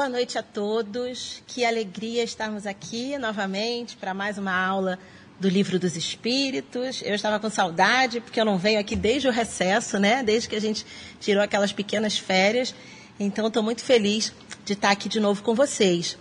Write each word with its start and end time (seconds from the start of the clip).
Boa 0.00 0.08
noite 0.08 0.38
a 0.38 0.42
todos. 0.42 1.42
Que 1.46 1.62
alegria 1.62 2.24
estarmos 2.24 2.66
aqui 2.66 3.18
novamente 3.18 3.98
para 3.98 4.14
mais 4.14 4.38
uma 4.38 4.50
aula 4.50 4.98
do 5.38 5.46
Livro 5.46 5.78
dos 5.78 5.94
Espíritos. 5.94 7.02
Eu 7.04 7.14
estava 7.14 7.38
com 7.38 7.50
saudade 7.50 8.18
porque 8.18 8.40
eu 8.40 8.46
não 8.46 8.56
venho 8.56 8.80
aqui 8.80 8.96
desde 8.96 9.28
o 9.28 9.30
recesso, 9.30 9.98
né? 9.98 10.22
Desde 10.22 10.48
que 10.48 10.56
a 10.56 10.60
gente 10.60 10.86
tirou 11.20 11.42
aquelas 11.42 11.70
pequenas 11.70 12.16
férias. 12.16 12.74
Então, 13.20 13.48
estou 13.48 13.62
muito 13.62 13.84
feliz 13.84 14.32
de 14.64 14.72
estar 14.72 14.90
aqui 14.90 15.06
de 15.06 15.20
novo 15.20 15.42
com 15.42 15.54
vocês. 15.54 16.16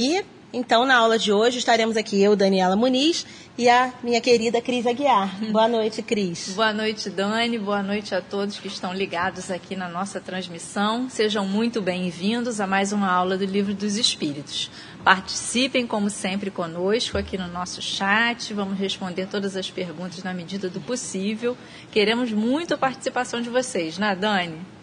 E 0.00 0.24
então, 0.52 0.86
na 0.86 0.96
aula 0.96 1.18
de 1.18 1.30
hoje, 1.30 1.58
estaremos 1.58 1.96
aqui 1.96 2.22
eu, 2.22 2.34
Daniela 2.34 2.74
Muniz, 2.74 3.26
e 3.58 3.68
a 3.68 3.92
minha 4.02 4.20
querida 4.20 4.62
Cris 4.62 4.86
Aguiar. 4.86 5.36
Boa 5.50 5.68
noite, 5.68 6.00
Cris. 6.00 6.54
Boa 6.54 6.72
noite, 6.72 7.10
Dani. 7.10 7.58
Boa 7.58 7.82
noite 7.82 8.14
a 8.14 8.22
todos 8.22 8.58
que 8.58 8.68
estão 8.68 8.94
ligados 8.94 9.50
aqui 9.50 9.76
na 9.76 9.88
nossa 9.88 10.20
transmissão. 10.20 11.10
Sejam 11.10 11.46
muito 11.46 11.82
bem-vindos 11.82 12.60
a 12.60 12.66
mais 12.66 12.92
uma 12.92 13.10
aula 13.10 13.36
do 13.36 13.44
Livro 13.44 13.74
dos 13.74 13.96
Espíritos. 13.96 14.70
Participem, 15.04 15.86
como 15.86 16.08
sempre, 16.08 16.50
conosco 16.50 17.18
aqui 17.18 17.36
no 17.36 17.48
nosso 17.48 17.82
chat. 17.82 18.54
Vamos 18.54 18.78
responder 18.78 19.26
todas 19.26 19.54
as 19.54 19.70
perguntas 19.70 20.22
na 20.22 20.32
medida 20.32 20.70
do 20.70 20.80
possível. 20.80 21.56
Queremos 21.90 22.32
muito 22.32 22.72
a 22.72 22.78
participação 22.78 23.42
de 23.42 23.50
vocês, 23.50 23.98
né, 23.98 24.16
Dani? 24.16 24.77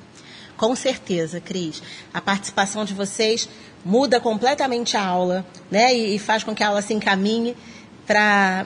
Com 0.57 0.75
certeza, 0.75 1.41
Cris. 1.41 1.81
A 2.13 2.21
participação 2.21 2.85
de 2.85 2.93
vocês 2.93 3.49
muda 3.83 4.19
completamente 4.19 4.95
a 4.95 5.05
aula, 5.05 5.45
né? 5.69 5.93
E, 5.93 6.15
e 6.15 6.19
faz 6.19 6.43
com 6.43 6.55
que 6.55 6.63
a 6.63 6.69
aula 6.69 6.81
se 6.81 6.93
encaminhe 6.93 7.55
para 8.05 8.65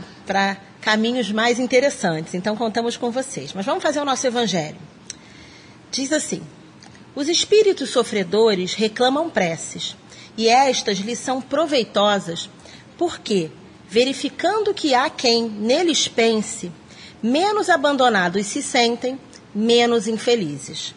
caminhos 0.81 1.31
mais 1.31 1.59
interessantes. 1.59 2.33
Então, 2.33 2.55
contamos 2.55 2.95
com 2.95 3.11
vocês. 3.11 3.53
Mas 3.53 3.65
vamos 3.65 3.83
fazer 3.83 3.99
o 3.99 4.05
nosso 4.05 4.25
evangelho. 4.25 4.77
Diz 5.91 6.13
assim: 6.13 6.41
Os 7.15 7.27
espíritos 7.27 7.89
sofredores 7.89 8.73
reclamam 8.73 9.29
preces, 9.29 9.95
e 10.37 10.47
estas 10.47 10.99
lhes 10.99 11.19
são 11.19 11.41
proveitosas, 11.41 12.49
porque, 12.97 13.49
verificando 13.89 14.73
que 14.73 14.93
há 14.93 15.09
quem 15.09 15.49
neles 15.49 16.07
pense, 16.07 16.71
menos 17.21 17.69
abandonados 17.69 18.45
se 18.45 18.61
sentem, 18.61 19.19
menos 19.53 20.07
infelizes. 20.07 20.93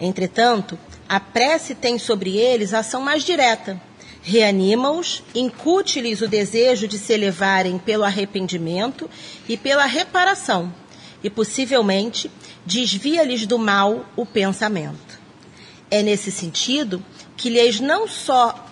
Entretanto, 0.00 0.78
a 1.08 1.20
prece 1.20 1.74
tem 1.74 1.98
sobre 1.98 2.38
eles 2.38 2.72
ação 2.72 3.02
mais 3.02 3.22
direta. 3.22 3.80
Reanima-os, 4.22 5.22
incute-lhes 5.34 6.20
o 6.20 6.28
desejo 6.28 6.88
de 6.88 6.98
se 6.98 7.12
elevarem 7.12 7.78
pelo 7.78 8.04
arrependimento 8.04 9.08
e 9.48 9.56
pela 9.56 9.84
reparação, 9.86 10.72
e 11.22 11.28
possivelmente 11.28 12.30
desvia-lhes 12.64 13.46
do 13.46 13.58
mal 13.58 14.06
o 14.16 14.24
pensamento. 14.24 15.18
É 15.90 16.02
nesse 16.02 16.30
sentido 16.30 17.04
que 17.36 17.50
lhes 17.50 17.80
não 17.80 18.06
só 18.06 18.66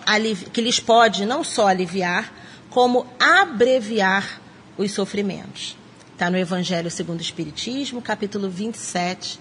que 0.53 0.61
lhes 0.61 0.79
pode 0.79 1.25
não 1.25 1.43
só 1.43 1.67
aliviar, 1.67 2.33
como 2.69 3.05
abreviar 3.19 4.39
os 4.77 4.91
sofrimentos. 4.91 5.75
Está 6.13 6.29
no 6.29 6.37
Evangelho 6.37 6.89
segundo 6.91 7.19
o 7.19 7.23
Espiritismo, 7.23 8.01
capítulo 8.01 8.49
27, 8.49 9.39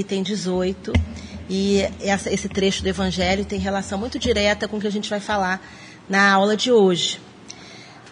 item 0.00 0.22
18. 0.22 0.92
E 1.48 1.80
essa, 2.00 2.32
esse 2.32 2.48
trecho 2.48 2.82
do 2.82 2.88
Evangelho 2.88 3.44
tem 3.44 3.58
relação 3.58 3.98
muito 3.98 4.18
direta 4.18 4.66
com 4.66 4.76
o 4.76 4.80
que 4.80 4.86
a 4.86 4.92
gente 4.92 5.08
vai 5.08 5.20
falar 5.20 5.64
na 6.08 6.32
aula 6.32 6.56
de 6.56 6.72
hoje. 6.72 7.20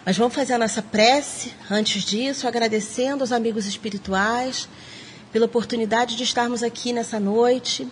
Mas 0.05 0.17
vamos 0.17 0.35
fazer 0.35 0.53
a 0.53 0.57
nossa 0.57 0.81
prece 0.81 1.51
antes 1.69 2.03
disso, 2.03 2.47
agradecendo 2.47 3.23
aos 3.23 3.31
amigos 3.31 3.65
espirituais 3.65 4.69
pela 5.31 5.45
oportunidade 5.45 6.15
de 6.15 6.23
estarmos 6.23 6.63
aqui 6.63 6.93
nessa 6.93 7.19
noite, 7.19 7.87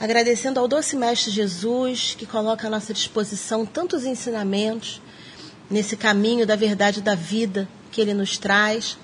agradecendo 0.00 0.58
ao 0.58 0.68
doce 0.68 0.96
Mestre 0.96 1.30
Jesus 1.30 2.14
que 2.16 2.24
coloca 2.24 2.66
à 2.66 2.70
nossa 2.70 2.94
disposição 2.94 3.66
tantos 3.66 4.04
ensinamentos 4.04 5.02
nesse 5.68 5.96
caminho 5.96 6.46
da 6.46 6.56
verdade 6.56 7.02
da 7.02 7.14
vida 7.14 7.68
que 7.90 8.00
ele 8.00 8.14
nos 8.14 8.38
traz 8.38 8.96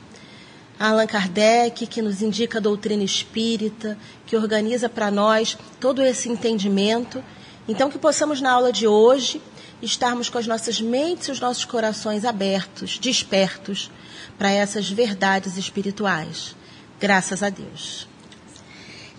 Allan 0.80 1.06
Kardec, 1.06 1.86
que 1.86 2.00
nos 2.00 2.22
indica 2.22 2.56
a 2.56 2.60
doutrina 2.60 3.04
espírita, 3.04 3.98
que 4.24 4.34
organiza 4.34 4.88
para 4.88 5.10
nós 5.10 5.58
todo 5.78 6.02
esse 6.02 6.30
entendimento. 6.30 7.22
Então, 7.68 7.90
que 7.90 7.98
possamos, 7.98 8.40
na 8.40 8.50
aula 8.50 8.72
de 8.72 8.86
hoje, 8.86 9.42
estarmos 9.82 10.30
com 10.30 10.38
as 10.38 10.46
nossas 10.46 10.80
mentes 10.80 11.28
e 11.28 11.32
os 11.32 11.38
nossos 11.38 11.66
corações 11.66 12.24
abertos, 12.24 12.98
despertos 12.98 13.90
para 14.38 14.50
essas 14.50 14.88
verdades 14.88 15.58
espirituais. 15.58 16.56
Graças 16.98 17.42
a 17.42 17.50
Deus. 17.50 18.08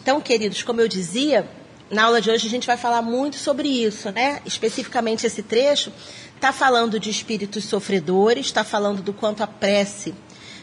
Então, 0.01 0.19
queridos, 0.19 0.63
como 0.63 0.81
eu 0.81 0.87
dizia, 0.87 1.47
na 1.91 2.05
aula 2.05 2.19
de 2.19 2.31
hoje 2.31 2.47
a 2.47 2.49
gente 2.49 2.65
vai 2.65 2.77
falar 2.77 3.03
muito 3.03 3.35
sobre 3.35 3.67
isso, 3.67 4.09
né? 4.09 4.41
Especificamente 4.47 5.27
esse 5.27 5.43
trecho 5.43 5.93
está 6.35 6.51
falando 6.51 6.99
de 6.99 7.11
espíritos 7.11 7.65
sofredores, 7.65 8.47
está 8.47 8.63
falando 8.63 9.03
do 9.03 9.13
quanto 9.13 9.43
a 9.43 9.47
prece 9.47 10.15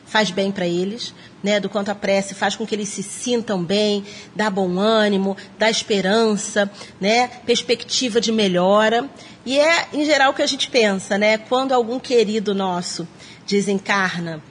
faz 0.08 0.30
bem 0.30 0.50
para 0.50 0.66
eles, 0.66 1.14
né? 1.42 1.60
Do 1.60 1.68
quanto 1.68 1.90
a 1.90 1.94
prece 1.94 2.34
faz 2.34 2.56
com 2.56 2.66
que 2.66 2.74
eles 2.74 2.88
se 2.88 3.02
sintam 3.02 3.62
bem, 3.62 4.04
dá 4.34 4.50
bom 4.50 4.78
ânimo, 4.78 5.36
dá 5.58 5.70
esperança, 5.70 6.70
né? 7.00 7.28
Perspectiva 7.46 8.20
de 8.20 8.32
melhora. 8.32 9.08
E 9.46 9.58
é, 9.58 9.88
em 9.92 10.04
geral, 10.04 10.32
o 10.32 10.34
que 10.34 10.42
a 10.42 10.46
gente 10.46 10.68
pensa, 10.68 11.16
né? 11.16 11.38
Quando 11.38 11.72
algum 11.72 11.98
querido 11.98 12.54
nosso 12.54 13.06
desencarna 13.46 14.42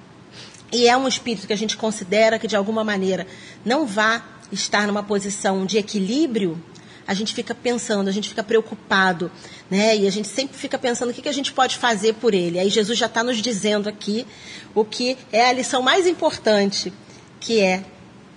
e 0.72 0.88
é 0.88 0.98
um 0.98 1.08
espírito 1.08 1.48
que 1.48 1.54
a 1.54 1.58
gente 1.58 1.78
considera 1.78 2.38
que 2.38 2.48
de 2.48 2.56
alguma 2.56 2.84
maneira 2.84 3.26
não 3.64 3.86
vá 3.86 4.22
estar 4.52 4.86
numa 4.86 5.04
posição 5.04 5.66
de 5.66 5.78
equilíbrio, 5.78 6.62
a 7.08 7.14
gente 7.14 7.34
fica 7.34 7.56
pensando, 7.56 8.10
a 8.10 8.12
gente 8.12 8.28
fica 8.28 8.44
preocupado, 8.44 9.32
né? 9.72 9.96
E 9.96 10.06
a 10.06 10.12
gente 10.12 10.28
sempre 10.28 10.58
fica 10.58 10.78
pensando 10.78 11.10
o 11.10 11.14
que, 11.14 11.22
que 11.22 11.30
a 11.30 11.34
gente 11.34 11.54
pode 11.54 11.78
fazer 11.78 12.14
por 12.16 12.34
ele. 12.34 12.60
Aí 12.60 12.70
Jesus 12.70 13.00
já 13.00 13.06
está 13.06 13.24
nos 13.24 13.38
dizendo 13.42 13.88
aqui 13.88 14.28
o 14.76 14.84
que 14.84 15.18
é 15.32 15.50
a 15.50 15.54
lição 15.54 15.82
mais 15.82 16.06
importante, 16.06 16.92
que 17.40 17.62
é 17.62 17.86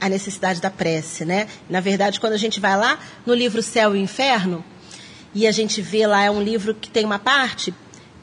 a 0.01 0.09
necessidade 0.09 0.61
da 0.61 0.71
prece, 0.71 1.25
né? 1.25 1.49
Na 1.69 1.81
verdade, 1.81 2.21
quando 2.21 2.35
a 2.35 2.39
gente 2.39 2.61
vai 2.61 2.77
lá 2.77 2.99
no 3.27 3.35
livro 3.35 3.61
Céu 3.61 3.95
e 3.97 4.01
Inferno, 4.01 4.65
e 5.35 5.47
a 5.47 5.53
gente 5.53 5.83
vê 5.83 6.07
lá, 6.07 6.23
é 6.23 6.31
um 6.31 6.43
livro 6.43 6.75
que 6.75 6.91
tem 6.91 7.05
uma 7.05 7.19
parte 7.19 7.75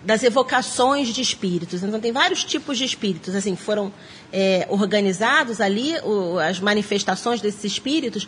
das 0.04 0.24
evocações 0.24 1.10
de 1.10 1.22
espíritos. 1.22 1.84
Então, 1.84 2.00
tem 2.00 2.12
vários 2.12 2.44
tipos 2.44 2.78
de 2.78 2.86
espíritos, 2.86 3.36
assim, 3.36 3.56
foram 3.56 3.92
é, 4.32 4.66
organizados 4.70 5.60
ali, 5.60 5.96
o, 6.04 6.40
as 6.40 6.60
manifestações 6.60 7.42
desses 7.42 7.64
espíritos, 7.66 8.28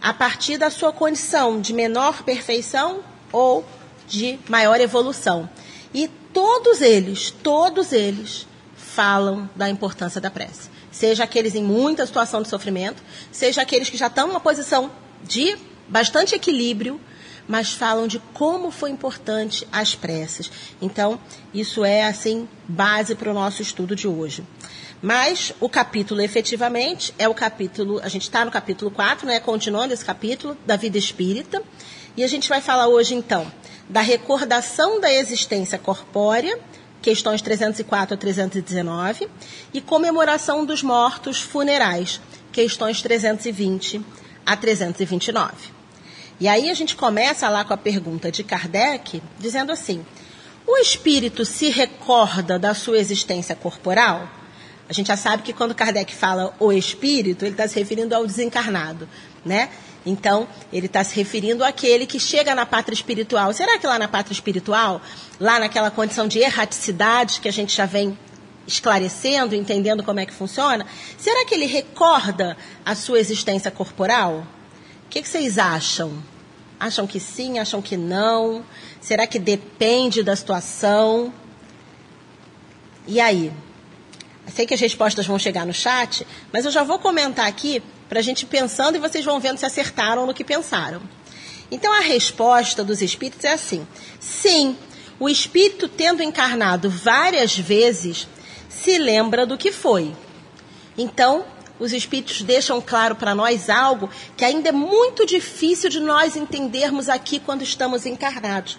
a 0.00 0.12
partir 0.12 0.58
da 0.58 0.70
sua 0.70 0.92
condição 0.92 1.60
de 1.60 1.72
menor 1.72 2.22
perfeição 2.22 3.00
ou 3.32 3.64
de 4.06 4.38
maior 4.48 4.80
evolução. 4.80 5.48
E 5.92 6.08
todos 6.32 6.80
eles, 6.80 7.30
todos 7.30 7.92
eles 7.92 8.46
falam 8.76 9.48
da 9.54 9.68
importância 9.68 10.20
da 10.20 10.30
prece. 10.30 10.70
Seja 10.90 11.24
aqueles 11.24 11.54
em 11.54 11.62
muita 11.62 12.06
situação 12.06 12.42
de 12.42 12.48
sofrimento, 12.48 13.02
seja 13.30 13.62
aqueles 13.62 13.90
que 13.90 13.96
já 13.96 14.08
estão 14.08 14.28
numa 14.28 14.40
posição 14.40 14.90
de 15.22 15.56
bastante 15.88 16.34
equilíbrio, 16.34 17.00
mas 17.46 17.72
falam 17.72 18.06
de 18.06 18.18
como 18.34 18.70
foi 18.70 18.90
importante 18.90 19.66
as 19.72 19.94
preces. 19.94 20.50
Então, 20.82 21.18
isso 21.52 21.84
é 21.84 22.04
assim 22.04 22.48
base 22.66 23.14
para 23.14 23.30
o 23.30 23.34
nosso 23.34 23.62
estudo 23.62 23.96
de 23.96 24.06
hoje. 24.06 24.44
Mas 25.00 25.52
o 25.60 25.68
capítulo, 25.68 26.20
efetivamente, 26.20 27.14
é 27.18 27.28
o 27.28 27.34
capítulo. 27.34 28.00
A 28.02 28.08
gente 28.08 28.22
está 28.22 28.44
no 28.44 28.50
capítulo 28.50 28.90
4, 28.90 29.26
né? 29.26 29.38
Continuando 29.38 29.94
esse 29.94 30.04
capítulo 30.04 30.56
da 30.66 30.76
vida 30.76 30.98
espírita. 30.98 31.62
E 32.16 32.24
a 32.24 32.26
gente 32.26 32.48
vai 32.48 32.60
falar 32.60 32.88
hoje, 32.88 33.14
então, 33.14 33.50
da 33.88 34.00
recordação 34.00 35.00
da 35.00 35.12
existência 35.12 35.78
corpórea, 35.78 36.58
questões 37.00 37.40
304 37.40 38.14
a 38.14 38.16
319, 38.16 39.28
e 39.72 39.80
comemoração 39.80 40.64
dos 40.64 40.82
mortos 40.82 41.40
funerais, 41.40 42.20
questões 42.50 43.00
320 43.00 44.04
a 44.44 44.56
329. 44.56 45.54
E 46.40 46.48
aí 46.48 46.70
a 46.70 46.74
gente 46.74 46.96
começa 46.96 47.48
lá 47.48 47.64
com 47.64 47.72
a 47.72 47.76
pergunta 47.76 48.32
de 48.32 48.42
Kardec, 48.42 49.22
dizendo 49.38 49.70
assim: 49.70 50.04
o 50.66 50.76
espírito 50.76 51.44
se 51.44 51.70
recorda 51.70 52.58
da 52.58 52.74
sua 52.74 52.98
existência 52.98 53.54
corporal? 53.54 54.37
A 54.88 54.92
gente 54.92 55.08
já 55.08 55.16
sabe 55.16 55.42
que 55.42 55.52
quando 55.52 55.74
Kardec 55.74 56.14
fala 56.14 56.54
o 56.58 56.72
espírito, 56.72 57.44
ele 57.44 57.52
está 57.52 57.68
se 57.68 57.78
referindo 57.78 58.14
ao 58.14 58.26
desencarnado, 58.26 59.08
né? 59.44 59.68
Então, 60.06 60.48
ele 60.72 60.86
está 60.86 61.04
se 61.04 61.14
referindo 61.14 61.62
àquele 61.62 62.06
que 62.06 62.18
chega 62.18 62.54
na 62.54 62.64
pátria 62.64 62.94
espiritual. 62.94 63.52
Será 63.52 63.78
que 63.78 63.86
lá 63.86 63.98
na 63.98 64.08
pátria 64.08 64.32
espiritual, 64.32 65.02
lá 65.38 65.58
naquela 65.58 65.90
condição 65.90 66.26
de 66.26 66.38
erraticidade 66.38 67.40
que 67.40 67.48
a 67.48 67.52
gente 67.52 67.76
já 67.76 67.84
vem 67.84 68.16
esclarecendo, 68.66 69.54
entendendo 69.54 70.02
como 70.02 70.20
é 70.20 70.26
que 70.26 70.32
funciona, 70.32 70.86
será 71.18 71.44
que 71.44 71.54
ele 71.54 71.66
recorda 71.66 72.56
a 72.84 72.94
sua 72.94 73.18
existência 73.18 73.70
corporal? 73.70 74.46
O 75.04 75.08
que, 75.10 75.20
que 75.20 75.28
vocês 75.28 75.58
acham? 75.58 76.22
Acham 76.80 77.06
que 77.06 77.18
sim? 77.18 77.58
Acham 77.58 77.82
que 77.82 77.96
não? 77.96 78.64
Será 79.00 79.26
que 79.26 79.38
depende 79.38 80.22
da 80.22 80.36
situação? 80.36 81.32
E 83.06 83.20
aí? 83.20 83.52
Sei 84.54 84.66
que 84.66 84.74
as 84.74 84.80
respostas 84.80 85.26
vão 85.26 85.38
chegar 85.38 85.66
no 85.66 85.74
chat, 85.74 86.26
mas 86.52 86.64
eu 86.64 86.70
já 86.70 86.82
vou 86.82 86.98
comentar 86.98 87.46
aqui 87.46 87.82
para 88.08 88.20
a 88.20 88.22
gente 88.22 88.46
pensando 88.46 88.96
e 88.96 89.00
vocês 89.00 89.24
vão 89.24 89.38
vendo 89.38 89.58
se 89.58 89.66
acertaram 89.66 90.26
no 90.26 90.34
que 90.34 90.44
pensaram. 90.44 91.02
Então 91.70 91.92
a 91.92 92.00
resposta 92.00 92.82
dos 92.82 93.02
espíritos 93.02 93.44
é 93.44 93.52
assim: 93.52 93.86
sim, 94.18 94.76
o 95.20 95.28
espírito, 95.28 95.88
tendo 95.88 96.22
encarnado 96.22 96.88
várias 96.88 97.58
vezes, 97.58 98.28
se 98.68 98.98
lembra 98.98 99.44
do 99.44 99.58
que 99.58 99.72
foi. 99.72 100.14
Então, 100.96 101.44
os 101.78 101.92
espíritos 101.92 102.42
deixam 102.42 102.80
claro 102.80 103.14
para 103.16 103.34
nós 103.34 103.68
algo 103.68 104.08
que 104.36 104.44
ainda 104.44 104.68
é 104.68 104.72
muito 104.72 105.26
difícil 105.26 105.88
de 105.88 106.00
nós 106.00 106.36
entendermos 106.36 107.08
aqui 107.08 107.38
quando 107.38 107.62
estamos 107.62 108.06
encarnados, 108.06 108.78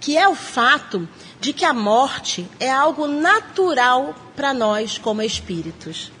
que 0.00 0.16
é 0.16 0.28
o 0.28 0.34
fato 0.34 1.08
de 1.40 1.52
que 1.52 1.64
a 1.64 1.72
morte 1.72 2.48
é 2.58 2.70
algo 2.70 3.06
natural 3.06 4.14
para 4.36 4.54
nós 4.54 4.98
como 4.98 5.22
espíritos. 5.22 6.12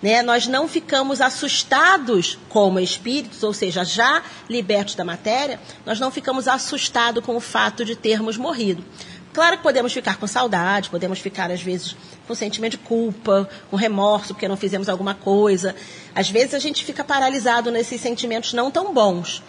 Né? 0.00 0.22
Nós 0.22 0.46
não 0.46 0.68
ficamos 0.68 1.20
assustados 1.20 2.38
como 2.48 2.78
espíritos, 2.78 3.42
ou 3.42 3.52
seja, 3.52 3.84
já 3.84 4.22
libertos 4.48 4.94
da 4.94 5.04
matéria, 5.04 5.60
nós 5.84 5.98
não 5.98 6.10
ficamos 6.10 6.46
assustados 6.46 7.24
com 7.24 7.36
o 7.36 7.40
fato 7.40 7.84
de 7.84 7.96
termos 7.96 8.36
morrido. 8.36 8.84
Claro 9.32 9.56
que 9.56 9.62
podemos 9.62 9.92
ficar 9.92 10.16
com 10.16 10.26
saudade, 10.26 10.88
podemos 10.88 11.18
ficar, 11.18 11.50
às 11.50 11.62
vezes, 11.62 11.96
com 12.26 12.34
sentimento 12.34 12.72
de 12.72 12.78
culpa, 12.78 13.48
com 13.70 13.76
remorso 13.76 14.34
porque 14.34 14.48
não 14.48 14.56
fizemos 14.56 14.88
alguma 14.88 15.14
coisa. 15.14 15.76
Às 16.14 16.30
vezes 16.30 16.54
a 16.54 16.58
gente 16.58 16.84
fica 16.84 17.04
paralisado 17.04 17.70
nesses 17.70 18.00
sentimentos 18.00 18.52
não 18.52 18.70
tão 18.70 18.92
bons. 18.92 19.42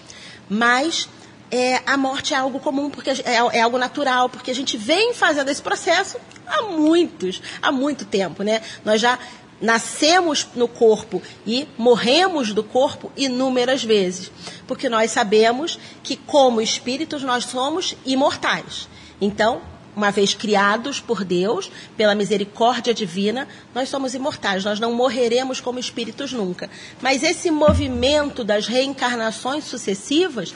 Mas 0.50 1.08
é, 1.52 1.82
a 1.86 1.98
morte 1.98 2.34
é 2.34 2.38
algo 2.38 2.60
comum, 2.60 2.90
porque 2.90 3.10
é, 3.10 3.22
é, 3.26 3.62
algo 3.62 3.78
natural, 3.78 4.30
porque 4.30 4.52
a 4.52 4.56
gente 4.56 4.78
vem 4.78 5.14
fazendo 5.14 5.50
esse 5.50 5.62
processo 5.62 6.18
há 6.46 6.64
muitos, 6.64 7.42
há 7.62 7.72
muito 7.72 8.06
tempo, 8.06 8.44
né? 8.44 8.62
Nós 8.86 9.02
já 9.02 9.18
nascemos 9.62 10.48
no 10.56 10.68
corpo 10.68 11.22
e 11.46 11.68
morremos 11.78 12.54
do 12.54 12.64
corpo 12.64 13.12
inúmeras 13.18 13.84
vezes, 13.84 14.32
porque 14.68 14.88
nós 14.88 15.12
sabemos 15.12 15.78
que 16.02 16.16
como 16.16 16.62
espíritos 16.62 17.24
nós 17.24 17.46
somos 17.46 17.96
imortais. 18.06 18.88
Então, 19.20 19.62
uma 19.96 20.12
vez 20.12 20.34
criados 20.34 21.02
por 21.02 21.26
Deus, 21.26 21.70
pela 21.98 22.16
misericórdia 22.16 22.94
divina, 22.94 23.48
nós 23.76 23.90
somos 23.90 24.14
imortais, 24.14 24.64
nós 24.64 24.80
não 24.80 24.94
morreremos 24.94 25.60
como 25.60 25.78
espíritos 25.78 26.32
nunca. 26.32 26.70
Mas 27.02 27.22
esse 27.22 27.52
movimento 27.52 28.44
das 28.46 28.66
reencarnações 28.66 29.66
sucessivas 29.66 30.56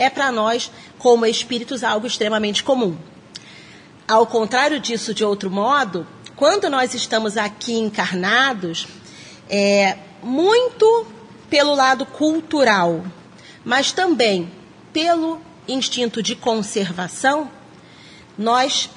é 0.00 0.08
para 0.08 0.32
nós, 0.32 0.72
como 0.98 1.26
espíritos, 1.26 1.84
algo 1.84 2.06
extremamente 2.06 2.64
comum. 2.64 2.96
Ao 4.08 4.26
contrário 4.26 4.80
disso, 4.80 5.12
de 5.12 5.22
outro 5.22 5.50
modo, 5.50 6.06
quando 6.34 6.70
nós 6.70 6.94
estamos 6.94 7.36
aqui 7.36 7.74
encarnados, 7.74 8.88
é 9.46 9.98
muito 10.22 11.06
pelo 11.50 11.74
lado 11.74 12.06
cultural, 12.06 13.04
mas 13.62 13.92
também 13.92 14.50
pelo 14.90 15.38
instinto 15.68 16.22
de 16.22 16.34
conservação, 16.34 17.50
nós 18.38 18.88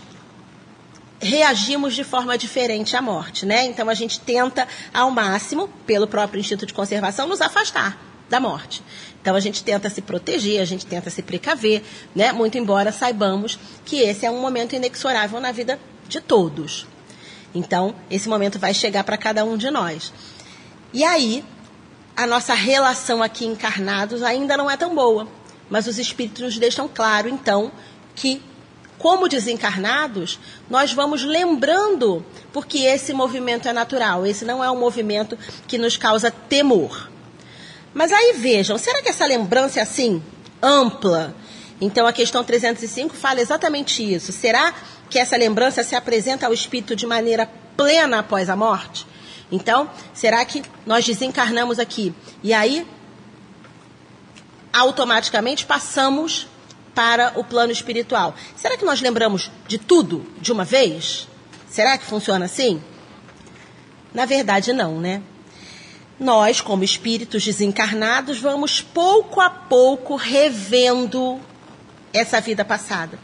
reagimos 1.19 1.95
de 1.95 2.05
forma 2.05 2.37
diferente 2.37 2.95
à 2.95 3.01
morte, 3.01 3.45
né? 3.45 3.65
Então 3.65 3.89
a 3.89 3.93
gente 3.93 4.21
tenta 4.21 4.65
ao 4.93 5.11
máximo, 5.11 5.67
pelo 5.85 6.07
próprio 6.07 6.39
instinto 6.39 6.65
de 6.65 6.73
conservação, 6.73 7.27
nos 7.27 7.41
afastar 7.41 7.97
da 8.29 8.39
morte. 8.39 8.81
Então 9.23 9.37
a 9.37 9.39
gente 9.39 9.63
tenta 9.63 9.89
se 9.89 10.01
proteger, 10.01 10.59
a 10.59 10.65
gente 10.65 10.85
tenta 10.85 11.09
se 11.09 11.21
precaver, 11.21 11.81
né? 12.13 12.33
Muito 12.33 12.57
embora 12.57 12.91
saibamos 12.91 13.57
que 13.85 14.01
esse 14.01 14.25
é 14.25 14.29
um 14.29 14.41
momento 14.41 14.75
inexorável 14.75 15.39
na 15.39 15.49
vida 15.53 15.79
de 16.09 16.19
todos. 16.19 16.85
Então, 17.55 17.95
esse 18.11 18.27
momento 18.27 18.59
vai 18.59 18.73
chegar 18.73 19.05
para 19.05 19.15
cada 19.15 19.45
um 19.45 19.55
de 19.55 19.71
nós. 19.71 20.11
E 20.91 21.05
aí, 21.05 21.41
a 22.17 22.27
nossa 22.27 22.53
relação 22.53 23.23
aqui 23.23 23.45
encarnados 23.45 24.21
ainda 24.23 24.57
não 24.57 24.69
é 24.69 24.75
tão 24.75 24.93
boa, 24.93 25.25
mas 25.69 25.87
os 25.87 25.97
espíritos 25.97 26.41
nos 26.41 26.57
deixam 26.57 26.89
claro 26.93 27.29
então 27.29 27.71
que 28.13 28.41
como 28.97 29.29
desencarnados, 29.29 30.37
nós 30.69 30.91
vamos 30.91 31.23
lembrando, 31.23 32.25
porque 32.51 32.79
esse 32.79 33.13
movimento 33.13 33.69
é 33.69 33.73
natural, 33.73 34.25
esse 34.25 34.43
não 34.43 34.61
é 34.61 34.69
um 34.69 34.77
movimento 34.77 35.37
que 35.65 35.77
nos 35.77 35.95
causa 35.95 36.29
temor. 36.29 37.09
Mas 37.93 38.11
aí 38.11 38.33
vejam, 38.37 38.77
será 38.77 39.01
que 39.01 39.09
essa 39.09 39.25
lembrança 39.25 39.79
é 39.79 39.83
assim, 39.83 40.21
ampla? 40.61 41.35
Então 41.79 42.07
a 42.07 42.13
questão 42.13 42.43
305 42.43 43.15
fala 43.15 43.41
exatamente 43.41 44.01
isso. 44.01 44.31
Será 44.31 44.73
que 45.09 45.19
essa 45.19 45.37
lembrança 45.37 45.83
se 45.83 45.95
apresenta 45.95 46.47
ao 46.47 46.53
espírito 46.53 46.95
de 46.95 47.05
maneira 47.05 47.49
plena 47.77 48.19
após 48.19 48.49
a 48.49 48.55
morte? 48.55 49.05
Então, 49.51 49.89
será 50.13 50.43
que 50.45 50.63
nós 50.85 51.05
desencarnamos 51.05 51.77
aqui 51.77 52.13
e 52.41 52.53
aí 52.53 52.87
automaticamente 54.73 55.65
passamos 55.65 56.47
para 56.95 57.33
o 57.35 57.43
plano 57.43 57.71
espiritual. 57.71 58.35
Será 58.55 58.77
que 58.77 58.85
nós 58.85 59.01
lembramos 59.01 59.51
de 59.67 59.77
tudo 59.77 60.25
de 60.39 60.51
uma 60.51 60.63
vez? 60.63 61.27
Será 61.69 61.97
que 61.97 62.05
funciona 62.05 62.45
assim? 62.45 62.81
Na 64.13 64.25
verdade, 64.25 64.73
não, 64.73 64.99
né? 64.99 65.21
Nós, 66.19 66.61
como 66.61 66.83
espíritos 66.83 67.43
desencarnados, 67.43 68.39
vamos 68.39 68.81
pouco 68.81 69.41
a 69.41 69.49
pouco 69.49 70.15
revendo 70.15 71.39
essa 72.13 72.39
vida 72.39 72.63
passada. 72.63 73.17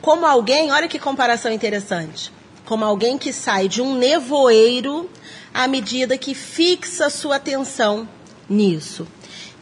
Como 0.00 0.26
alguém, 0.26 0.72
olha 0.72 0.88
que 0.88 0.98
comparação 0.98 1.52
interessante. 1.52 2.32
Como 2.64 2.84
alguém 2.84 3.16
que 3.16 3.32
sai 3.32 3.68
de 3.68 3.80
um 3.80 3.94
nevoeiro 3.94 5.08
à 5.52 5.66
medida 5.68 6.18
que 6.18 6.34
fixa 6.34 7.10
sua 7.10 7.36
atenção 7.36 8.08
nisso. 8.48 9.06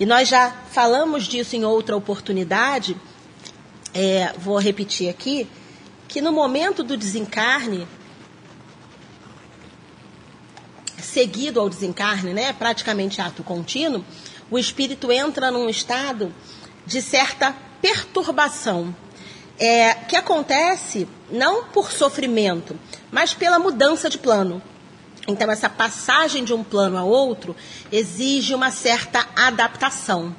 E 0.00 0.06
nós 0.06 0.28
já 0.28 0.50
falamos 0.70 1.24
disso 1.24 1.56
em 1.56 1.64
outra 1.64 1.96
oportunidade, 1.96 2.96
é, 3.92 4.32
vou 4.38 4.58
repetir 4.58 5.08
aqui, 5.08 5.46
que 6.06 6.20
no 6.20 6.32
momento 6.32 6.82
do 6.82 6.96
desencarne, 6.96 7.86
seguido 11.18 11.58
ao 11.58 11.68
desencarne, 11.68 12.32
né, 12.32 12.52
praticamente 12.52 13.20
ato 13.20 13.42
contínuo, 13.42 14.04
o 14.48 14.56
espírito 14.56 15.10
entra 15.10 15.50
num 15.50 15.68
estado 15.68 16.32
de 16.86 17.02
certa 17.02 17.52
perturbação, 17.82 18.94
é, 19.58 19.94
que 19.94 20.14
acontece 20.14 21.08
não 21.28 21.64
por 21.64 21.90
sofrimento, 21.90 22.78
mas 23.10 23.34
pela 23.34 23.58
mudança 23.58 24.08
de 24.08 24.16
plano. 24.16 24.62
Então, 25.26 25.50
essa 25.50 25.68
passagem 25.68 26.44
de 26.44 26.54
um 26.54 26.62
plano 26.62 26.96
a 26.96 27.02
outro 27.02 27.56
exige 27.90 28.54
uma 28.54 28.70
certa 28.70 29.26
adaptação. 29.34 30.32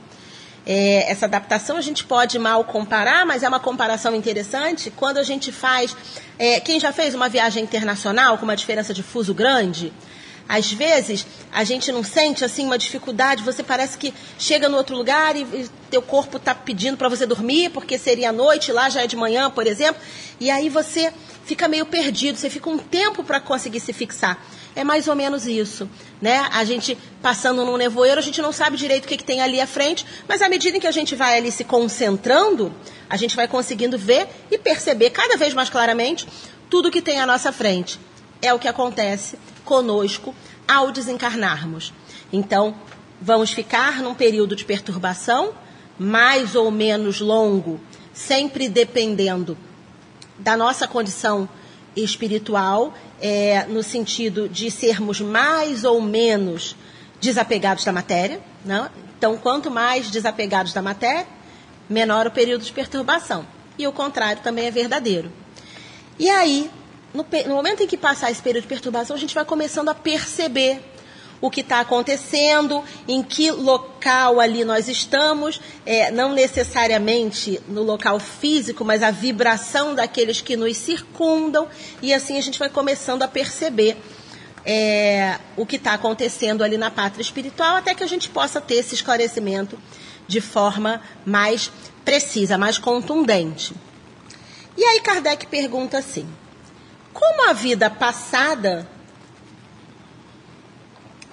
É, 0.66 1.12
essa 1.12 1.26
adaptação 1.26 1.76
a 1.76 1.82
gente 1.82 2.06
pode 2.06 2.40
mal 2.40 2.64
comparar, 2.64 3.26
mas 3.26 3.44
é 3.44 3.50
uma 3.50 3.60
comparação 3.60 4.16
interessante 4.16 4.90
quando 4.90 5.18
a 5.18 5.24
gente 5.24 5.52
faz. 5.52 5.96
É, 6.38 6.62
quem 6.62 6.80
já 6.80 6.94
fez 6.94 7.14
uma 7.14 7.28
viagem 7.28 7.64
internacional 7.64 8.38
com 8.38 8.46
uma 8.46 8.56
diferença 8.56 8.94
de 8.94 9.04
fuso 9.04 9.34
grande? 9.34 9.92
Às 10.50 10.72
vezes 10.72 11.28
a 11.52 11.64
gente 11.64 11.92
não 11.92 12.04
sente 12.04 12.44
assim 12.44 12.66
uma 12.66 12.76
dificuldade, 12.76 13.44
você 13.44 13.62
parece 13.62 13.96
que 14.00 14.12
chega 14.40 14.68
no 14.68 14.78
outro 14.78 14.96
lugar 14.96 15.36
e, 15.36 15.42
e 15.42 15.70
teu 15.92 16.02
corpo 16.02 16.38
está 16.38 16.56
pedindo 16.56 16.98
para 16.98 17.08
você 17.08 17.28
dormir, 17.28 17.70
porque 17.70 18.00
seria 18.00 18.32
noite, 18.32 18.72
lá 18.72 18.90
já 18.90 19.04
é 19.04 19.08
de 19.08 19.16
manhã, 19.16 19.52
por 19.52 19.68
exemplo, 19.68 20.02
e 20.40 20.50
aí 20.50 20.68
você 20.68 21.14
fica 21.46 21.68
meio 21.68 21.86
perdido, 21.86 22.36
você 22.36 22.50
fica 22.50 22.68
um 22.68 22.80
tempo 22.80 23.24
para 23.24 23.40
conseguir 23.40 23.80
se 23.80 23.94
fixar. 23.94 24.44
É 24.76 24.84
mais 24.84 25.08
ou 25.08 25.16
menos 25.16 25.46
isso, 25.46 25.88
né? 26.20 26.50
A 26.52 26.64
gente 26.64 26.98
passando 27.22 27.64
num 27.64 27.78
nevoeiro, 27.78 28.18
a 28.18 28.24
gente 28.24 28.42
não 28.42 28.52
sabe 28.52 28.76
direito 28.76 29.06
o 29.06 29.08
que, 29.08 29.18
que 29.18 29.24
tem 29.24 29.42
ali 29.42 29.62
à 29.62 29.68
frente, 29.68 30.04
mas 30.28 30.42
à 30.42 30.50
medida 30.50 30.78
em 30.78 30.80
que 30.80 30.88
a 30.88 30.92
gente 30.92 31.14
vai 31.16 31.38
ali 31.38 31.52
se 31.52 31.64
concentrando, 31.64 32.74
a 33.08 33.16
gente 33.18 33.36
vai 33.36 33.48
conseguindo 33.48 34.00
ver 34.00 34.28
e 34.50 34.58
perceber 34.58 35.12
cada 35.12 35.38
vez 35.38 35.54
mais 35.54 35.70
claramente 35.70 36.28
tudo 36.72 36.90
que 36.90 37.04
tem 37.04 37.20
à 37.20 37.26
nossa 37.28 37.52
frente. 37.52 38.00
É 38.42 38.54
o 38.54 38.60
que 38.60 38.68
acontece 38.68 39.38
conosco 39.66 40.34
ao 40.68 40.92
desencarnarmos. 40.92 41.94
Então, 42.32 42.76
vamos 43.22 43.52
ficar 43.52 44.02
num 44.02 44.14
período 44.14 44.56
de 44.56 44.64
perturbação, 44.64 45.54
mais 45.98 46.56
ou 46.56 46.72
menos 46.72 47.20
longo, 47.20 47.80
sempre 48.14 48.70
dependendo 48.70 49.58
da 50.38 50.56
nossa 50.56 50.88
condição 50.88 51.50
espiritual 51.96 52.94
é, 53.22 53.66
no 53.66 53.84
sentido 53.84 54.48
de 54.48 54.72
sermos 54.72 55.20
mais 55.20 55.84
ou 55.84 56.02
menos 56.02 56.76
desapegados 57.20 57.84
da 57.84 57.92
matéria. 57.92 58.40
Né? 58.64 58.90
Então, 59.18 59.38
quanto 59.38 59.70
mais 59.70 60.10
desapegados 60.10 60.72
da 60.72 60.82
matéria, 60.82 61.28
menor 61.90 62.28
o 62.28 62.32
período 62.32 62.64
de 62.64 62.72
perturbação. 62.72 63.46
E 63.78 63.88
o 63.88 63.92
contrário 63.92 64.42
também 64.42 64.68
é 64.68 64.72
verdadeiro. 64.72 65.32
E 66.18 66.30
aí, 66.30 66.70
no, 67.14 67.26
no 67.48 67.56
momento 67.56 67.84
em 67.84 67.88
que 67.88 67.98
passar 67.98 68.32
esse 68.32 68.42
período 68.42 68.64
de 68.64 68.70
perturbação, 68.70 69.16
a 69.16 69.20
gente 69.20 69.34
vai 69.36 69.46
começando 69.46 69.90
a 69.90 69.96
perceber 69.96 70.82
o 71.42 71.50
que 71.50 71.62
está 71.62 71.80
acontecendo, 71.80 72.84
em 73.08 73.24
que 73.24 73.50
local 73.50 74.40
ali 74.40 74.66
nós 74.66 74.88
estamos, 74.90 75.62
é, 75.86 76.12
não 76.12 76.34
necessariamente 76.34 77.62
no 77.68 77.82
local 77.82 78.20
físico, 78.20 78.84
mas 78.84 79.02
a 79.02 79.12
vibração 79.12 79.96
daqueles 79.96 80.42
que 80.42 80.58
nos 80.58 80.76
circundam, 80.76 81.68
e 82.02 82.14
assim 82.14 82.38
a 82.38 82.42
gente 82.42 82.60
vai 82.60 82.70
começando 82.70 83.24
a 83.24 83.28
perceber 83.28 83.98
é, 84.66 85.40
o 85.56 85.66
que 85.66 85.78
está 85.78 85.94
acontecendo 85.94 86.64
ali 86.64 86.78
na 86.78 86.92
pátria 86.92 87.22
espiritual, 87.22 87.78
até 87.78 87.96
que 87.96 88.04
a 88.04 88.08
gente 88.08 88.30
possa 88.30 88.60
ter 88.60 88.76
esse 88.76 88.96
esclarecimento 88.96 89.80
de 90.28 90.42
forma 90.42 91.02
mais 91.26 91.72
precisa, 92.04 92.58
mais 92.58 92.78
contundente. 92.78 93.74
E 94.78 94.84
aí 94.84 95.00
Kardec 95.02 95.48
pergunta 95.48 95.98
assim: 95.98 96.28
como 97.14 97.50
a 97.50 97.54
vida 97.54 97.90
passada 97.90 98.88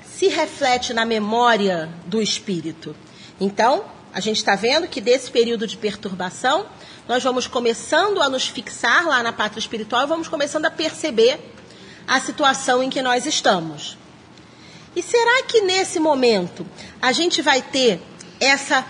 se 0.05 0.29
reflete 0.29 0.95
na 0.95 1.05
memória 1.05 1.89
do 2.07 2.21
espírito? 2.21 2.97
Então, 3.41 3.85
a 4.13 4.21
gente 4.21 4.39
está 4.39 4.57
vendo 4.57 4.89
que 4.89 5.01
desse 5.01 5.31
período 5.31 5.67
de 5.67 5.77
perturbação, 5.77 6.67
nós 7.07 7.23
vamos 7.23 7.47
começando 7.47 8.23
a 8.23 8.29
nos 8.29 8.47
fixar 8.47 9.07
lá 9.07 9.23
na 9.23 9.33
pátria 9.33 9.61
espiritual 9.61 10.07
vamos 10.07 10.27
começando 10.27 10.65
a 10.65 10.71
perceber 10.71 11.39
a 12.07 12.19
situação 12.19 12.83
em 12.83 12.89
que 12.89 13.03
nós 13.03 13.27
estamos. 13.27 13.99
E 14.95 15.03
será 15.03 15.43
que 15.43 15.61
nesse 15.61 16.01
momento 16.01 16.67
a 17.03 17.13
gente 17.13 17.43
vai 17.43 17.61
ter 17.61 18.01
essa 18.41 18.87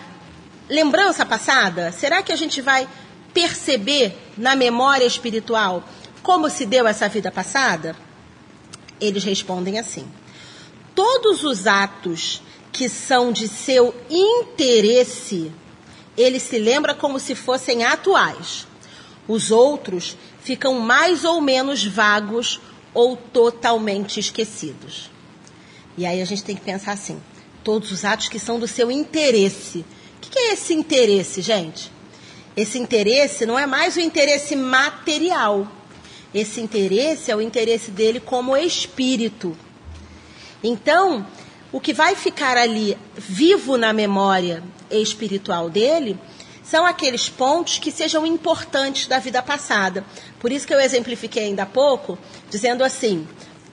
lembrança 0.69 1.26
passada? 1.26 1.90
Será 1.90 2.23
que 2.23 2.33
a 2.33 2.37
gente 2.37 2.61
vai 2.61 2.88
perceber 3.35 4.16
na 4.37 4.55
memória 4.55 5.05
espiritual 5.05 5.83
como 6.26 6.50
se 6.50 6.66
deu 6.66 6.88
essa 6.88 7.09
vida 7.09 7.30
passada? 7.30 7.95
Eles 9.00 9.23
respondem 9.23 9.78
assim: 9.78 10.04
todos 10.92 11.45
os 11.45 11.68
atos 11.68 12.42
que 12.73 12.88
são 12.88 13.30
de 13.30 13.47
seu 13.47 13.95
interesse, 14.11 15.52
ele 16.18 16.40
se 16.40 16.59
lembra 16.59 16.97
como 16.97 17.21
se 17.21 17.37
fossem 17.37 17.85
atuais. 17.85 18.66
Os 19.28 19.52
outros 19.52 20.16
ficam 20.40 20.80
mais 20.80 21.25
ou 21.25 21.40
menos 21.40 21.87
vagos 21.87 22.61
ou 22.92 23.16
totalmente 23.16 24.18
esquecidos. 24.18 25.09
E 25.97 26.04
aí 26.04 26.21
a 26.21 26.25
gente 26.25 26.42
tem 26.42 26.56
que 26.56 26.62
pensar 26.62 26.90
assim: 26.90 27.23
todos 27.62 27.92
os 27.92 28.04
atos 28.04 28.28
que 28.28 28.40
são 28.40 28.59
do 28.59 28.66
seu 28.66 28.90
interesse. 28.90 29.85
O 30.16 30.21
que 30.28 30.37
é 30.37 30.52
esse 30.54 30.75
interesse, 30.75 31.40
gente? 31.40 31.88
Esse 32.56 32.80
interesse 32.80 33.47
não 33.47 33.56
é 33.56 33.64
mais 33.64 33.95
o 33.95 34.00
interesse 34.00 34.56
material. 34.56 35.75
Esse 36.37 36.61
interesse 36.61 37.31
é 37.31 37.35
o 37.35 37.40
interesse 37.40 37.90
dele 37.90 38.21
como 38.21 38.55
espírito. 38.55 39.57
Então, 40.62 41.26
o 41.73 41.81
que 41.81 41.95
vai 41.95 42.14
ficar 42.14 42.59
ali 42.59 42.95
vivo 43.16 43.78
na 43.78 43.90
memória 43.90 44.62
espiritual 44.90 45.71
dele 45.71 46.19
são 46.62 46.85
aqueles 46.85 47.31
pontos 47.31 47.78
que 47.78 47.90
sejam 47.90 48.26
importantes 48.26 49.07
da 49.07 49.19
vida 49.19 49.43
passada. 49.43 50.05
Por 50.38 50.52
isso 50.52 50.66
que 50.66 50.75
eu 50.75 50.81
exemplifiquei 50.81 51.45
ainda 51.45 51.62
há 51.62 51.66
pouco, 51.66 52.19
dizendo 52.50 52.85
assim: 52.85 53.26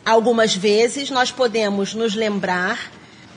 Algumas 0.06 0.56
vezes 0.56 1.10
nós 1.10 1.32
podemos 1.32 1.94
nos 1.94 2.16
lembrar 2.16 2.94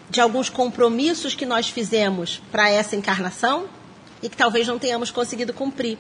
de 0.08 0.20
alguns 0.20 0.48
compromissos 0.48 1.34
que 1.34 1.44
nós 1.44 1.68
fizemos 1.68 2.40
para 2.52 2.70
essa 2.70 2.94
encarnação 2.94 3.66
e 4.22 4.28
que 4.28 4.36
talvez 4.36 4.68
não 4.68 4.78
tenhamos 4.78 5.10
conseguido 5.10 5.52
cumprir. 5.52 5.98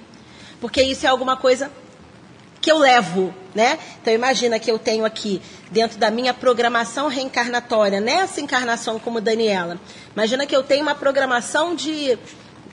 Porque 0.60 0.80
isso 0.80 1.06
é 1.06 1.08
alguma 1.08 1.36
coisa 1.36 1.72
que 2.66 2.72
eu 2.72 2.78
levo, 2.78 3.32
né? 3.54 3.78
Então 4.02 4.12
imagina 4.12 4.58
que 4.58 4.68
eu 4.68 4.76
tenho 4.76 5.04
aqui 5.04 5.40
dentro 5.70 5.98
da 5.98 6.10
minha 6.10 6.34
programação 6.34 7.06
reencarnatória, 7.06 8.00
nessa 8.00 8.40
encarnação 8.40 8.98
como 8.98 9.20
Daniela. 9.20 9.78
Imagina 10.12 10.44
que 10.44 10.56
eu 10.56 10.64
tenho 10.64 10.82
uma 10.82 10.96
programação 10.96 11.76
de 11.76 12.18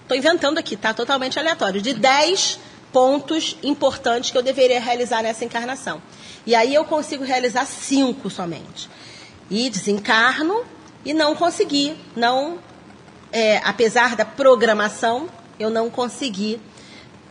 estou 0.01 0.17
inventando 0.17 0.57
aqui, 0.57 0.75
tá? 0.75 0.95
Totalmente 0.95 1.37
aleatório, 1.37 1.79
de 1.79 1.93
10 1.93 2.59
pontos 2.91 3.55
importantes 3.61 4.31
que 4.31 4.37
eu 4.37 4.41
deveria 4.41 4.81
realizar 4.81 5.21
nessa 5.21 5.45
encarnação. 5.45 6.01
E 6.43 6.55
aí 6.55 6.73
eu 6.73 6.85
consigo 6.85 7.23
realizar 7.23 7.67
cinco 7.67 8.31
somente. 8.31 8.89
E 9.47 9.69
desencarno 9.69 10.65
e 11.05 11.13
não 11.13 11.35
consegui, 11.35 11.95
não, 12.15 12.57
é, 13.31 13.57
apesar 13.63 14.15
da 14.15 14.25
programação, 14.25 15.29
eu 15.59 15.69
não 15.69 15.87
consegui, 15.91 16.59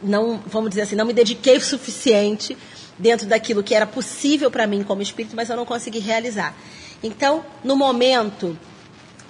não, 0.02 0.42
vamos 0.46 0.70
dizer 0.70 0.82
assim, 0.82 0.96
não 0.96 1.06
me 1.06 1.12
dediquei 1.12 1.56
o 1.56 1.60
suficiente 1.60 2.56
dentro 2.98 3.26
daquilo 3.26 3.62
que 3.62 3.74
era 3.74 3.86
possível 3.86 4.50
para 4.50 4.66
mim 4.66 4.82
como 4.82 5.02
espírito, 5.02 5.34
mas 5.34 5.48
eu 5.50 5.56
não 5.56 5.64
consegui 5.64 5.98
realizar. 5.98 6.54
Então, 7.02 7.44
no 7.64 7.76
momento 7.76 8.58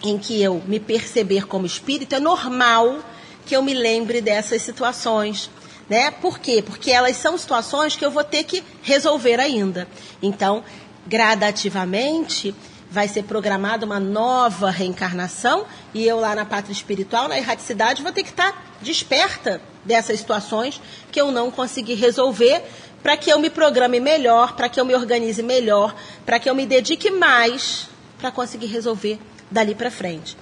em 0.03 0.19
que 0.19 0.43
eu 0.43 0.63
me 0.67 0.81
perceber 0.81 1.47
como 1.47 1.65
espírito, 1.65 2.15
é 2.15 2.21
normal 2.21 2.99
que 3.47 3.57
eu 3.57 3.63
me 3.63 3.75
lembre 3.75 4.21
dessas 4.21 4.63
situações 4.63 5.51
né? 5.89 6.11
Por 6.11 6.39
quê? 6.39 6.63
Porque 6.65 6.91
elas 6.91 7.17
são 7.17 7.37
situações 7.37 7.97
que 7.97 8.05
eu 8.05 8.11
vou 8.11 8.25
ter 8.25 8.45
que 8.45 8.65
resolver 8.83 9.39
ainda. 9.39 9.87
Então, 10.23 10.65
gradativamente, 11.07 12.55
vai 12.91 13.09
ser 13.09 13.25
programada 13.25 13.85
uma 13.85 14.01
nova 14.01 14.71
reencarnação 14.71 15.67
e 15.93 16.07
eu 16.07 16.19
lá 16.19 16.35
na 16.35 16.45
pátria 16.45 16.73
espiritual, 16.73 17.29
na 17.29 17.37
erraticidade, 17.37 18.03
vou 18.03 18.13
ter 18.13 18.23
que 18.23 18.31
estar 18.31 18.79
desperta 18.81 19.61
dessas 19.85 20.19
situações 20.19 20.81
que 21.11 21.21
eu 21.21 21.31
não 21.31 21.51
consegui 21.51 21.95
resolver 21.95 22.63
para 23.03 23.17
que 23.17 23.31
eu 23.31 23.39
me 23.39 23.51
programe 23.51 23.99
melhor, 23.99 24.55
para 24.55 24.69
que 24.69 24.81
eu 24.81 24.85
me 24.85 24.95
organize 24.95 25.43
melhor, 25.43 25.95
para 26.25 26.39
que 26.39 26.49
eu 26.49 26.55
me 26.55 26.65
dedique 26.65 27.11
mais 27.11 27.89
para 28.19 28.31
conseguir 28.31 28.67
resolver 28.67 29.19
dali 29.51 29.75
para 29.75 29.91
frente. 29.91 30.37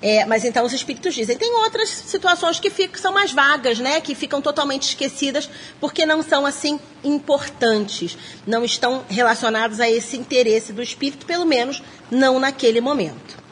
É, 0.00 0.24
mas 0.26 0.44
então 0.44 0.66
os 0.66 0.72
espíritos 0.72 1.14
dizem. 1.14 1.36
Tem 1.36 1.50
outras 1.54 1.88
situações 1.88 2.60
que 2.60 2.68
ficam, 2.68 3.00
são 3.00 3.12
mais 3.12 3.32
vagas, 3.32 3.78
né? 3.78 4.00
Que 4.00 4.14
ficam 4.14 4.40
totalmente 4.42 4.82
esquecidas 4.82 5.48
porque 5.80 6.04
não 6.04 6.22
são 6.22 6.44
assim 6.44 6.78
importantes, 7.02 8.16
não 8.46 8.64
estão 8.64 9.04
relacionados 9.08 9.80
a 9.80 9.88
esse 9.88 10.16
interesse 10.16 10.72
do 10.74 10.82
espírito, 10.82 11.24
pelo 11.24 11.46
menos 11.46 11.82
não 12.10 12.38
naquele 12.38 12.82
momento. 12.82 13.42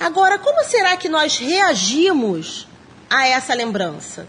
Agora, 0.00 0.38
como 0.38 0.64
será 0.64 0.96
que 0.96 1.08
nós 1.08 1.36
reagimos 1.36 2.66
a 3.10 3.26
essa 3.26 3.52
lembrança? 3.52 4.26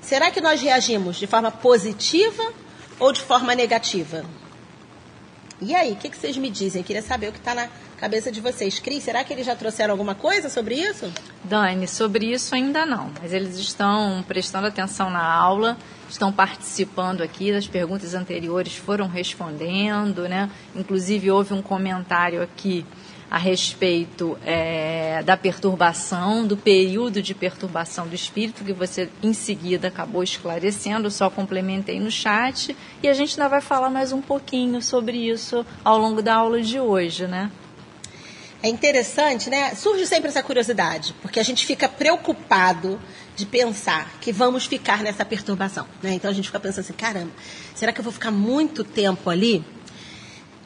Será 0.00 0.30
que 0.30 0.40
nós 0.40 0.60
reagimos 0.60 1.16
de 1.16 1.26
forma 1.26 1.50
positiva 1.50 2.52
ou 2.98 3.12
de 3.12 3.22
forma 3.22 3.54
negativa? 3.54 4.24
E 5.60 5.74
aí, 5.74 5.92
o 5.92 5.96
que, 5.96 6.08
que 6.08 6.16
vocês 6.16 6.36
me 6.38 6.48
dizem? 6.48 6.80
Eu 6.80 6.86
queria 6.86 7.02
saber 7.02 7.28
o 7.28 7.32
que 7.32 7.38
está 7.38 7.54
na 7.54 7.68
cabeça 7.98 8.32
de 8.32 8.40
vocês. 8.40 8.78
Cris, 8.78 9.04
será 9.04 9.22
que 9.22 9.30
eles 9.30 9.44
já 9.44 9.54
trouxeram 9.54 9.92
alguma 9.92 10.14
coisa 10.14 10.48
sobre 10.48 10.74
isso? 10.74 11.12
Dani, 11.44 11.86
sobre 11.86 12.32
isso 12.32 12.54
ainda 12.54 12.86
não, 12.86 13.10
mas 13.20 13.34
eles 13.34 13.58
estão 13.58 14.24
prestando 14.26 14.66
atenção 14.66 15.10
na 15.10 15.22
aula, 15.22 15.76
estão 16.08 16.32
participando 16.32 17.20
aqui, 17.20 17.52
as 17.52 17.68
perguntas 17.68 18.14
anteriores 18.14 18.74
foram 18.74 19.06
respondendo, 19.06 20.26
né? 20.26 20.50
Inclusive 20.74 21.30
houve 21.30 21.52
um 21.52 21.60
comentário 21.60 22.42
aqui 22.42 22.86
a 23.30 23.38
respeito 23.38 24.36
é, 24.44 25.22
da 25.22 25.36
perturbação, 25.36 26.44
do 26.44 26.56
período 26.56 27.22
de 27.22 27.32
perturbação 27.32 28.08
do 28.08 28.14
espírito, 28.14 28.64
que 28.64 28.72
você 28.72 29.08
em 29.22 29.32
seguida 29.32 29.86
acabou 29.86 30.22
esclarecendo, 30.22 31.10
só 31.10 31.30
complementei 31.30 32.00
no 32.00 32.10
chat, 32.10 32.76
e 33.00 33.08
a 33.08 33.14
gente 33.14 33.40
ainda 33.40 33.48
vai 33.48 33.60
falar 33.60 33.88
mais 33.88 34.12
um 34.12 34.20
pouquinho 34.20 34.82
sobre 34.82 35.16
isso 35.16 35.64
ao 35.84 35.96
longo 35.96 36.20
da 36.20 36.34
aula 36.34 36.60
de 36.60 36.80
hoje, 36.80 37.28
né? 37.28 37.52
É 38.62 38.68
interessante, 38.68 39.48
né? 39.48 39.74
Surge 39.74 40.06
sempre 40.06 40.28
essa 40.28 40.42
curiosidade, 40.42 41.14
porque 41.22 41.40
a 41.40 41.42
gente 41.42 41.64
fica 41.64 41.88
preocupado 41.88 43.00
de 43.34 43.46
pensar 43.46 44.18
que 44.20 44.32
vamos 44.32 44.66
ficar 44.66 45.02
nessa 45.02 45.24
perturbação, 45.24 45.86
né? 46.02 46.12
Então 46.12 46.30
a 46.30 46.34
gente 46.34 46.46
fica 46.46 46.60
pensando 46.60 46.80
assim, 46.80 46.92
caramba, 46.92 47.30
será 47.74 47.92
que 47.92 48.00
eu 48.00 48.04
vou 48.04 48.12
ficar 48.12 48.30
muito 48.30 48.84
tempo 48.84 49.30
ali? 49.30 49.64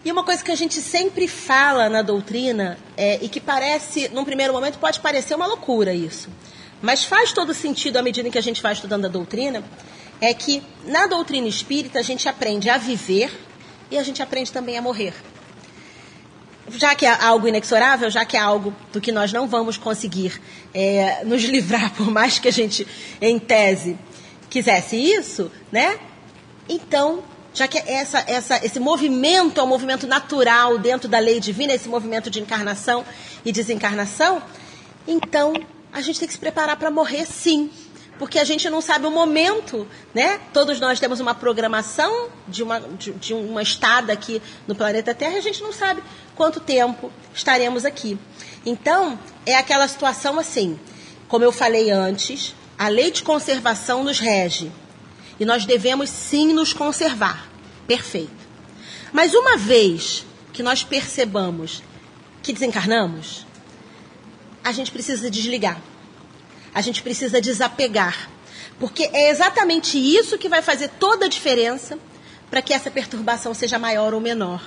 E 0.04 0.12
uma 0.12 0.22
coisa 0.22 0.44
que 0.44 0.50
a 0.50 0.56
gente 0.56 0.82
sempre 0.82 1.26
fala 1.26 1.88
na 1.88 2.02
doutrina, 2.02 2.78
é, 2.94 3.18
e 3.22 3.28
que 3.28 3.40
parece, 3.40 4.08
num 4.08 4.24
primeiro 4.24 4.52
momento, 4.52 4.78
pode 4.78 5.00
parecer 5.00 5.34
uma 5.34 5.46
loucura 5.46 5.94
isso, 5.94 6.28
mas 6.82 7.04
faz 7.04 7.32
todo 7.32 7.54
sentido 7.54 7.96
à 7.96 8.02
medida 8.02 8.28
que 8.28 8.36
a 8.36 8.42
gente 8.42 8.62
vai 8.62 8.74
estudando 8.74 9.06
a 9.06 9.08
doutrina, 9.08 9.64
é 10.20 10.34
que 10.34 10.62
na 10.84 11.06
doutrina 11.06 11.48
espírita 11.48 11.98
a 11.98 12.02
gente 12.02 12.28
aprende 12.28 12.68
a 12.68 12.76
viver 12.76 13.30
e 13.90 13.96
a 13.96 14.02
gente 14.02 14.22
aprende 14.22 14.52
também 14.52 14.76
a 14.76 14.82
morrer. 14.82 15.14
Já 16.68 16.94
que 16.94 17.06
é 17.06 17.10
algo 17.10 17.48
inexorável, 17.48 18.10
já 18.10 18.26
que 18.26 18.36
é 18.36 18.40
algo 18.40 18.74
do 18.92 19.00
que 19.00 19.10
nós 19.10 19.32
não 19.32 19.48
vamos 19.48 19.78
conseguir 19.78 20.38
é, 20.74 21.24
nos 21.24 21.42
livrar, 21.48 21.94
por 21.94 22.10
mais 22.10 22.38
que 22.38 22.48
a 22.48 22.52
gente, 22.52 22.86
em 23.22 23.38
tese, 23.38 23.98
quisesse 24.50 24.96
isso, 24.96 25.50
né? 25.72 25.98
Então, 26.68 27.22
já 27.54 27.68
que 27.68 27.78
essa, 27.78 28.22
essa, 28.26 28.64
esse 28.66 28.80
movimento 28.80 29.60
é 29.60 29.62
um 29.62 29.66
movimento 29.66 30.08
natural 30.08 30.76
dentro 30.76 31.08
da 31.08 31.20
lei 31.20 31.38
divina, 31.38 31.72
esse 31.72 31.88
movimento 31.88 32.28
de 32.28 32.40
encarnação 32.40 33.04
e 33.44 33.52
desencarnação, 33.52 34.42
então 35.06 35.54
a 35.92 36.00
gente 36.00 36.18
tem 36.18 36.26
que 36.26 36.34
se 36.34 36.40
preparar 36.40 36.76
para 36.76 36.90
morrer 36.90 37.24
sim. 37.24 37.70
Porque 38.18 38.38
a 38.38 38.44
gente 38.44 38.70
não 38.70 38.80
sabe 38.80 39.06
o 39.06 39.10
momento, 39.10 39.88
né? 40.14 40.38
Todos 40.52 40.78
nós 40.78 41.00
temos 41.00 41.18
uma 41.18 41.34
programação 41.34 42.28
de 42.46 42.62
uma, 42.62 42.80
de, 42.80 43.12
de 43.12 43.34
uma 43.34 43.60
estada 43.60 44.12
aqui 44.12 44.40
no 44.68 44.74
planeta 44.74 45.12
Terra 45.12 45.36
a 45.36 45.40
gente 45.40 45.60
não 45.60 45.72
sabe 45.72 46.00
quanto 46.36 46.60
tempo 46.60 47.10
estaremos 47.34 47.84
aqui. 47.84 48.16
Então, 48.64 49.18
é 49.44 49.56
aquela 49.56 49.88
situação 49.88 50.38
assim, 50.38 50.78
como 51.26 51.44
eu 51.44 51.50
falei 51.50 51.90
antes, 51.90 52.54
a 52.78 52.88
lei 52.88 53.10
de 53.10 53.22
conservação 53.22 54.04
nos 54.04 54.20
rege. 54.20 54.70
E 55.38 55.44
nós 55.44 55.64
devemos 55.66 56.10
sim 56.10 56.52
nos 56.52 56.72
conservar. 56.72 57.48
Perfeito. 57.86 58.32
Mas 59.12 59.34
uma 59.34 59.56
vez 59.56 60.24
que 60.52 60.62
nós 60.62 60.82
percebamos 60.82 61.82
que 62.42 62.52
desencarnamos, 62.52 63.46
a 64.62 64.72
gente 64.72 64.90
precisa 64.90 65.30
desligar. 65.30 65.80
a 66.74 66.80
gente 66.80 67.02
precisa 67.02 67.40
desapegar. 67.40 68.28
Porque 68.80 69.08
é 69.12 69.30
exatamente 69.30 69.96
isso 69.96 70.36
que 70.36 70.48
vai 70.48 70.60
fazer 70.60 70.88
toda 70.98 71.26
a 71.26 71.28
diferença 71.28 71.96
para 72.50 72.60
que 72.60 72.74
essa 72.74 72.90
perturbação 72.90 73.54
seja 73.54 73.78
maior 73.78 74.12
ou 74.12 74.20
menor. 74.20 74.60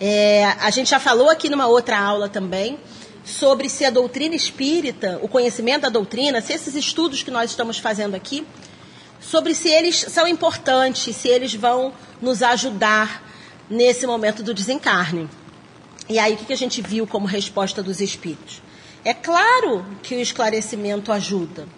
É, 0.00 0.44
a 0.60 0.70
gente 0.70 0.90
já 0.90 1.00
falou 1.00 1.30
aqui 1.30 1.48
numa 1.48 1.66
outra 1.66 1.98
aula 1.98 2.28
também 2.28 2.78
sobre 3.24 3.68
se 3.68 3.84
a 3.84 3.90
doutrina 3.90 4.34
espírita, 4.34 5.18
o 5.22 5.28
conhecimento 5.28 5.82
da 5.82 5.88
doutrina, 5.88 6.40
se 6.40 6.52
esses 6.52 6.74
estudos 6.74 7.22
que 7.22 7.30
nós 7.30 7.50
estamos 7.50 7.78
fazendo 7.78 8.14
aqui, 8.14 8.46
sobre 9.20 9.54
se 9.54 9.68
eles 9.68 9.96
são 9.96 10.26
importantes, 10.26 11.14
se 11.14 11.28
eles 11.28 11.54
vão 11.54 11.92
nos 12.20 12.42
ajudar 12.42 13.22
nesse 13.68 14.06
momento 14.06 14.42
do 14.42 14.54
desencarne. 14.54 15.28
E 16.08 16.18
aí, 16.18 16.34
o 16.34 16.36
que 16.38 16.52
a 16.52 16.56
gente 16.56 16.80
viu 16.80 17.06
como 17.06 17.26
resposta 17.26 17.82
dos 17.82 18.00
espíritos? 18.00 18.62
É 19.04 19.12
claro 19.12 19.84
que 20.02 20.14
o 20.14 20.20
esclarecimento 20.20 21.12
ajuda, 21.12 21.68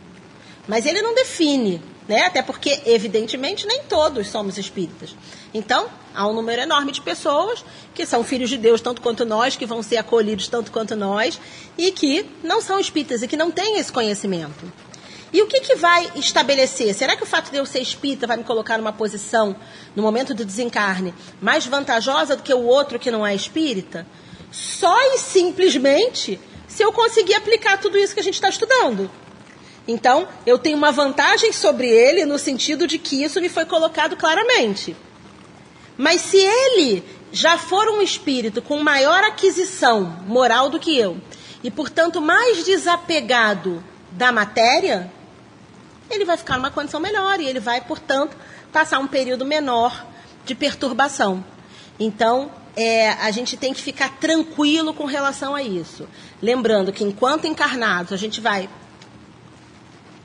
mas 0.68 0.86
ele 0.86 1.02
não 1.02 1.14
define, 1.14 1.82
né? 2.08 2.22
Até 2.26 2.42
porque, 2.42 2.80
evidentemente, 2.86 3.66
nem 3.66 3.82
todos 3.84 4.28
somos 4.28 4.56
espíritas. 4.56 5.14
Então, 5.52 5.88
há 6.14 6.26
um 6.26 6.32
número 6.32 6.62
enorme 6.62 6.92
de 6.92 7.00
pessoas 7.00 7.64
que 7.94 8.06
são 8.06 8.22
filhos 8.22 8.48
de 8.48 8.56
Deus, 8.56 8.80
tanto 8.80 9.02
quanto 9.02 9.24
nós, 9.24 9.56
que 9.56 9.66
vão 9.66 9.82
ser 9.82 9.96
acolhidos 9.96 10.48
tanto 10.48 10.70
quanto 10.70 10.94
nós, 10.94 11.40
e 11.76 11.90
que 11.90 12.24
não 12.42 12.60
são 12.60 12.78
espíritas 12.78 13.22
e 13.22 13.28
que 13.28 13.36
não 13.36 13.50
têm 13.50 13.78
esse 13.78 13.92
conhecimento. 13.92 14.72
E 15.32 15.42
o 15.42 15.46
que, 15.46 15.60
que 15.60 15.76
vai 15.76 16.10
estabelecer? 16.16 16.92
Será 16.94 17.16
que 17.16 17.22
o 17.22 17.26
fato 17.26 17.50
de 17.50 17.56
eu 17.56 17.64
ser 17.64 17.80
espírita 17.80 18.26
vai 18.26 18.36
me 18.36 18.44
colocar 18.44 18.78
numa 18.78 18.92
posição, 18.92 19.54
no 19.94 20.02
momento 20.02 20.34
do 20.34 20.44
desencarne, 20.44 21.14
mais 21.40 21.66
vantajosa 21.66 22.36
do 22.36 22.42
que 22.42 22.52
o 22.52 22.64
outro 22.64 22.98
que 22.98 23.10
não 23.10 23.24
é 23.24 23.34
espírita? 23.34 24.06
Só 24.50 24.96
e 25.14 25.18
simplesmente 25.18 26.40
se 26.66 26.82
eu 26.82 26.92
conseguir 26.92 27.34
aplicar 27.34 27.78
tudo 27.78 27.96
isso 27.96 28.14
que 28.14 28.20
a 28.20 28.22
gente 28.22 28.34
está 28.34 28.48
estudando. 28.48 29.10
Então, 29.86 30.26
eu 30.46 30.58
tenho 30.58 30.76
uma 30.76 30.92
vantagem 30.92 31.52
sobre 31.52 31.88
ele 31.88 32.24
no 32.24 32.38
sentido 32.38 32.86
de 32.86 32.98
que 32.98 33.22
isso 33.22 33.40
me 33.40 33.48
foi 33.48 33.64
colocado 33.64 34.16
claramente. 34.16 34.96
Mas 35.96 36.20
se 36.22 36.38
ele 36.38 37.04
já 37.32 37.58
for 37.58 37.88
um 37.88 38.00
espírito 38.00 38.60
com 38.60 38.82
maior 38.82 39.22
aquisição 39.22 40.16
moral 40.26 40.68
do 40.68 40.78
que 40.78 40.96
eu, 40.96 41.16
e 41.62 41.70
portanto 41.70 42.20
mais 42.20 42.64
desapegado 42.64 43.82
da 44.12 44.32
matéria, 44.32 45.12
ele 46.10 46.24
vai 46.24 46.36
ficar 46.36 46.56
numa 46.56 46.70
condição 46.70 47.00
melhor 47.00 47.40
e 47.40 47.46
ele 47.46 47.60
vai, 47.60 47.80
portanto, 47.80 48.36
passar 48.72 48.98
um 48.98 49.06
período 49.06 49.44
menor 49.44 50.06
de 50.44 50.54
perturbação. 50.54 51.44
Então, 51.98 52.50
é, 52.76 53.10
a 53.10 53.30
gente 53.30 53.56
tem 53.56 53.72
que 53.72 53.80
ficar 53.80 54.18
tranquilo 54.18 54.94
com 54.94 55.04
relação 55.04 55.54
a 55.54 55.62
isso. 55.62 56.08
Lembrando 56.42 56.92
que 56.92 57.04
enquanto 57.04 57.46
encarnados, 57.46 58.12
a 58.12 58.16
gente 58.16 58.40
vai 58.40 58.68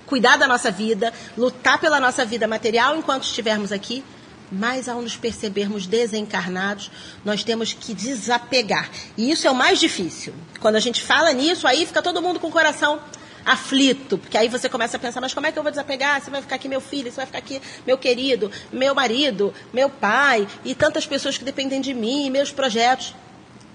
cuidar 0.06 0.38
da 0.38 0.48
nossa 0.48 0.70
vida, 0.70 1.14
lutar 1.38 1.80
pela 1.80 2.00
nossa 2.00 2.24
vida 2.24 2.48
material 2.48 2.96
enquanto 2.96 3.24
estivermos 3.24 3.72
aqui, 3.72 4.04
mas 4.52 4.88
ao 4.88 5.02
nos 5.02 5.18
percebermos 5.18 5.88
desencarnados, 5.88 6.92
nós 7.24 7.44
temos 7.44 7.74
que 7.74 7.94
desapegar. 7.94 8.90
E 9.18 9.32
isso 9.32 9.48
é 9.48 9.52
o 9.52 9.56
mais 9.56 9.80
difícil. 9.80 10.34
Quando 10.60 10.76
a 10.76 10.80
gente 10.80 11.02
fala 11.02 11.34
nisso, 11.34 11.68
aí 11.68 11.86
fica 11.86 12.02
todo 12.02 12.22
mundo 12.22 12.40
com 12.40 12.48
o 12.48 12.52
coração 12.52 13.02
aflito, 13.46 14.18
porque 14.18 14.38
aí 14.38 14.50
você 14.50 14.68
começa 14.68 14.98
a 14.98 15.00
pensar, 15.00 15.22
mas 15.22 15.34
como 15.34 15.46
é 15.46 15.52
que 15.52 15.60
eu 15.60 15.64
vou 15.64 15.72
desapegar? 15.72 16.22
Você 16.22 16.32
vai 16.32 16.42
ficar 16.42 16.56
aqui 16.56 16.68
meu 16.68 16.82
filho, 16.82 17.12
você 17.12 17.18
vai 17.18 17.26
ficar 17.26 17.38
aqui 17.38 17.62
meu 17.86 17.98
querido, 17.98 18.52
meu 18.72 18.96
marido, 18.96 19.54
meu 19.72 19.90
pai 19.90 20.48
e 20.64 20.74
tantas 20.74 21.06
pessoas 21.06 21.38
que 21.38 21.44
dependem 21.44 21.80
de 21.80 21.94
mim, 21.94 22.30
meus 22.30 22.52
projetos. 22.52 23.14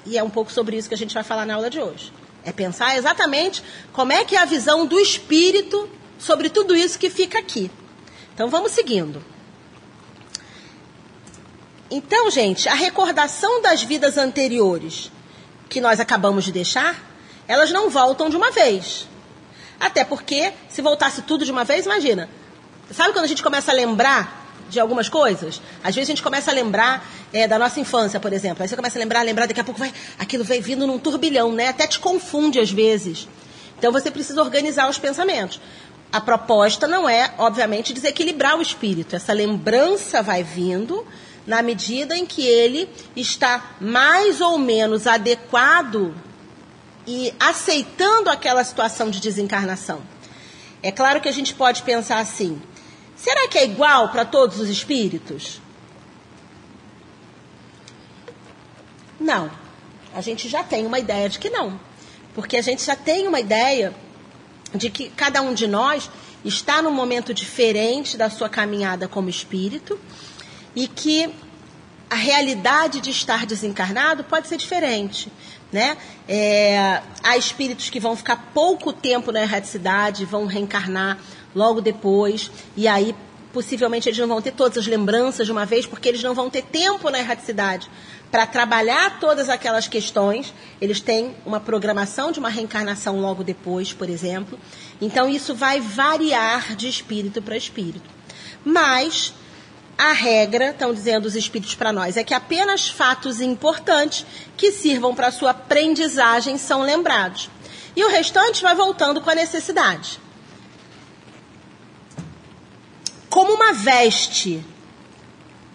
E 0.04 0.18
é 0.18 0.22
um 0.22 0.30
pouco 0.30 0.50
sobre 0.50 0.76
isso 0.76 0.88
que 0.88 0.94
a 0.94 0.98
gente 0.98 1.14
vai 1.14 1.22
falar 1.22 1.46
na 1.46 1.54
aula 1.54 1.70
de 1.70 1.80
hoje. 1.80 2.12
É 2.44 2.52
pensar 2.52 2.96
exatamente 2.96 3.62
como 3.92 4.12
é 4.12 4.24
que 4.24 4.34
é 4.34 4.40
a 4.40 4.44
visão 4.44 4.86
do 4.86 4.98
espírito 4.98 5.88
sobre 6.18 6.50
tudo 6.50 6.74
isso 6.74 6.98
que 6.98 7.08
fica 7.08 7.38
aqui. 7.38 7.70
Então 8.34 8.48
vamos 8.48 8.72
seguindo. 8.72 9.22
Então, 11.90 12.30
gente, 12.30 12.68
a 12.68 12.74
recordação 12.74 13.60
das 13.60 13.82
vidas 13.82 14.16
anteriores 14.16 15.10
que 15.68 15.80
nós 15.80 16.00
acabamos 16.00 16.44
de 16.44 16.52
deixar, 16.52 16.96
elas 17.46 17.70
não 17.70 17.90
voltam 17.90 18.30
de 18.30 18.36
uma 18.36 18.50
vez. 18.50 19.09
Até 19.80 20.04
porque, 20.04 20.52
se 20.68 20.82
voltasse 20.82 21.22
tudo 21.22 21.42
de 21.42 21.50
uma 21.50 21.64
vez, 21.64 21.86
imagina. 21.86 22.28
Sabe 22.90 23.14
quando 23.14 23.24
a 23.24 23.28
gente 23.28 23.42
começa 23.42 23.72
a 23.72 23.74
lembrar 23.74 24.54
de 24.68 24.78
algumas 24.78 25.08
coisas? 25.08 25.62
Às 25.82 25.94
vezes 25.94 26.10
a 26.10 26.12
gente 26.12 26.22
começa 26.22 26.50
a 26.50 26.54
lembrar 26.54 27.08
é, 27.32 27.48
da 27.48 27.58
nossa 27.58 27.80
infância, 27.80 28.20
por 28.20 28.30
exemplo. 28.30 28.62
Aí 28.62 28.68
você 28.68 28.76
começa 28.76 28.98
a 28.98 29.00
lembrar, 29.00 29.22
lembrar, 29.22 29.46
daqui 29.46 29.60
a 29.60 29.64
pouco 29.64 29.80
vai, 29.80 29.90
aquilo 30.18 30.44
vem 30.44 30.60
vindo 30.60 30.86
num 30.86 30.98
turbilhão, 30.98 31.52
né? 31.52 31.68
Até 31.68 31.86
te 31.86 31.98
confunde 31.98 32.60
às 32.60 32.70
vezes. 32.70 33.26
Então 33.78 33.90
você 33.90 34.10
precisa 34.10 34.42
organizar 34.42 34.90
os 34.90 34.98
pensamentos. 34.98 35.58
A 36.12 36.20
proposta 36.20 36.86
não 36.86 37.08
é, 37.08 37.32
obviamente, 37.38 37.94
desequilibrar 37.94 38.58
o 38.58 38.62
espírito. 38.62 39.16
Essa 39.16 39.32
lembrança 39.32 40.22
vai 40.22 40.42
vindo 40.42 41.06
na 41.46 41.62
medida 41.62 42.16
em 42.16 42.26
que 42.26 42.46
ele 42.46 42.88
está 43.16 43.76
mais 43.80 44.40
ou 44.40 44.58
menos 44.58 45.06
adequado 45.06 46.14
e 47.06 47.34
aceitando 47.38 48.30
aquela 48.30 48.62
situação 48.64 49.10
de 49.10 49.20
desencarnação. 49.20 50.02
É 50.82 50.90
claro 50.90 51.20
que 51.20 51.28
a 51.28 51.32
gente 51.32 51.54
pode 51.54 51.82
pensar 51.82 52.18
assim: 52.18 52.60
será 53.16 53.48
que 53.48 53.58
é 53.58 53.64
igual 53.64 54.10
para 54.10 54.24
todos 54.24 54.58
os 54.58 54.68
espíritos? 54.68 55.60
Não. 59.18 59.50
A 60.14 60.20
gente 60.20 60.48
já 60.48 60.64
tem 60.64 60.86
uma 60.86 60.98
ideia 60.98 61.28
de 61.28 61.38
que 61.38 61.50
não. 61.50 61.78
Porque 62.34 62.56
a 62.56 62.62
gente 62.62 62.84
já 62.84 62.96
tem 62.96 63.28
uma 63.28 63.38
ideia 63.38 63.94
de 64.74 64.88
que 64.88 65.10
cada 65.10 65.42
um 65.42 65.52
de 65.52 65.66
nós 65.66 66.10
está 66.44 66.80
num 66.80 66.90
momento 66.90 67.34
diferente 67.34 68.16
da 68.16 68.30
sua 68.30 68.48
caminhada 68.48 69.06
como 69.06 69.28
espírito 69.28 70.00
e 70.74 70.88
que 70.88 71.32
a 72.08 72.14
realidade 72.14 73.00
de 73.00 73.10
estar 73.10 73.46
desencarnado 73.46 74.24
pode 74.24 74.48
ser 74.48 74.56
diferente. 74.56 75.30
Né? 75.72 75.96
É, 76.28 77.00
há 77.22 77.36
espíritos 77.36 77.90
que 77.90 78.00
vão 78.00 78.16
ficar 78.16 78.50
pouco 78.52 78.92
tempo 78.92 79.30
na 79.30 79.42
erraticidade, 79.42 80.24
vão 80.24 80.46
reencarnar 80.46 81.18
logo 81.54 81.80
depois, 81.80 82.50
e 82.76 82.88
aí 82.88 83.14
possivelmente 83.52 84.08
eles 84.08 84.18
não 84.18 84.28
vão 84.28 84.40
ter 84.40 84.52
todas 84.52 84.78
as 84.78 84.86
lembranças 84.86 85.46
de 85.46 85.52
uma 85.52 85.66
vez, 85.66 85.86
porque 85.86 86.08
eles 86.08 86.22
não 86.22 86.34
vão 86.34 86.50
ter 86.50 86.62
tempo 86.62 87.10
na 87.10 87.18
erraticidade 87.18 87.88
para 88.30 88.46
trabalhar 88.46 89.18
todas 89.18 89.48
aquelas 89.48 89.88
questões. 89.88 90.54
Eles 90.80 91.00
têm 91.00 91.34
uma 91.44 91.58
programação 91.58 92.30
de 92.30 92.38
uma 92.38 92.48
reencarnação 92.48 93.20
logo 93.20 93.42
depois, 93.42 93.92
por 93.92 94.08
exemplo. 94.08 94.58
Então 95.00 95.28
isso 95.28 95.54
vai 95.54 95.80
variar 95.80 96.76
de 96.76 96.88
espírito 96.88 97.42
para 97.42 97.56
espírito. 97.56 98.08
Mas 98.64 99.34
a 100.00 100.12
regra, 100.12 100.70
estão 100.70 100.94
dizendo 100.94 101.26
os 101.26 101.36
espíritos 101.36 101.74
para 101.74 101.92
nós, 101.92 102.16
é 102.16 102.24
que 102.24 102.32
apenas 102.32 102.88
fatos 102.88 103.38
importantes 103.38 104.24
que 104.56 104.72
sirvam 104.72 105.14
para 105.14 105.26
a 105.26 105.30
sua 105.30 105.50
aprendizagem 105.50 106.56
são 106.56 106.80
lembrados. 106.80 107.50
E 107.94 108.02
o 108.02 108.08
restante 108.08 108.62
vai 108.62 108.74
voltando 108.74 109.20
com 109.20 109.28
a 109.28 109.34
necessidade. 109.34 110.18
Como 113.28 113.52
uma 113.52 113.74
veste 113.74 114.64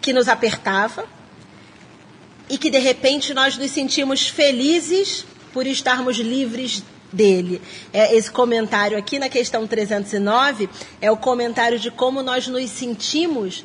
que 0.02 0.12
nos 0.12 0.28
apertava 0.28 1.06
e 2.50 2.58
que 2.58 2.72
de 2.72 2.80
repente 2.80 3.32
nós 3.32 3.56
nos 3.60 3.70
sentimos 3.70 4.28
felizes 4.28 5.24
por 5.54 5.68
estarmos 5.68 6.18
livres 6.18 6.84
dele. 7.14 7.62
É, 7.94 8.16
esse 8.16 8.32
comentário 8.32 8.98
aqui 8.98 9.20
na 9.20 9.30
questão 9.30 9.68
309 9.68 10.68
é 11.00 11.12
o 11.12 11.18
comentário 11.18 11.78
de 11.78 11.92
como 11.92 12.24
nós 12.24 12.48
nos 12.48 12.72
sentimos 12.72 13.64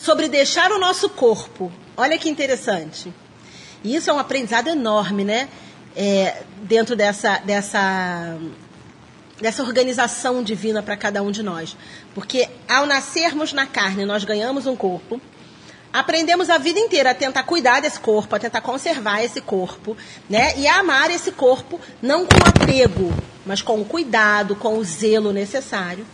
sobre 0.00 0.28
deixar 0.28 0.72
o 0.72 0.78
nosso 0.78 1.10
corpo. 1.10 1.70
Olha 1.96 2.18
que 2.18 2.28
interessante. 2.28 3.12
E 3.84 3.94
isso 3.94 4.08
é 4.08 4.12
um 4.12 4.18
aprendizado 4.18 4.68
enorme, 4.68 5.24
né? 5.24 5.48
É, 5.94 6.42
dentro 6.62 6.96
dessa, 6.96 7.38
dessa, 7.38 8.38
dessa 9.40 9.62
organização 9.62 10.42
divina 10.42 10.82
para 10.82 10.96
cada 10.96 11.22
um 11.22 11.30
de 11.30 11.42
nós. 11.42 11.76
Porque 12.14 12.48
ao 12.66 12.86
nascermos 12.86 13.52
na 13.52 13.66
carne, 13.66 14.06
nós 14.06 14.24
ganhamos 14.24 14.66
um 14.66 14.74
corpo. 14.74 15.20
Aprendemos 15.92 16.48
a 16.48 16.56
vida 16.56 16.78
inteira 16.78 17.10
a 17.10 17.14
tentar 17.14 17.42
cuidar 17.42 17.80
desse 17.80 18.00
corpo, 18.00 18.34
a 18.34 18.38
tentar 18.38 18.60
conservar 18.60 19.22
esse 19.22 19.40
corpo, 19.40 19.96
né? 20.30 20.56
E 20.56 20.66
a 20.66 20.78
amar 20.78 21.10
esse 21.10 21.32
corpo, 21.32 21.80
não 22.00 22.24
com 22.24 22.36
apego, 22.48 23.12
mas 23.44 23.60
com 23.60 23.80
o 23.80 23.84
cuidado, 23.84 24.54
com 24.54 24.78
o 24.78 24.84
zelo 24.84 25.32
necessário. 25.32 26.06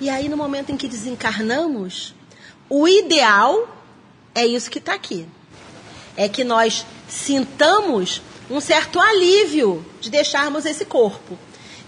E 0.00 0.08
aí, 0.08 0.28
no 0.28 0.36
momento 0.36 0.72
em 0.72 0.76
que 0.76 0.88
desencarnamos, 0.88 2.14
o 2.68 2.88
ideal 2.88 3.68
é 4.34 4.46
isso 4.46 4.70
que 4.70 4.78
está 4.78 4.94
aqui. 4.94 5.26
É 6.16 6.28
que 6.28 6.44
nós 6.44 6.86
sintamos 7.08 8.22
um 8.50 8.60
certo 8.60 9.00
alívio 9.00 9.84
de 10.00 10.10
deixarmos 10.10 10.64
esse 10.64 10.84
corpo. 10.84 11.38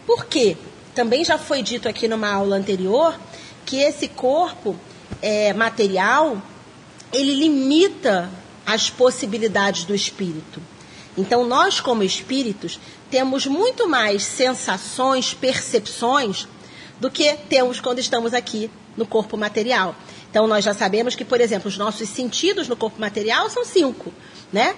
Por 0.07 0.27
quê? 0.27 0.57
Também 0.95 1.25
já 1.25 1.39
foi 1.39 1.62
dito 1.62 1.89
aqui 1.89 2.09
numa 2.09 2.31
aula 2.31 2.57
anterior 2.57 3.19
que 3.65 3.77
esse 3.77 4.09
corpo 4.09 4.77
é, 5.21 5.53
material 5.53 6.41
ele 7.12 7.35
limita 7.35 8.31
as 8.65 8.91
possibilidades 8.91 9.85
do 9.85 9.95
espírito. 9.95 10.61
Então, 11.17 11.47
nós, 11.47 11.81
como 11.81 12.03
espíritos, 12.03 12.79
temos 13.11 13.47
muito 13.47 13.89
mais 13.89 14.23
sensações, 14.25 15.33
percepções, 15.33 16.47
do 17.01 17.11
que 17.11 17.35
temos 17.49 17.81
quando 17.81 17.99
estamos 17.99 18.35
aqui 18.35 18.71
no 18.97 19.07
corpo 19.07 19.37
material. 19.37 19.95
Então, 20.37 20.46
nós 20.46 20.62
já 20.62 20.75
sabemos 20.75 21.16
que, 21.16 21.25
por 21.25 21.40
exemplo, 21.40 21.66
os 21.66 21.79
nossos 21.79 22.11
sentidos 22.11 22.68
no 22.68 22.77
corpo 22.77 23.01
material 23.01 23.49
são 23.49 23.64
cinco, 23.64 24.12
né? 24.53 24.77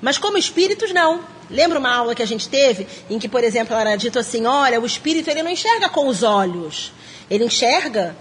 Mas 0.00 0.16
como 0.16 0.38
espíritos, 0.38 0.94
não. 0.94 1.20
Lembra 1.50 1.78
uma 1.78 1.94
aula 1.94 2.14
que 2.14 2.22
a 2.22 2.26
gente 2.26 2.48
teve 2.48 2.86
em 3.10 3.18
que, 3.18 3.28
por 3.28 3.44
exemplo, 3.44 3.76
era 3.76 3.96
dito 3.96 4.18
assim: 4.18 4.46
olha, 4.46 4.80
o 4.80 4.86
espírito 4.86 5.28
ele 5.28 5.42
não 5.42 5.50
enxerga 5.50 5.90
com 5.90 6.08
os 6.08 6.22
olhos, 6.22 6.90
ele 7.28 7.44
enxerga 7.44 8.16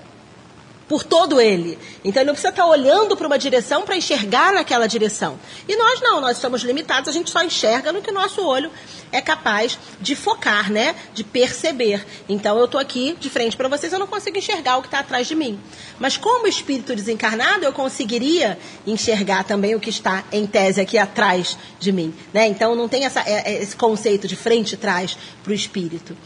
por 0.88 1.04
todo 1.04 1.40
ele. 1.40 1.78
Então 2.04 2.22
ele 2.22 2.28
não 2.28 2.34
precisa 2.34 2.50
estar 2.50 2.66
olhando 2.66 3.16
para 3.16 3.28
uma 3.28 3.38
direção 3.38 3.84
para 3.84 3.96
enxergar 3.96 4.54
naquela 4.54 4.88
direção. 4.88 5.40
E 5.68 5.76
nós 5.76 6.02
não, 6.02 6.20
nós 6.20 6.38
somos 6.38 6.62
limitados, 6.62 7.10
a 7.10 7.12
gente 7.12 7.32
só 7.32 7.44
enxerga 7.44 7.92
no 7.92 8.02
que 8.02 8.12
o 8.12 8.14
nosso 8.14 8.46
olho 8.46 8.70
é 9.12 9.22
capaz 9.22 9.78
de 10.02 10.16
focar, 10.16 10.72
né? 10.72 10.96
De 11.14 11.24
perceber. 11.24 12.06
Então 12.28 12.58
eu 12.58 12.66
estou 12.66 12.80
aqui 12.80 13.16
de 13.20 13.30
frente 13.30 13.56
para 13.56 13.68
vocês, 13.68 13.94
eu 13.94 14.00
não 14.00 14.08
consigo 14.08 14.38
enxergar 14.38 14.78
o 14.78 14.82
que 14.82 14.88
está 14.88 15.00
atrás 15.00 15.28
de 15.28 15.36
mim. 15.36 15.60
Mas 16.00 16.18
como 16.18 16.48
espírito 16.48 16.96
desencarnado, 16.96 17.64
eu 17.64 17.72
conseguiria 17.72 18.58
enxergar 18.86 19.44
também 19.44 19.76
o 19.76 19.80
que 19.80 19.90
está 19.90 20.24
em 20.32 20.46
tese 20.46 20.82
aqui 20.82 20.98
atrás 20.98 21.58
de 21.80 21.92
mim. 21.92 22.14
Né? 22.34 22.48
Então 22.48 22.76
não 22.76 22.90
tem 22.90 23.06
essa, 23.06 23.22
é, 23.22 23.54
é, 23.54 23.62
esse 23.62 23.76
conceito 23.76 24.28
de 24.28 24.36
frente 24.36 24.74
e 24.74 24.78
trás 24.78 25.18
para 25.44 25.52
o 25.52 25.56
espírito. 25.56 26.18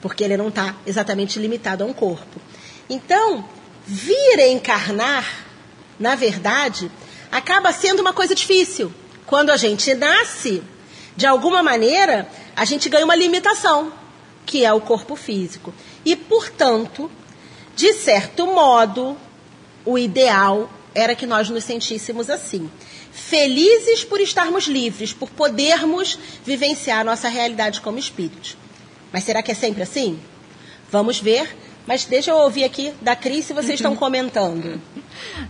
Porque 0.00 0.22
ele 0.22 0.36
não 0.36 0.48
está 0.48 0.74
exatamente 0.86 1.38
limitado 1.38 1.82
a 1.82 1.86
um 1.86 1.92
corpo. 1.92 2.40
Então, 2.88 3.44
vir 3.86 4.38
encarnar, 4.50 5.46
na 5.98 6.14
verdade, 6.14 6.90
acaba 7.30 7.72
sendo 7.72 8.00
uma 8.00 8.12
coisa 8.12 8.34
difícil. 8.34 8.92
Quando 9.24 9.50
a 9.50 9.56
gente 9.56 9.94
nasce, 9.94 10.62
de 11.16 11.26
alguma 11.26 11.62
maneira, 11.62 12.28
a 12.54 12.64
gente 12.64 12.88
ganha 12.88 13.04
uma 13.04 13.14
limitação, 13.14 13.92
que 14.44 14.64
é 14.64 14.72
o 14.72 14.80
corpo 14.80 15.16
físico. 15.16 15.72
E, 16.04 16.16
portanto, 16.16 17.10
de 17.74 17.92
certo 17.92 18.46
modo, 18.46 19.16
o 19.84 19.98
ideal 19.98 20.70
era 20.94 21.14
que 21.14 21.26
nós 21.26 21.48
nos 21.48 21.64
sentíssemos 21.64 22.28
assim. 22.30 22.70
Felizes 23.12 24.04
por 24.04 24.20
estarmos 24.20 24.66
livres, 24.66 25.12
por 25.12 25.30
podermos 25.30 26.18
vivenciar 26.44 27.04
nossa 27.04 27.28
realidade 27.28 27.80
como 27.80 27.98
espíritos. 27.98 28.56
Mas 29.12 29.24
será 29.24 29.42
que 29.42 29.52
é 29.52 29.54
sempre 29.54 29.82
assim? 29.82 30.20
Vamos 30.90 31.18
ver 31.18 31.56
mas 31.86 32.04
deixa 32.04 32.30
eu 32.30 32.36
ouvir 32.36 32.64
aqui 32.64 32.92
da 33.00 33.14
Cris 33.14 33.44
se 33.44 33.52
vocês 33.52 33.74
estão 33.74 33.94
comentando. 33.96 34.80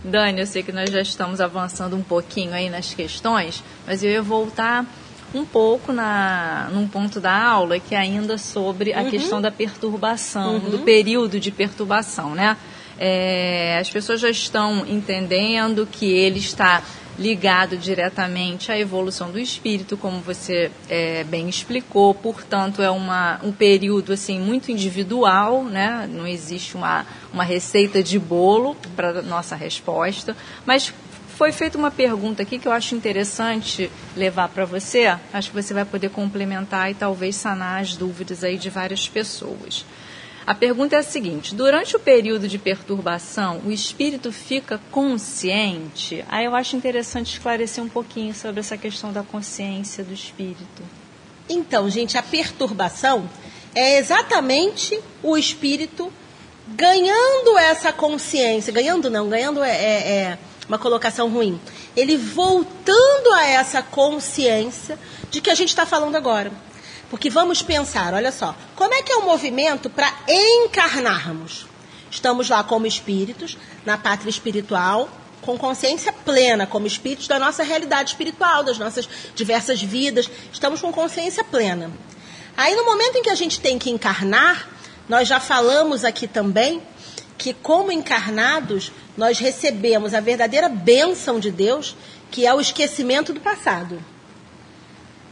Dani, 0.03 0.39
eu 0.39 0.45
sei 0.45 0.63
que 0.63 0.71
nós 0.71 0.89
já 0.89 1.01
estamos 1.01 1.41
avançando 1.41 1.95
um 1.95 2.03
pouquinho 2.03 2.53
aí 2.53 2.69
nas 2.69 2.93
questões, 2.93 3.63
mas 3.85 4.03
eu 4.03 4.11
ia 4.11 4.21
voltar 4.21 4.85
um 5.33 5.45
pouco 5.45 5.91
na, 5.91 6.69
num 6.71 6.87
ponto 6.87 7.19
da 7.19 7.35
aula 7.35 7.79
que 7.79 7.93
é 7.93 7.97
ainda 7.97 8.37
sobre 8.37 8.93
a 8.93 9.01
uhum. 9.01 9.09
questão 9.09 9.41
da 9.41 9.51
perturbação, 9.51 10.55
uhum. 10.55 10.69
do 10.69 10.79
período 10.79 11.39
de 11.39 11.51
perturbação, 11.51 12.33
né? 12.33 12.55
É, 12.99 13.77
as 13.79 13.89
pessoas 13.89 14.19
já 14.19 14.29
estão 14.29 14.85
entendendo 14.87 15.87
que 15.91 16.05
ele 16.05 16.39
está 16.39 16.81
ligado 17.17 17.77
diretamente 17.77 18.71
à 18.71 18.77
evolução 18.77 19.31
do 19.31 19.39
espírito, 19.39 19.97
como 19.97 20.19
você 20.19 20.71
é, 20.87 21.23
bem 21.23 21.49
explicou. 21.49 22.13
Portanto, 22.13 22.81
é 22.81 22.89
uma, 22.89 23.39
um 23.43 23.51
período 23.51 24.13
assim 24.13 24.39
muito 24.39 24.71
individual, 24.71 25.63
né? 25.63 26.07
Não 26.11 26.27
existe 26.27 26.75
uma, 26.75 27.05
uma 27.33 27.43
receita 27.43 28.03
de 28.03 28.19
bolo 28.19 28.75
para 28.95 29.21
nossa 29.21 29.55
resposta, 29.55 30.35
mas 30.65 30.93
foi 31.37 31.51
feita 31.51 31.77
uma 31.77 31.91
pergunta 31.91 32.41
aqui 32.41 32.57
que 32.57 32.67
eu 32.67 32.71
acho 32.71 32.95
interessante 32.95 33.91
levar 34.15 34.49
para 34.49 34.65
você. 34.65 35.15
Acho 35.31 35.51
que 35.51 35.61
você 35.61 35.71
vai 35.71 35.85
poder 35.85 36.09
complementar 36.09 36.89
e 36.89 36.95
talvez 36.95 37.35
sanar 37.35 37.81
as 37.81 37.95
dúvidas 37.95 38.43
aí 38.43 38.57
de 38.57 38.71
várias 38.71 39.07
pessoas. 39.07 39.85
A 40.47 40.55
pergunta 40.55 40.95
é 40.95 40.99
a 40.99 41.03
seguinte: 41.03 41.53
durante 41.53 41.97
o 41.97 41.99
período 41.99 42.47
de 42.47 42.57
perturbação, 42.57 43.61
o 43.65 43.71
espírito 43.71 44.31
fica 44.31 44.79
consciente? 44.89 46.23
Aí 46.29 46.45
eu 46.45 46.55
acho 46.55 46.77
interessante 46.77 47.33
esclarecer 47.33 47.83
um 47.83 47.89
pouquinho 47.89 48.33
sobre 48.33 48.61
essa 48.61 48.77
questão 48.77 49.11
da 49.11 49.23
consciência 49.23 50.05
do 50.05 50.13
espírito. 50.13 50.83
Então, 51.49 51.89
gente, 51.89 52.17
a 52.17 52.23
perturbação 52.23 53.29
é 53.75 53.97
exatamente 53.97 54.97
o 55.21 55.37
espírito 55.37 56.13
ganhando 56.69 57.57
essa 57.57 57.91
consciência. 57.91 58.71
Ganhando 58.71 59.09
não, 59.09 59.27
ganhando 59.27 59.61
é, 59.61 59.71
é, 59.71 60.11
é 60.11 60.37
uma 60.69 60.79
colocação 60.79 61.29
ruim. 61.29 61.59
Ele 61.93 62.15
voltando 62.15 63.33
a 63.33 63.45
essa 63.45 63.81
consciência 63.81 64.97
de 65.29 65.41
que 65.41 65.49
a 65.49 65.55
gente 65.55 65.69
está 65.69 65.85
falando 65.85 66.15
agora. 66.15 66.53
Porque 67.09 67.29
vamos 67.29 67.61
pensar, 67.61 68.13
olha 68.13 68.31
só, 68.31 68.55
como 68.75 68.93
é 68.93 69.01
que 69.01 69.11
é 69.11 69.17
o 69.17 69.25
movimento 69.25 69.89
para 69.89 70.13
encarnarmos? 70.27 71.65
Estamos 72.11 72.49
lá 72.49 72.63
como 72.63 72.85
espíritos, 72.85 73.57
na 73.85 73.97
pátria 73.97 74.29
espiritual, 74.29 75.09
com 75.41 75.57
consciência 75.57 76.11
plena, 76.11 76.67
como 76.67 76.85
espíritos 76.87 77.27
da 77.27 77.39
nossa 77.39 77.63
realidade 77.63 78.09
espiritual, 78.09 78.63
das 78.63 78.77
nossas 78.77 79.07
diversas 79.35 79.81
vidas. 79.81 80.29
Estamos 80.51 80.81
com 80.81 80.91
consciência 80.91 81.43
plena. 81.43 81.91
Aí, 82.55 82.75
no 82.75 82.85
momento 82.85 83.17
em 83.17 83.23
que 83.23 83.29
a 83.29 83.35
gente 83.35 83.59
tem 83.59 83.79
que 83.79 83.89
encarnar, 83.89 84.67
nós 85.07 85.27
já 85.27 85.39
falamos 85.39 86.03
aqui 86.03 86.27
também 86.27 86.81
que, 87.37 87.53
como 87.53 87.91
encarnados, 87.91 88.91
nós 89.15 89.39
recebemos 89.39 90.13
a 90.13 90.19
verdadeira 90.19 90.67
bênção 90.67 91.39
de 91.39 91.51
Deus, 91.51 91.95
que 92.31 92.45
é 92.45 92.53
o 92.53 92.59
esquecimento 92.59 93.31
do 93.31 93.39
passado. 93.39 94.03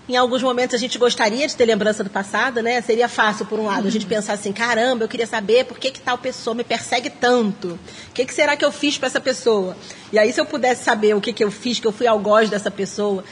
Em 0.08 0.16
alguns 0.16 0.44
momentos 0.44 0.76
a 0.76 0.78
gente 0.78 1.00
gostaria 1.00 1.48
de 1.48 1.56
ter 1.56 1.66
lembrança 1.66 2.04
do 2.04 2.12
passado, 2.12 2.62
né? 2.62 2.80
Seria 2.82 3.10
fácil, 3.10 3.44
por 3.46 3.60
um 3.60 3.66
lado, 3.66 3.88
a 3.88 3.92
gente 3.92 4.06
pensar 4.06 4.34
assim: 4.34 4.54
caramba, 4.54 5.04
eu 5.04 5.08
queria 5.08 5.26
saber 5.26 5.66
por 5.66 5.80
que, 5.80 5.90
que 5.90 6.00
tal 6.00 6.16
pessoa 6.18 6.54
me 6.54 6.64
persegue 6.64 7.10
tanto. 7.10 7.80
O 8.10 8.14
que, 8.14 8.24
que 8.24 8.34
será 8.34 8.56
que 8.56 8.64
eu 8.64 8.72
fiz 8.72 9.00
para 9.00 9.08
essa 9.08 9.20
pessoa? 9.20 9.76
E 10.14 10.20
aí, 10.20 10.32
se 10.32 10.40
eu 10.40 10.46
pudesse 10.46 10.84
saber 10.84 11.16
o 11.16 11.22
que, 11.22 11.34
que 11.34 11.44
eu 11.44 11.50
fiz, 11.50 11.80
que 11.80 11.88
eu 11.88 11.92
fui 11.92 12.06
algoz 12.06 12.52
dessa 12.52 12.70
pessoa, 12.70 13.24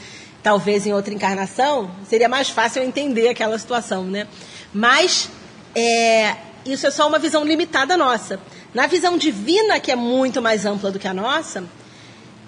talvez 0.42 0.84
em 0.84 0.92
outra 0.92 1.14
encarnação, 1.14 1.90
seria 2.08 2.28
mais 2.28 2.50
fácil 2.50 2.82
eu 2.82 2.88
entender 2.88 3.28
aquela 3.28 3.56
situação, 3.56 4.04
né? 4.04 4.26
Mas 4.72 5.30
é, 5.76 6.34
isso 6.66 6.88
é 6.88 6.90
só 6.90 7.06
uma 7.06 7.20
visão 7.20 7.44
limitada 7.44 7.96
nossa. 7.96 8.40
Na 8.74 8.88
visão 8.88 9.16
divina, 9.16 9.78
que 9.78 9.92
é 9.92 9.96
muito 9.96 10.42
mais 10.42 10.66
ampla 10.66 10.90
do 10.90 10.98
que 10.98 11.06
a 11.06 11.14
nossa, 11.14 11.62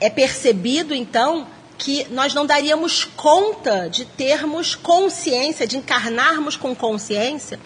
é 0.01 0.11
percebido, 0.11 0.95
então, 0.95 1.47
que 1.79 2.07
nós 2.11 2.33
não 2.35 2.47
daríamos 2.47 3.05
conta 3.05 3.89
de 3.89 4.05
termos 4.05 4.75
consciência, 4.75 5.67
de 5.67 5.77
encarnarmos 5.77 6.57
com 6.57 6.75
consciência 6.75 7.59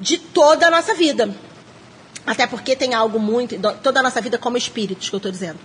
de 0.00 0.18
toda 0.18 0.66
a 0.66 0.70
nossa 0.70 0.94
vida. 0.94 1.34
Até 2.26 2.46
porque 2.46 2.76
tem 2.76 2.94
algo 2.94 3.18
muito. 3.18 3.56
toda 3.82 4.00
a 4.00 4.02
nossa 4.02 4.20
vida 4.20 4.38
como 4.38 4.56
espíritos, 4.56 5.08
que 5.08 5.14
eu 5.14 5.18
estou 5.18 5.32
dizendo. 5.32 5.58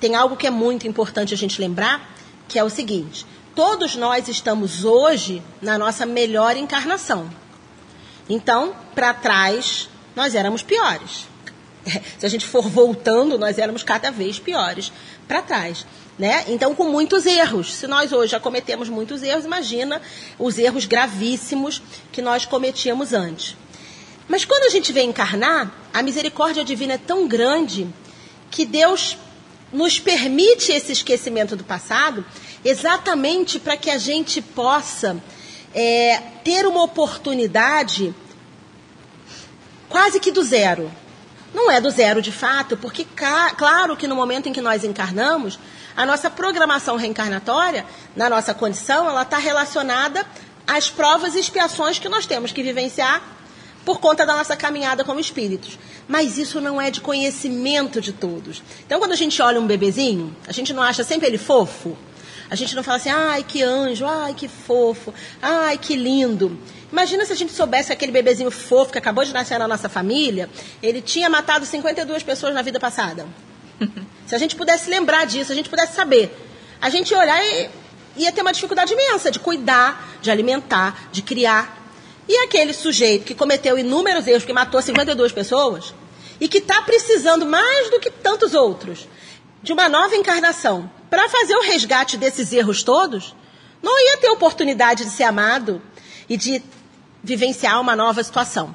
Tem 0.00 0.14
algo 0.14 0.36
que 0.36 0.46
é 0.46 0.50
muito 0.50 0.88
importante 0.88 1.34
a 1.34 1.36
gente 1.36 1.60
lembrar, 1.60 2.14
que 2.48 2.58
é 2.58 2.64
o 2.64 2.70
seguinte: 2.70 3.26
todos 3.54 3.94
nós 3.94 4.28
estamos 4.28 4.84
hoje 4.84 5.42
na 5.60 5.78
nossa 5.78 6.04
melhor 6.06 6.56
encarnação. 6.56 7.30
Então, 8.28 8.74
para 8.94 9.12
trás, 9.14 9.88
nós 10.16 10.34
éramos 10.34 10.62
piores. 10.62 11.28
Se 12.18 12.26
a 12.26 12.28
gente 12.28 12.46
for 12.46 12.68
voltando, 12.68 13.38
nós 13.38 13.58
éramos 13.58 13.82
cada 13.82 14.10
vez 14.10 14.38
piores 14.38 14.92
para 15.28 15.42
trás. 15.42 15.86
Né? 16.20 16.44
Então, 16.48 16.74
com 16.74 16.84
muitos 16.84 17.24
erros. 17.24 17.72
Se 17.72 17.86
nós 17.86 18.12
hoje 18.12 18.32
já 18.32 18.38
cometemos 18.38 18.90
muitos 18.90 19.22
erros, 19.22 19.46
imagina 19.46 20.02
os 20.38 20.58
erros 20.58 20.84
gravíssimos 20.84 21.80
que 22.12 22.20
nós 22.20 22.44
cometíamos 22.44 23.14
antes. 23.14 23.56
Mas 24.28 24.44
quando 24.44 24.64
a 24.64 24.68
gente 24.68 24.92
vem 24.92 25.08
encarnar, 25.08 25.72
a 25.94 26.02
misericórdia 26.02 26.62
divina 26.62 26.92
é 26.92 26.98
tão 26.98 27.26
grande 27.26 27.88
que 28.50 28.66
Deus 28.66 29.16
nos 29.72 29.98
permite 29.98 30.72
esse 30.72 30.92
esquecimento 30.92 31.56
do 31.56 31.64
passado 31.64 32.22
exatamente 32.62 33.58
para 33.58 33.78
que 33.78 33.88
a 33.88 33.96
gente 33.96 34.42
possa 34.42 35.16
é, 35.74 36.18
ter 36.44 36.66
uma 36.66 36.82
oportunidade 36.82 38.14
quase 39.88 40.20
que 40.20 40.30
do 40.30 40.42
zero. 40.42 40.92
Não 41.54 41.70
é 41.70 41.80
do 41.80 41.90
zero 41.90 42.20
de 42.20 42.30
fato, 42.30 42.76
porque 42.76 43.06
claro 43.56 43.96
que 43.96 44.06
no 44.06 44.14
momento 44.14 44.50
em 44.50 44.52
que 44.52 44.60
nós 44.60 44.84
encarnamos, 44.84 45.58
a 45.96 46.06
nossa 46.06 46.30
programação 46.30 46.96
reencarnatória, 46.96 47.84
na 48.14 48.28
nossa 48.28 48.54
condição, 48.54 49.08
ela 49.08 49.22
está 49.22 49.38
relacionada 49.38 50.24
às 50.66 50.88
provas 50.88 51.34
e 51.34 51.40
expiações 51.40 51.98
que 51.98 52.08
nós 52.08 52.26
temos 52.26 52.52
que 52.52 52.62
vivenciar 52.62 53.22
por 53.84 53.98
conta 53.98 54.26
da 54.26 54.36
nossa 54.36 54.56
caminhada 54.56 55.04
como 55.04 55.20
espíritos. 55.20 55.78
Mas 56.06 56.38
isso 56.38 56.60
não 56.60 56.80
é 56.80 56.90
de 56.90 57.00
conhecimento 57.00 58.00
de 58.00 58.12
todos. 58.12 58.62
Então, 58.86 58.98
quando 58.98 59.12
a 59.12 59.16
gente 59.16 59.40
olha 59.40 59.60
um 59.60 59.66
bebezinho, 59.66 60.34
a 60.46 60.52
gente 60.52 60.72
não 60.72 60.82
acha 60.82 61.02
sempre 61.02 61.26
ele 61.26 61.38
fofo? 61.38 61.96
A 62.50 62.56
gente 62.56 62.74
não 62.74 62.82
fala 62.82 62.96
assim, 62.96 63.10
ai, 63.10 63.44
que 63.44 63.62
anjo, 63.62 64.04
ai, 64.04 64.34
que 64.34 64.48
fofo, 64.48 65.14
ai, 65.40 65.78
que 65.78 65.94
lindo. 65.94 66.58
Imagina 66.90 67.24
se 67.24 67.32
a 67.32 67.36
gente 67.36 67.52
soubesse 67.52 67.86
que 67.86 67.92
aquele 67.92 68.10
bebezinho 68.10 68.50
fofo 68.50 68.90
que 68.90 68.98
acabou 68.98 69.24
de 69.24 69.32
nascer 69.32 69.58
na 69.58 69.68
nossa 69.68 69.88
família, 69.88 70.50
ele 70.82 71.00
tinha 71.00 71.30
matado 71.30 71.64
52 71.64 72.24
pessoas 72.24 72.52
na 72.52 72.62
vida 72.62 72.80
passada. 72.80 73.26
se 74.26 74.34
a 74.34 74.38
gente 74.38 74.56
pudesse 74.56 74.88
lembrar 74.90 75.26
disso, 75.26 75.52
a 75.52 75.54
gente 75.54 75.68
pudesse 75.68 75.94
saber. 75.94 76.34
A 76.80 76.88
gente 76.90 77.10
ia 77.10 77.18
olhar 77.18 77.42
e 77.44 77.70
ia 78.16 78.32
ter 78.32 78.42
uma 78.42 78.52
dificuldade 78.52 78.92
imensa 78.92 79.30
de 79.30 79.38
cuidar, 79.38 80.18
de 80.20 80.30
alimentar, 80.30 81.08
de 81.12 81.22
criar. 81.22 81.78
E 82.28 82.36
aquele 82.44 82.72
sujeito 82.72 83.24
que 83.24 83.34
cometeu 83.34 83.78
inúmeros 83.78 84.26
erros, 84.26 84.44
que 84.44 84.52
matou 84.52 84.80
52 84.80 85.32
pessoas, 85.32 85.94
e 86.40 86.48
que 86.48 86.58
está 86.58 86.82
precisando 86.82 87.44
mais 87.44 87.90
do 87.90 88.00
que 88.00 88.10
tantos 88.10 88.54
outros 88.54 89.08
de 89.62 89.72
uma 89.72 89.88
nova 89.88 90.16
encarnação 90.16 90.90
para 91.10 91.28
fazer 91.28 91.54
o 91.54 91.62
resgate 91.62 92.16
desses 92.16 92.52
erros 92.52 92.82
todos, 92.82 93.34
não 93.82 93.98
ia 94.00 94.16
ter 94.18 94.30
oportunidade 94.30 95.04
de 95.04 95.10
ser 95.10 95.24
amado 95.24 95.82
e 96.28 96.36
de 96.36 96.62
vivenciar 97.22 97.80
uma 97.80 97.94
nova 97.94 98.22
situação. 98.22 98.74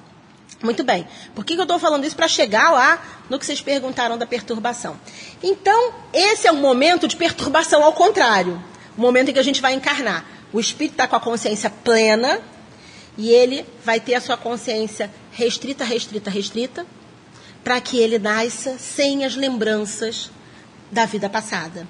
Muito 0.66 0.84
bem. 0.84 1.08
Por 1.36 1.46
que 1.46 1.54
eu 1.54 1.62
estou 1.62 1.78
falando 1.78 2.04
isso? 2.06 2.16
Para 2.16 2.28
chegar 2.28 2.72
lá 2.72 3.02
no 3.30 3.38
que 3.40 3.46
vocês 3.46 3.62
perguntaram 3.62 4.18
da 4.18 4.26
perturbação. 4.26 5.00
Então, 5.42 5.94
esse 6.12 6.48
é 6.48 6.52
um 6.52 6.58
momento 6.58 7.08
de 7.08 7.16
perturbação 7.16 7.84
ao 7.84 7.94
contrário. 7.94 8.62
O 8.98 9.02
momento 9.02 9.30
em 9.30 9.34
que 9.34 9.40
a 9.40 9.44
gente 9.44 9.62
vai 9.62 9.74
encarnar. 9.74 10.26
O 10.52 10.60
espírito 10.60 10.94
está 10.94 11.08
com 11.08 11.16
a 11.16 11.20
consciência 11.20 11.70
plena 11.70 12.42
e 13.18 13.30
ele 13.30 13.66
vai 13.84 14.00
ter 14.00 14.16
a 14.16 14.22
sua 14.22 14.36
consciência 14.36 15.12
restrita, 15.32 15.84
restrita, 15.84 16.30
restrita, 16.30 16.86
para 17.64 17.80
que 17.80 18.00
ele 18.00 18.18
nasça 18.18 18.78
sem 18.78 19.24
as 19.24 19.36
lembranças 19.36 20.32
da 20.92 21.06
vida 21.06 21.30
passada. 21.30 21.88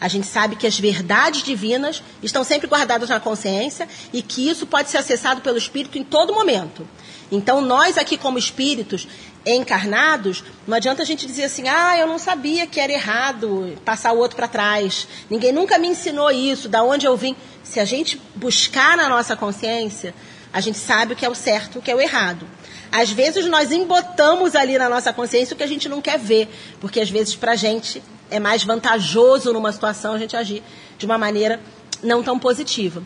A 0.00 0.08
gente 0.08 0.26
sabe 0.26 0.56
que 0.56 0.66
as 0.66 0.78
verdades 0.78 1.42
divinas 1.42 2.02
estão 2.22 2.44
sempre 2.44 2.66
guardadas 2.66 3.08
na 3.08 3.20
consciência 3.20 3.88
e 4.12 4.22
que 4.22 4.48
isso 4.48 4.66
pode 4.66 4.90
ser 4.90 4.98
acessado 4.98 5.40
pelo 5.40 5.58
espírito 5.58 5.98
em 5.98 6.04
todo 6.04 6.32
momento. 6.32 6.86
Então, 7.30 7.60
nós 7.60 7.98
aqui, 7.98 8.16
como 8.16 8.38
espíritos 8.38 9.08
encarnados, 9.44 10.42
não 10.66 10.76
adianta 10.76 11.02
a 11.02 11.06
gente 11.06 11.26
dizer 11.26 11.44
assim: 11.44 11.68
ah, 11.68 11.96
eu 11.96 12.06
não 12.06 12.18
sabia 12.18 12.66
que 12.66 12.80
era 12.80 12.92
errado 12.92 13.76
passar 13.84 14.12
o 14.12 14.18
outro 14.18 14.36
para 14.36 14.48
trás. 14.48 15.06
Ninguém 15.30 15.52
nunca 15.52 15.78
me 15.78 15.88
ensinou 15.88 16.30
isso, 16.30 16.68
da 16.68 16.82
onde 16.82 17.06
eu 17.06 17.16
vim. 17.16 17.36
Se 17.62 17.80
a 17.80 17.84
gente 17.84 18.20
buscar 18.34 18.96
na 18.96 19.08
nossa 19.08 19.36
consciência, 19.36 20.14
a 20.52 20.60
gente 20.60 20.78
sabe 20.78 21.12
o 21.12 21.16
que 21.16 21.24
é 21.24 21.28
o 21.28 21.34
certo, 21.34 21.78
o 21.78 21.82
que 21.82 21.90
é 21.90 21.94
o 21.94 22.00
errado. 22.00 22.46
Às 22.90 23.10
vezes 23.10 23.46
nós 23.46 23.72
embotamos 23.72 24.54
ali 24.54 24.78
na 24.78 24.88
nossa 24.88 25.12
consciência 25.12 25.54
o 25.54 25.56
que 25.56 25.62
a 25.62 25.68
gente 25.68 25.88
não 25.88 26.00
quer 26.00 26.18
ver, 26.18 26.48
porque 26.80 27.00
às 27.00 27.10
vezes 27.10 27.34
para 27.34 27.52
a 27.52 27.56
gente 27.56 28.02
é 28.30 28.40
mais 28.40 28.64
vantajoso 28.64 29.52
numa 29.52 29.72
situação 29.72 30.14
a 30.14 30.18
gente 30.18 30.36
agir 30.36 30.62
de 30.96 31.06
uma 31.06 31.18
maneira 31.18 31.60
não 32.02 32.22
tão 32.22 32.38
positiva. 32.38 33.02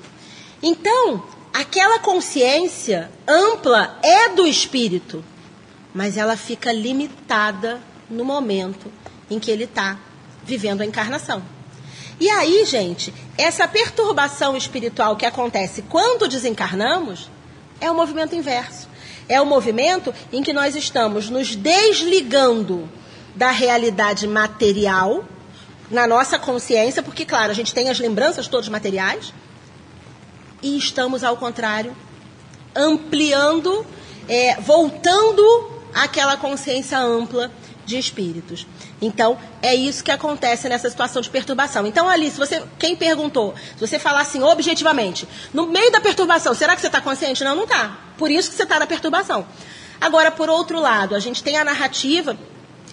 Então, 0.62 1.24
aquela 1.52 1.98
consciência 1.98 3.10
ampla 3.26 3.98
é 4.02 4.30
do 4.30 4.46
espírito, 4.46 5.24
mas 5.94 6.16
ela 6.16 6.36
fica 6.36 6.72
limitada 6.72 7.80
no 8.08 8.24
momento 8.24 8.90
em 9.30 9.38
que 9.38 9.50
ele 9.50 9.64
está 9.64 9.98
vivendo 10.44 10.80
a 10.80 10.86
encarnação. 10.86 11.42
E 12.18 12.28
aí, 12.28 12.64
gente, 12.66 13.14
essa 13.38 13.66
perturbação 13.66 14.56
espiritual 14.56 15.16
que 15.16 15.24
acontece 15.24 15.82
quando 15.82 16.28
desencarnamos 16.28 17.30
é 17.80 17.90
o 17.90 17.94
movimento 17.94 18.34
inverso. 18.34 18.88
É 19.28 19.40
o 19.40 19.46
movimento 19.46 20.12
em 20.32 20.42
que 20.42 20.52
nós 20.52 20.76
estamos 20.76 21.30
nos 21.30 21.56
desligando 21.56 22.88
da 23.34 23.50
realidade 23.50 24.26
material 24.26 25.24
na 25.90 26.06
nossa 26.06 26.38
consciência, 26.38 27.02
porque, 27.02 27.24
claro, 27.24 27.50
a 27.50 27.54
gente 27.54 27.72
tem 27.72 27.88
as 27.88 27.98
lembranças 27.98 28.46
todas 28.46 28.68
materiais, 28.68 29.32
e 30.62 30.76
estamos, 30.76 31.24
ao 31.24 31.36
contrário, 31.36 31.96
ampliando, 32.74 33.86
é, 34.28 34.60
voltando 34.60 35.70
àquela 35.94 36.36
consciência 36.36 36.98
ampla 36.98 37.50
de 37.84 37.98
espíritos. 37.98 38.66
Então, 39.02 39.36
é 39.60 39.74
isso 39.74 40.04
que 40.04 40.10
acontece 40.10 40.68
nessa 40.68 40.88
situação 40.88 41.20
de 41.20 41.28
perturbação. 41.28 41.86
Então, 41.86 42.08
ali, 42.08 42.30
se 42.30 42.38
você, 42.38 42.62
quem 42.78 42.94
perguntou, 42.94 43.54
se 43.76 43.86
você 43.86 43.98
falar 43.98 44.20
assim 44.20 44.42
objetivamente, 44.42 45.26
no 45.52 45.66
meio 45.66 45.90
da 45.90 46.00
perturbação, 46.00 46.54
será 46.54 46.74
que 46.74 46.80
você 46.80 46.86
está 46.86 47.00
consciente? 47.00 47.42
Não, 47.42 47.56
não 47.56 47.64
está. 47.64 47.98
Por 48.16 48.30
isso 48.30 48.50
que 48.50 48.56
você 48.56 48.62
está 48.62 48.78
na 48.78 48.86
perturbação. 48.86 49.46
Agora, 50.00 50.30
por 50.30 50.48
outro 50.48 50.80
lado, 50.80 51.14
a 51.14 51.18
gente 51.18 51.42
tem 51.42 51.56
a 51.56 51.64
narrativa 51.64 52.36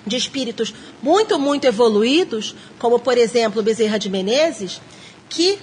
de 0.05 0.15
espíritos 0.15 0.73
muito, 1.01 1.37
muito 1.37 1.65
evoluídos, 1.65 2.55
como 2.79 2.97
por 2.97 3.17
exemplo 3.17 3.61
Bezerra 3.61 3.97
de 3.97 4.09
Menezes, 4.09 4.81
que 5.29 5.59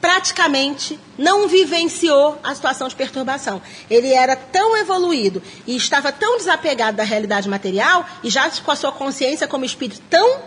praticamente 0.00 0.98
não 1.16 1.48
vivenciou 1.48 2.38
a 2.42 2.54
situação 2.54 2.88
de 2.88 2.94
perturbação. 2.94 3.60
Ele 3.90 4.12
era 4.12 4.36
tão 4.36 4.76
evoluído 4.76 5.42
e 5.66 5.76
estava 5.76 6.12
tão 6.12 6.36
desapegado 6.36 6.96
da 6.96 7.02
realidade 7.02 7.48
material 7.48 8.06
e 8.22 8.30
já 8.30 8.48
com 8.50 8.70
a 8.70 8.76
sua 8.76 8.92
consciência 8.92 9.48
como 9.48 9.64
espírito 9.64 10.00
tão 10.08 10.40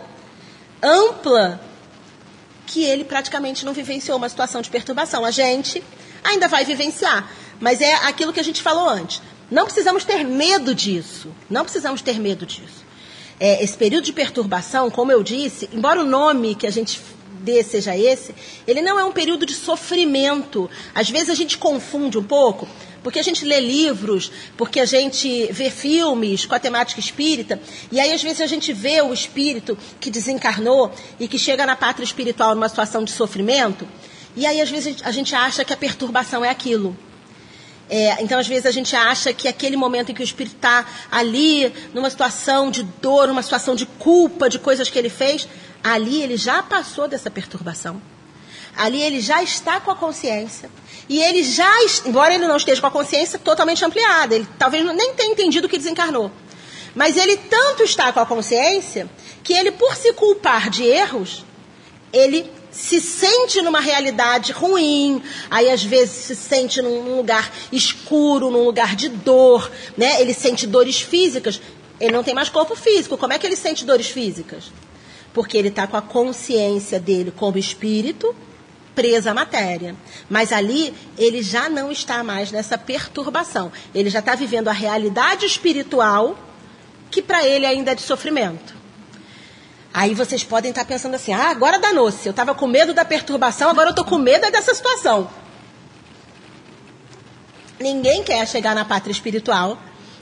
ampla 0.82 1.60
que 2.66 2.84
ele 2.84 3.04
praticamente 3.04 3.64
não 3.64 3.72
vivenciou 3.72 4.16
uma 4.16 4.28
situação 4.28 4.62
de 4.62 4.70
perturbação. 4.70 5.24
A 5.24 5.30
gente 5.30 5.82
ainda 6.24 6.48
vai 6.48 6.64
vivenciar, 6.64 7.30
mas 7.60 7.80
é 7.80 7.94
aquilo 8.06 8.32
que 8.32 8.40
a 8.40 8.44
gente 8.44 8.62
falou 8.62 8.88
antes. 8.88 9.20
Não 9.50 9.64
precisamos 9.64 10.04
ter 10.04 10.24
medo 10.24 10.74
disso. 10.74 11.28
Não 11.50 11.62
precisamos 11.62 12.00
ter 12.00 12.18
medo 12.18 12.46
disso 12.46 12.82
é, 13.42 13.60
esse 13.60 13.76
período 13.76 14.04
de 14.04 14.12
perturbação, 14.12 14.88
como 14.88 15.10
eu 15.10 15.20
disse, 15.20 15.68
embora 15.72 16.00
o 16.00 16.04
nome 16.04 16.54
que 16.54 16.64
a 16.64 16.70
gente 16.70 17.00
dê 17.42 17.62
seja 17.62 17.96
esse, 17.96 18.34
ele 18.66 18.80
não 18.80 18.98
é 18.98 19.04
um 19.04 19.12
período 19.12 19.44
de 19.44 19.54
sofrimento. 19.54 20.70
Às 20.94 21.10
vezes 21.10 21.30
a 21.30 21.34
gente 21.34 21.58
confunde 21.58 22.16
um 22.16 22.22
pouco, 22.22 22.68
porque 23.02 23.18
a 23.18 23.22
gente 23.22 23.44
lê 23.44 23.60
livros, 23.60 24.30
porque 24.56 24.80
a 24.80 24.84
gente 24.84 25.46
vê 25.52 25.70
filmes 25.70 26.46
com 26.46 26.54
a 26.54 26.58
temática 26.58 27.00
espírita, 27.00 27.60
e 27.90 27.98
aí 27.98 28.12
às 28.12 28.22
vezes 28.22 28.40
a 28.40 28.46
gente 28.46 28.72
vê 28.72 29.02
o 29.02 29.12
espírito 29.12 29.76
que 30.00 30.10
desencarnou 30.10 30.92
e 31.18 31.26
que 31.26 31.38
chega 31.38 31.66
na 31.66 31.76
pátria 31.76 32.04
espiritual 32.04 32.54
numa 32.54 32.68
situação 32.68 33.04
de 33.04 33.10
sofrimento, 33.10 33.86
e 34.36 34.46
aí 34.46 34.60
às 34.60 34.70
vezes 34.70 34.96
a 35.02 35.10
gente 35.10 35.34
acha 35.34 35.64
que 35.64 35.72
a 35.72 35.76
perturbação 35.76 36.44
é 36.44 36.50
aquilo. 36.50 36.96
É, 37.90 38.22
então, 38.22 38.38
às 38.38 38.48
vezes, 38.48 38.64
a 38.64 38.70
gente 38.70 38.96
acha 38.96 39.34
que 39.34 39.46
aquele 39.46 39.76
momento 39.76 40.10
em 40.10 40.14
que 40.14 40.22
o 40.22 40.24
espírito 40.24 40.56
está 40.56 40.86
ali, 41.10 41.70
numa 41.92 42.08
situação 42.08 42.70
de 42.70 42.82
dor, 43.02 43.28
numa 43.28 43.42
situação 43.42 43.74
de 43.74 43.84
culpa, 43.84 44.48
de 44.48 44.58
coisas 44.58 44.88
que 44.88 44.98
ele 44.98 45.10
fez, 45.10 45.46
ali 45.82 46.22
ele 46.22 46.36
já 46.36 46.62
passou 46.62 47.08
dessa 47.08 47.30
perturbação. 47.30 48.00
Ali 48.76 49.02
ele 49.02 49.20
já 49.20 49.42
está 49.42 49.80
com 49.80 49.90
a 49.90 49.96
consciência. 49.96 50.70
E 51.08 51.20
ele 51.20 51.42
já, 51.42 51.70
embora 52.06 52.34
ele 52.34 52.46
não 52.46 52.56
esteja 52.56 52.80
com 52.80 52.86
a 52.86 52.90
consciência 52.90 53.38
totalmente 53.38 53.84
ampliada, 53.84 54.34
ele 54.34 54.46
talvez 54.58 54.84
nem 54.84 55.14
tenha 55.14 55.32
entendido 55.32 55.68
que 55.68 55.76
desencarnou. 55.76 56.30
Mas 56.94 57.16
ele 57.16 57.36
tanto 57.36 57.82
está 57.82 58.12
com 58.12 58.20
a 58.20 58.26
consciência 58.26 59.08
que 59.42 59.52
ele, 59.52 59.72
por 59.72 59.96
se 59.96 60.12
culpar 60.12 60.70
de 60.70 60.84
erros, 60.84 61.44
ele 62.12 62.50
se 62.70 63.00
sente 63.00 63.60
numa 63.60 63.80
realidade 63.80 64.52
ruim, 64.52 65.22
aí 65.50 65.70
às 65.70 65.82
vezes 65.82 66.14
se 66.24 66.36
sente 66.36 66.80
num 66.80 67.16
lugar 67.16 67.52
escuro, 67.70 68.50
num 68.50 68.64
lugar 68.64 68.96
de 68.96 69.08
dor, 69.10 69.70
né? 69.96 70.20
Ele 70.20 70.32
sente 70.32 70.66
dores 70.66 71.00
físicas. 71.00 71.60
Ele 72.00 72.12
não 72.12 72.24
tem 72.24 72.34
mais 72.34 72.48
corpo 72.48 72.74
físico. 72.74 73.18
Como 73.18 73.32
é 73.32 73.38
que 73.38 73.46
ele 73.46 73.56
sente 73.56 73.84
dores 73.84 74.08
físicas? 74.08 74.64
Porque 75.32 75.56
ele 75.56 75.68
está 75.68 75.86
com 75.86 75.96
a 75.96 76.02
consciência 76.02 77.00
dele 77.00 77.32
como 77.34 77.58
espírito 77.58 78.34
presa 78.94 79.30
à 79.30 79.34
matéria. 79.34 79.96
Mas 80.28 80.52
ali 80.52 80.94
ele 81.16 81.42
já 81.42 81.68
não 81.68 81.90
está 81.90 82.22
mais 82.22 82.52
nessa 82.52 82.76
perturbação. 82.76 83.72
Ele 83.94 84.10
já 84.10 84.18
está 84.18 84.34
vivendo 84.34 84.68
a 84.68 84.72
realidade 84.72 85.46
espiritual 85.46 86.36
que 87.10 87.22
para 87.22 87.46
ele 87.46 87.66
ainda 87.66 87.92
é 87.92 87.94
de 87.94 88.02
sofrimento. 88.02 88.74
Aí 89.92 90.14
vocês 90.14 90.42
podem 90.42 90.70
estar 90.70 90.84
pensando 90.84 91.14
assim: 91.14 91.32
ah, 91.32 91.50
agora 91.50 91.78
danou-se. 91.78 92.26
Eu 92.26 92.30
estava 92.30 92.54
com 92.54 92.66
medo 92.66 92.94
da 92.94 93.04
perturbação, 93.04 93.70
agora 93.70 93.88
eu 93.88 93.92
estou 93.92 94.04
com 94.04 94.18
medo 94.18 94.50
dessa 94.50 94.74
situação. 94.74 95.28
Ninguém 97.78 98.22
quer 98.22 98.46
chegar 98.46 98.74
na 98.74 98.84
pátria 98.84 99.12
espiritual 99.12 99.76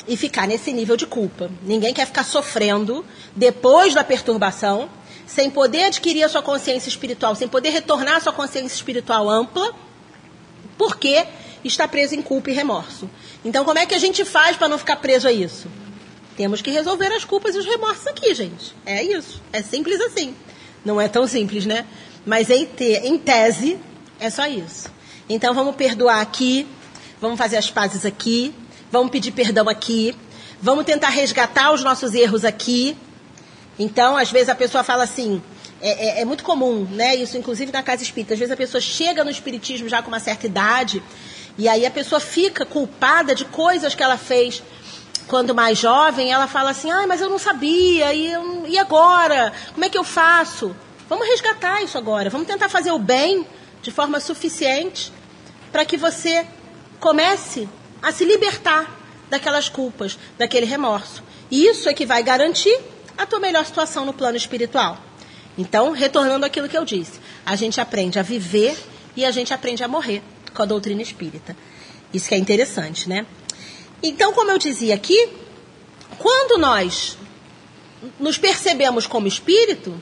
e 0.08 0.16
ficar 0.16 0.48
nesse 0.48 0.72
nível 0.72 0.96
de 0.96 1.06
culpa. 1.06 1.50
Ninguém 1.62 1.94
quer 1.94 2.06
ficar 2.06 2.24
sofrendo 2.24 3.04
depois 3.36 3.94
da 3.94 4.02
perturbação, 4.02 4.88
sem 5.34 5.48
poder 5.48 5.84
adquirir 5.84 6.24
a 6.24 6.28
sua 6.28 6.42
consciência 6.42 6.88
espiritual, 6.88 7.36
sem 7.36 7.46
poder 7.46 7.70
retornar 7.70 8.16
a 8.16 8.20
sua 8.20 8.32
consciência 8.32 8.74
espiritual 8.74 9.30
ampla, 9.30 9.72
porque 10.76 11.24
está 11.64 11.86
preso 11.86 12.16
em 12.16 12.22
culpa 12.22 12.50
e 12.50 12.52
remorso. 12.52 13.08
Então, 13.44 13.64
como 13.64 13.78
é 13.78 13.86
que 13.86 13.94
a 13.94 13.98
gente 13.98 14.24
faz 14.24 14.56
para 14.56 14.68
não 14.68 14.76
ficar 14.76 14.96
preso 14.96 15.28
a 15.28 15.32
isso? 15.32 15.68
Temos 16.36 16.60
que 16.60 16.70
resolver 16.70 17.12
as 17.12 17.24
culpas 17.24 17.54
e 17.54 17.58
os 17.58 17.64
remorsos 17.64 18.06
aqui, 18.08 18.34
gente. 18.34 18.74
É 18.84 19.04
isso. 19.04 19.40
É 19.52 19.62
simples 19.62 20.00
assim. 20.00 20.34
Não 20.84 21.00
é 21.00 21.06
tão 21.06 21.26
simples, 21.28 21.64
né? 21.64 21.86
Mas 22.26 22.50
em, 22.50 22.64
te, 22.64 22.94
em 23.04 23.16
tese, 23.16 23.78
é 24.18 24.30
só 24.30 24.46
isso. 24.46 24.90
Então 25.28 25.54
vamos 25.54 25.76
perdoar 25.76 26.20
aqui, 26.20 26.66
vamos 27.20 27.38
fazer 27.38 27.56
as 27.56 27.70
pazes 27.70 28.04
aqui, 28.04 28.52
vamos 28.90 29.12
pedir 29.12 29.30
perdão 29.30 29.68
aqui, 29.68 30.16
vamos 30.60 30.84
tentar 30.84 31.10
resgatar 31.10 31.72
os 31.72 31.84
nossos 31.84 32.14
erros 32.14 32.44
aqui. 32.44 32.96
Então, 33.80 34.14
às 34.14 34.30
vezes 34.30 34.50
a 34.50 34.54
pessoa 34.54 34.84
fala 34.84 35.04
assim, 35.04 35.42
é, 35.80 36.18
é, 36.18 36.20
é, 36.20 36.24
muito 36.26 36.44
comum, 36.44 36.86
né? 36.90 37.14
Isso, 37.16 37.38
inclusive 37.38 37.72
na 37.72 37.82
casa 37.82 38.02
espírita. 38.02 38.34
Às 38.34 38.38
vezes 38.38 38.52
a 38.52 38.56
pessoa 38.56 38.78
chega 38.78 39.24
no 39.24 39.30
espiritismo 39.30 39.88
já 39.88 40.02
com 40.02 40.08
uma 40.08 40.20
certa 40.20 40.44
idade 40.44 41.02
e 41.56 41.66
aí 41.66 41.86
a 41.86 41.90
pessoa 41.90 42.20
fica 42.20 42.66
culpada 42.66 43.34
de 43.34 43.46
coisas 43.46 43.94
que 43.94 44.02
ela 44.02 44.18
fez 44.18 44.62
quando 45.26 45.54
mais 45.54 45.78
jovem, 45.78 46.30
ela 46.30 46.46
fala 46.46 46.70
assim: 46.70 46.90
ah, 46.90 47.06
mas 47.06 47.22
eu 47.22 47.30
não 47.30 47.38
sabia, 47.38 48.12
e, 48.12 48.32
e 48.68 48.78
agora? 48.78 49.52
Como 49.72 49.84
é 49.84 49.88
que 49.88 49.96
eu 49.96 50.04
faço? 50.04 50.76
Vamos 51.08 51.26
resgatar 51.26 51.82
isso 51.82 51.96
agora, 51.96 52.28
vamos 52.28 52.46
tentar 52.46 52.68
fazer 52.68 52.92
o 52.92 52.98
bem 52.98 53.46
de 53.80 53.90
forma 53.90 54.20
suficiente 54.20 55.10
para 55.72 55.86
que 55.86 55.96
você 55.96 56.46
comece 56.98 57.66
a 58.02 58.12
se 58.12 58.26
libertar 58.26 58.98
daquelas 59.30 59.68
culpas, 59.70 60.18
daquele 60.36 60.66
remorso. 60.66 61.22
E 61.50 61.66
isso 61.66 61.88
é 61.88 61.94
que 61.94 62.04
vai 62.04 62.22
garantir 62.22 62.78
a 63.20 63.26
tua 63.26 63.38
melhor 63.38 63.66
situação 63.66 64.06
no 64.06 64.14
plano 64.14 64.36
espiritual. 64.36 64.98
Então, 65.58 65.92
retornando 65.92 66.46
àquilo 66.46 66.68
que 66.68 66.78
eu 66.78 66.86
disse, 66.86 67.20
a 67.44 67.54
gente 67.54 67.78
aprende 67.78 68.18
a 68.18 68.22
viver 68.22 68.78
e 69.14 69.26
a 69.26 69.30
gente 69.30 69.52
aprende 69.52 69.84
a 69.84 69.88
morrer 69.88 70.22
com 70.54 70.62
a 70.62 70.64
doutrina 70.64 71.02
espírita. 71.02 71.54
Isso 72.14 72.28
que 72.28 72.34
é 72.34 72.38
interessante, 72.38 73.08
né? 73.08 73.26
Então, 74.02 74.32
como 74.32 74.50
eu 74.50 74.56
dizia 74.56 74.94
aqui, 74.94 75.28
quando 76.18 76.58
nós 76.58 77.18
nos 78.18 78.38
percebemos 78.38 79.06
como 79.06 79.26
espírito, 79.26 80.00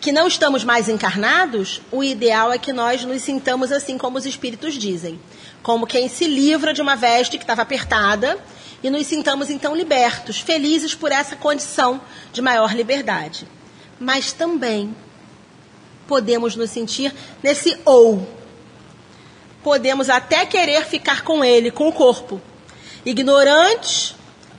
que 0.00 0.10
não 0.10 0.26
estamos 0.26 0.64
mais 0.64 0.88
encarnados, 0.88 1.80
o 1.92 2.02
ideal 2.02 2.52
é 2.52 2.58
que 2.58 2.72
nós 2.72 3.04
nos 3.04 3.22
sintamos 3.22 3.70
assim 3.70 3.96
como 3.96 4.18
os 4.18 4.26
espíritos 4.26 4.74
dizem, 4.74 5.20
como 5.62 5.86
quem 5.86 6.08
se 6.08 6.26
livra 6.26 6.74
de 6.74 6.82
uma 6.82 6.96
veste 6.96 7.38
que 7.38 7.44
estava 7.44 7.62
apertada 7.62 8.36
e 8.84 8.90
nos 8.90 9.06
sintamos 9.06 9.48
então 9.48 9.74
libertos, 9.74 10.38
felizes 10.38 10.94
por 10.94 11.10
essa 11.10 11.34
condição 11.34 12.02
de 12.34 12.42
maior 12.42 12.76
liberdade. 12.76 13.48
Mas 13.98 14.30
também 14.30 14.94
podemos 16.06 16.54
nos 16.54 16.68
sentir 16.68 17.10
nesse 17.42 17.78
ou. 17.86 18.28
Podemos 19.62 20.10
até 20.10 20.44
querer 20.44 20.84
ficar 20.84 21.22
com 21.22 21.42
ele, 21.42 21.70
com 21.70 21.88
o 21.88 21.92
corpo, 21.92 22.38
ignorantes 23.06 24.14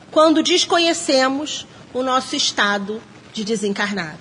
quando 0.10 0.42
desconhecemos 0.42 1.68
o 1.94 2.02
nosso 2.02 2.36
estado 2.36 3.00
de 3.32 3.44
desencarnado. 3.44 4.18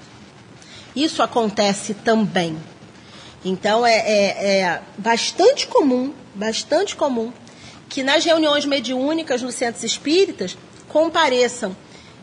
Isso 0.95 1.23
acontece 1.23 1.95
também. 1.95 2.63
Então 3.43 3.87
é, 3.87 3.95
é, 3.95 4.61
é 4.61 4.83
bastante 4.99 5.67
comum, 5.67 6.13
bastante 6.35 6.95
comum 6.95 7.33
que 7.95 8.03
nas 8.03 8.25
reuniões 8.25 8.65
mediúnicas 8.65 9.41
nos 9.41 9.55
centros 9.55 9.85
espíritas 9.85 10.59
compareçam 10.89 11.77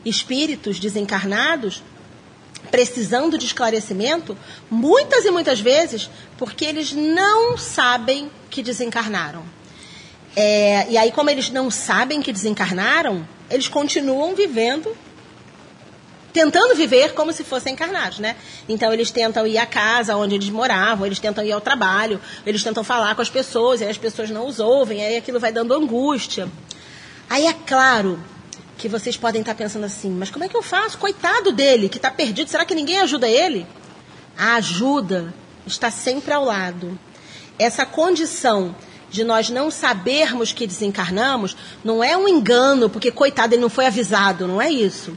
espíritos 0.04 0.78
desencarnados 0.78 1.82
precisando 2.70 3.38
de 3.38 3.46
esclarecimento, 3.46 4.38
muitas 4.70 5.24
e 5.24 5.32
muitas 5.32 5.62
vezes 5.62 6.10
porque 6.38 6.66
eles 6.66 6.92
não 6.92 7.58
sabem 7.58 8.30
que 8.50 8.62
desencarnaram. 8.62 9.46
É, 10.36 10.88
e 10.90 10.98
aí, 10.98 11.10
como 11.10 11.30
eles 11.30 11.50
não 11.50 11.72
sabem 11.72 12.22
que 12.22 12.34
desencarnaram, 12.34 13.26
eles 13.50 13.70
continuam 13.70 14.36
vivendo 14.36 14.94
tentando 16.32 16.76
viver 16.76 17.14
como 17.14 17.32
se 17.34 17.44
fossem 17.44 17.74
encarnados, 17.74 18.20
né? 18.20 18.36
Então 18.68 18.94
eles 18.94 19.12
tentam 19.12 19.46
ir 19.46 19.58
à 19.58 19.66
casa 19.66 20.16
onde 20.16 20.36
eles 20.36 20.50
moravam, 20.50 21.06
eles 21.06 21.20
tentam 21.20 21.44
ir 21.44 21.52
ao 21.52 21.62
trabalho, 21.62 22.20
eles 22.46 22.64
tentam 22.64 22.84
falar 22.84 23.16
com 23.16 23.22
as 23.22 23.30
pessoas, 23.30 23.82
e 23.82 23.86
as 23.86 23.98
pessoas 23.98 24.30
não 24.30 24.48
os 24.48 24.60
ouvem, 24.60 25.04
aí 25.04 25.18
aquilo 25.18 25.40
vai 25.40 25.52
dando 25.52 25.74
angústia. 25.74 26.48
Aí 27.30 27.46
é 27.46 27.54
claro 27.54 28.20
que 28.78 28.88
vocês 28.88 29.16
podem 29.16 29.42
estar 29.42 29.56
pensando 29.56 29.86
assim, 29.86 30.10
mas 30.10 30.32
como 30.32 30.44
é 30.44 30.50
que 30.50 30.58
eu 30.58 30.64
faço? 30.64 30.98
Coitado 30.98 31.52
dele, 31.52 31.90
que 31.90 31.98
está 31.98 32.10
perdido, 32.10 32.50
será 32.50 32.66
que 32.66 32.76
ninguém 32.76 33.00
ajuda 33.00 33.28
ele? 33.28 33.68
A 34.38 34.56
ajuda 34.56 35.34
está 35.68 35.92
sempre 35.92 36.34
ao 36.34 36.44
lado. 36.44 36.98
Essa 37.60 37.86
condição 37.86 38.76
de 39.10 39.24
nós 39.24 39.50
não 39.50 39.70
sabermos 39.70 40.54
que 40.54 40.66
desencarnamos 40.66 41.56
não 41.84 42.04
é 42.04 42.16
um 42.18 42.28
engano, 42.28 42.90
porque 42.90 43.12
coitado 43.12 43.54
ele 43.54 43.62
não 43.62 43.70
foi 43.70 43.86
avisado, 43.86 44.48
não 44.48 44.62
é 44.62 44.72
isso 44.72 45.16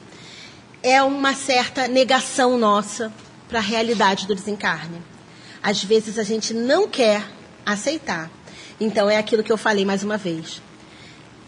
é 0.84 1.02
uma 1.02 1.34
certa 1.34 1.88
negação 1.88 2.58
nossa 2.58 3.10
para 3.48 3.58
a 3.58 3.62
realidade 3.62 4.26
do 4.26 4.34
desencarne. 4.34 5.00
Às 5.62 5.82
vezes 5.82 6.18
a 6.18 6.22
gente 6.22 6.52
não 6.52 6.86
quer 6.86 7.26
aceitar. 7.64 8.30
Então 8.78 9.08
é 9.08 9.16
aquilo 9.16 9.42
que 9.42 9.50
eu 9.50 9.56
falei 9.56 9.86
mais 9.86 10.02
uma 10.02 10.18
vez. 10.18 10.60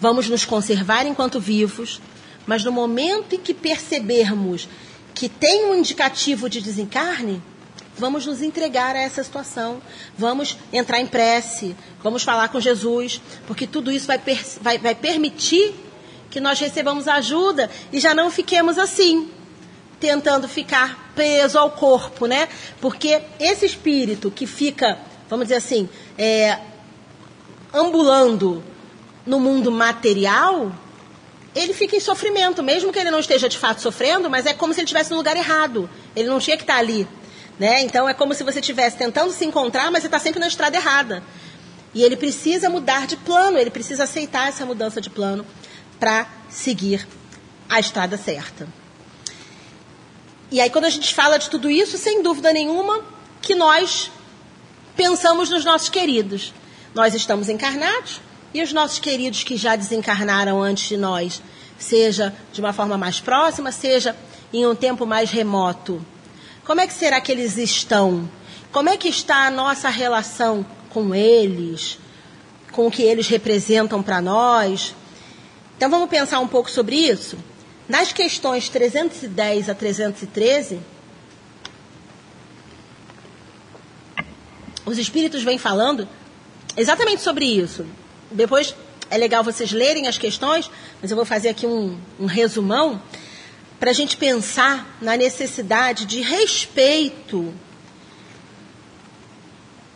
Vamos 0.00 0.30
nos 0.30 0.46
conservar 0.46 1.06
enquanto 1.06 1.38
vivos, 1.38 2.00
mas 2.46 2.64
no 2.64 2.72
momento 2.72 3.34
em 3.34 3.38
que 3.38 3.52
percebermos 3.52 4.70
que 5.12 5.28
tem 5.28 5.66
um 5.66 5.74
indicativo 5.74 6.48
de 6.48 6.62
desencarne, 6.62 7.42
vamos 7.98 8.24
nos 8.24 8.40
entregar 8.40 8.96
a 8.96 9.02
essa 9.02 9.22
situação, 9.22 9.82
vamos 10.16 10.56
entrar 10.72 10.98
em 10.98 11.06
prece, 11.06 11.76
vamos 12.02 12.22
falar 12.22 12.48
com 12.48 12.60
Jesus, 12.60 13.20
porque 13.46 13.66
tudo 13.66 13.92
isso 13.92 14.06
vai, 14.06 14.18
vai, 14.62 14.78
vai 14.78 14.94
permitir 14.94 15.74
que 16.30 16.40
nós 16.40 16.58
recebamos 16.58 17.08
ajuda 17.08 17.70
e 17.92 18.00
já 18.00 18.14
não 18.14 18.30
fiquemos 18.30 18.78
assim, 18.78 19.30
tentando 19.98 20.48
ficar 20.48 21.12
preso 21.14 21.58
ao 21.58 21.70
corpo, 21.70 22.26
né? 22.26 22.48
Porque 22.80 23.22
esse 23.40 23.64
espírito 23.64 24.30
que 24.30 24.46
fica, 24.46 24.98
vamos 25.28 25.46
dizer 25.46 25.56
assim, 25.56 25.88
é, 26.18 26.58
ambulando 27.72 28.62
no 29.24 29.40
mundo 29.40 29.72
material, 29.72 30.72
ele 31.54 31.72
fica 31.72 31.96
em 31.96 32.00
sofrimento, 32.00 32.62
mesmo 32.62 32.92
que 32.92 32.98
ele 32.98 33.10
não 33.10 33.18
esteja 33.18 33.48
de 33.48 33.56
fato 33.56 33.80
sofrendo, 33.80 34.28
mas 34.28 34.44
é 34.44 34.52
como 34.52 34.74
se 34.74 34.80
ele 34.80 34.84
estivesse 34.84 35.10
no 35.10 35.16
lugar 35.16 35.36
errado. 35.36 35.88
Ele 36.14 36.28
não 36.28 36.38
tinha 36.38 36.56
que 36.56 36.62
estar 36.62 36.76
ali. 36.76 37.08
Né? 37.58 37.80
Então 37.80 38.06
é 38.06 38.12
como 38.12 38.34
se 38.34 38.44
você 38.44 38.60
estivesse 38.60 38.98
tentando 38.98 39.32
se 39.32 39.44
encontrar, 39.44 39.90
mas 39.90 40.02
você 40.02 40.08
está 40.08 40.18
sempre 40.18 40.38
na 40.38 40.48
estrada 40.48 40.76
errada. 40.76 41.22
E 41.94 42.02
ele 42.02 42.14
precisa 42.14 42.68
mudar 42.68 43.06
de 43.06 43.16
plano, 43.16 43.56
ele 43.56 43.70
precisa 43.70 44.04
aceitar 44.04 44.48
essa 44.48 44.66
mudança 44.66 45.00
de 45.00 45.08
plano 45.08 45.46
para 45.98 46.26
seguir 46.48 47.06
a 47.68 47.80
estrada 47.80 48.16
certa. 48.16 48.66
E 50.50 50.60
aí, 50.60 50.70
quando 50.70 50.84
a 50.84 50.90
gente 50.90 51.14
fala 51.14 51.38
de 51.38 51.50
tudo 51.50 51.68
isso, 51.68 51.98
sem 51.98 52.22
dúvida 52.22 52.52
nenhuma, 52.52 53.00
que 53.42 53.54
nós 53.54 54.10
pensamos 54.96 55.50
nos 55.50 55.64
nossos 55.64 55.88
queridos. 55.88 56.52
Nós 56.94 57.14
estamos 57.14 57.48
encarnados 57.48 58.20
e 58.54 58.62
os 58.62 58.72
nossos 58.72 58.98
queridos 58.98 59.44
que 59.44 59.56
já 59.56 59.76
desencarnaram 59.76 60.62
antes 60.62 60.88
de 60.88 60.96
nós, 60.96 61.42
seja 61.78 62.34
de 62.52 62.60
uma 62.60 62.72
forma 62.72 62.96
mais 62.96 63.20
próxima, 63.20 63.70
seja 63.70 64.16
em 64.52 64.66
um 64.66 64.74
tempo 64.74 65.04
mais 65.04 65.30
remoto. 65.30 66.04
Como 66.64 66.80
é 66.80 66.86
que 66.86 66.94
será 66.94 67.20
que 67.20 67.30
eles 67.30 67.58
estão? 67.58 68.28
Como 68.72 68.88
é 68.88 68.96
que 68.96 69.08
está 69.08 69.46
a 69.46 69.50
nossa 69.50 69.88
relação 69.90 70.64
com 70.88 71.14
eles? 71.14 71.98
Com 72.72 72.86
o 72.86 72.90
que 72.90 73.02
eles 73.02 73.28
representam 73.28 74.02
para 74.02 74.20
nós? 74.20 74.94
Então 75.76 75.90
vamos 75.90 76.08
pensar 76.08 76.40
um 76.40 76.48
pouco 76.48 76.70
sobre 76.70 76.96
isso? 76.96 77.36
Nas 77.86 78.12
questões 78.12 78.68
310 78.68 79.68
a 79.68 79.74
313, 79.74 80.80
os 84.86 84.96
espíritos 84.98 85.42
vêm 85.42 85.58
falando 85.58 86.08
exatamente 86.76 87.20
sobre 87.20 87.44
isso. 87.44 87.84
Depois 88.30 88.74
é 89.10 89.18
legal 89.18 89.44
vocês 89.44 89.70
lerem 89.70 90.08
as 90.08 90.16
questões, 90.16 90.70
mas 91.00 91.10
eu 91.10 91.16
vou 91.16 91.26
fazer 91.26 91.50
aqui 91.50 91.66
um, 91.66 91.98
um 92.18 92.26
resumão 92.26 93.00
para 93.78 93.90
a 93.90 93.94
gente 93.94 94.16
pensar 94.16 94.96
na 95.00 95.14
necessidade 95.14 96.06
de 96.06 96.22
respeito 96.22 97.52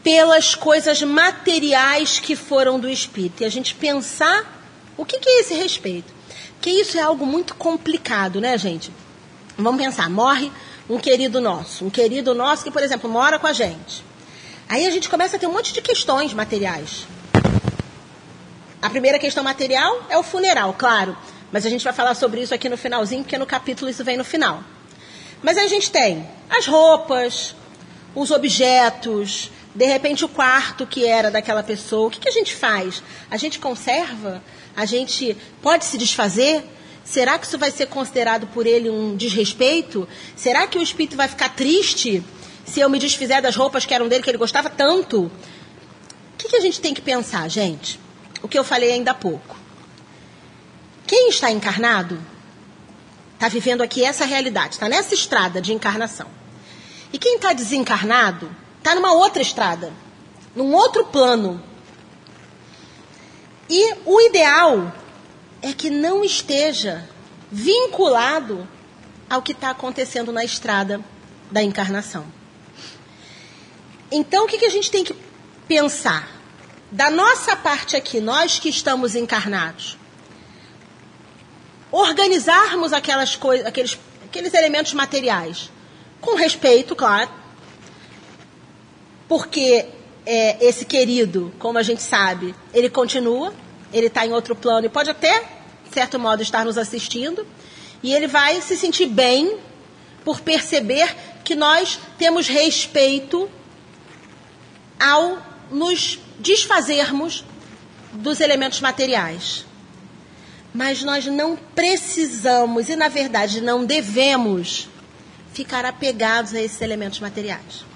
pelas 0.03 0.55
coisas 0.55 1.03
materiais 1.03 2.21
que 2.21 2.37
foram 2.37 2.79
do 2.79 2.89
espírito 2.89 3.43
e 3.43 3.47
a 3.47 3.51
gente 3.51 3.75
pensar 3.75 4.60
o 5.01 5.05
que, 5.07 5.19
que 5.19 5.29
é 5.29 5.41
esse 5.41 5.55
respeito? 5.55 6.13
Que 6.61 6.69
isso 6.69 6.99
é 6.99 7.01
algo 7.01 7.25
muito 7.25 7.55
complicado, 7.55 8.39
né, 8.39 8.59
gente? 8.59 8.93
Vamos 9.57 9.83
pensar, 9.83 10.11
morre 10.11 10.53
um 10.91 10.99
querido 10.99 11.41
nosso, 11.41 11.87
um 11.87 11.91
querido 11.91 12.35
nosso 12.35 12.65
que, 12.65 12.71
por 12.71 12.83
exemplo, 12.83 13.09
mora 13.09 13.39
com 13.39 13.47
a 13.47 13.53
gente. 13.55 14.05
Aí 14.69 14.87
a 14.87 14.91
gente 14.91 15.09
começa 15.09 15.37
a 15.37 15.39
ter 15.39 15.47
um 15.47 15.53
monte 15.53 15.73
de 15.73 15.81
questões 15.81 16.35
materiais. 16.35 17.07
A 18.83 18.91
primeira 18.91 19.19
questão 19.19 19.43
material 19.43 20.03
é 20.11 20.19
o 20.19 20.23
funeral, 20.23 20.75
claro. 20.77 21.17
Mas 21.51 21.65
a 21.65 21.71
gente 21.71 21.83
vai 21.83 21.95
falar 21.95 22.15
sobre 22.15 22.43
isso 22.43 22.55
aqui 22.55 22.69
no 22.69 22.77
finalzinho, 22.77 23.23
porque 23.23 23.39
no 23.39 23.47
capítulo 23.47 23.91
isso 23.91 24.05
vem 24.05 24.19
no 24.19 24.25
final. 24.25 24.63
Mas 25.43 25.57
aí 25.57 25.65
a 25.65 25.69
gente 25.69 25.91
tem 25.91 26.29
as 26.51 26.67
roupas, 26.67 27.57
os 28.15 28.31
objetos, 28.31 29.51
de 29.75 29.87
repente 29.87 30.25
o 30.25 30.29
quarto 30.29 30.87
que 30.87 31.07
era 31.07 31.31
daquela 31.31 31.63
pessoa. 31.63 32.09
O 32.09 32.11
que, 32.11 32.21
que 32.21 32.29
a 32.29 32.33
gente 32.33 32.55
faz? 32.55 33.03
A 33.31 33.39
gente 33.39 33.59
conserva? 33.59 34.43
A 34.77 34.85
gente 34.85 35.37
pode 35.63 35.85
se 35.85 35.99
desfazer? 35.99 36.65
Será 37.05 37.39
que 37.39 37.47
isso 37.47 37.59
vai 37.59 37.71
ser 37.71 37.87
considerado 37.87 38.47
por 38.49 38.67
ele 38.67 38.89
um 38.89 39.17
desrespeito? 39.17 40.07
Será 40.37 40.67
que 40.67 40.79
o 40.79 40.83
espírito 40.83 41.17
vai 41.17 41.29
ficar 41.29 41.49
triste 41.51 42.23
se 42.65 42.81
eu 42.81 42.89
me 42.89 42.99
desfizer 42.99 43.43
das 43.43 43.57
roupas 43.57 43.85
que 43.85 43.93
eram 43.93 44.07
dele, 44.09 44.23
que 44.23 44.31
ele 44.31 44.39
gostava 44.39 44.71
tanto? 44.71 45.25
O 45.25 45.31
que, 46.39 46.49
que 46.49 46.57
a 46.57 46.61
gente 46.61 46.81
tem 46.81 46.95
que 46.95 47.03
pensar, 47.03 47.49
gente? 47.49 47.99
O 48.43 48.49
que 48.49 48.59
eu 48.59 48.65
falei 48.65 48.93
ainda 48.93 49.11
há 49.11 49.15
pouco. 49.15 49.57
Quem 51.07 51.29
está 51.29 51.51
encarnado 51.51 52.21
está 53.35 53.49
vivendo 53.49 53.83
aqui 53.83 54.05
essa 54.05 54.25
realidade, 54.25 54.75
está 54.75 54.89
nessa 54.89 55.15
estrada 55.15 55.61
de 55.61 55.73
encarnação. 55.73 56.29
E 57.13 57.19
quem 57.19 57.37
está 57.37 57.53
desencarnado 57.53 58.55
está 58.79 58.95
numa 58.95 59.13
outra 59.13 59.43
estrada, 59.43 59.93
num 60.55 60.73
outro 60.73 61.07
plano, 61.07 61.61
e 63.71 63.95
o 64.05 64.21
ideal 64.21 64.93
é 65.63 65.73
que 65.73 65.89
não 65.89 66.25
esteja 66.25 67.09
vinculado 67.53 68.69
ao 69.29 69.41
que 69.41 69.53
está 69.53 69.71
acontecendo 69.71 70.33
na 70.33 70.45
estrada 70.45 71.01
da 71.53 71.63
encarnação. 71.63 72.27
Então, 74.11 74.45
o 74.45 74.49
que, 74.49 74.59
que 74.59 74.67
a 74.67 74.71
gente 74.71 74.91
tem 74.91 75.05
que 75.05 75.15
pensar? 75.69 76.29
Da 76.91 77.09
nossa 77.11 77.55
parte 77.55 77.95
aqui, 77.95 78.21
nós 78.21 78.59
que 78.59 78.69
estamos 78.69 79.15
encarnados, 79.15 79.97
organizarmos 81.93 82.93
aquelas 82.93 83.37
coisas, 83.37 83.65
aqueles, 83.65 83.97
aqueles 84.25 84.53
elementos 84.53 84.93
materiais, 84.95 85.71
com 86.21 86.35
respeito, 86.35 86.97
claro, 86.97 87.31
porque 89.29 89.87
é, 90.27 90.65
esse 90.65 90.85
querido, 90.85 91.53
como 91.59 91.79
a 91.79 91.83
gente 91.83 92.03
sabe, 92.03 92.55
ele 92.73 92.91
continua, 92.91 93.53
ele 93.93 94.07
está 94.07 94.27
em 94.27 94.33
outro 94.33 94.55
plano 94.55 94.87
e 94.87 94.89
pode 94.89 95.11
até, 95.11 95.41
de 95.89 95.95
certo 95.95 96.19
modo, 96.19 96.43
estar 96.43 96.65
nos 96.65 96.79
assistindo, 96.79 97.47
e 98.03 98.13
ele 98.13 98.27
vai 98.27 98.61
se 98.61 98.77
sentir 98.77 99.07
bem 99.07 99.59
por 100.25 100.41
perceber 100.41 101.15
que 101.45 101.55
nós 101.55 101.99
temos 102.19 102.47
respeito 102.47 103.51
ao 104.99 105.39
nos 105.71 106.19
desfazermos 106.39 107.45
dos 108.13 108.41
elementos 108.41 108.81
materiais. 108.81 109.65
Mas 110.73 111.03
nós 111.03 111.27
não 111.27 111.57
precisamos 111.57 112.89
e, 112.89 112.97
na 112.97 113.09
verdade, 113.09 113.61
não 113.61 113.85
devemos 113.85 114.89
ficar 115.53 115.85
apegados 115.85 116.55
a 116.55 116.61
esses 116.61 116.81
elementos 116.81 117.19
materiais. 117.19 117.90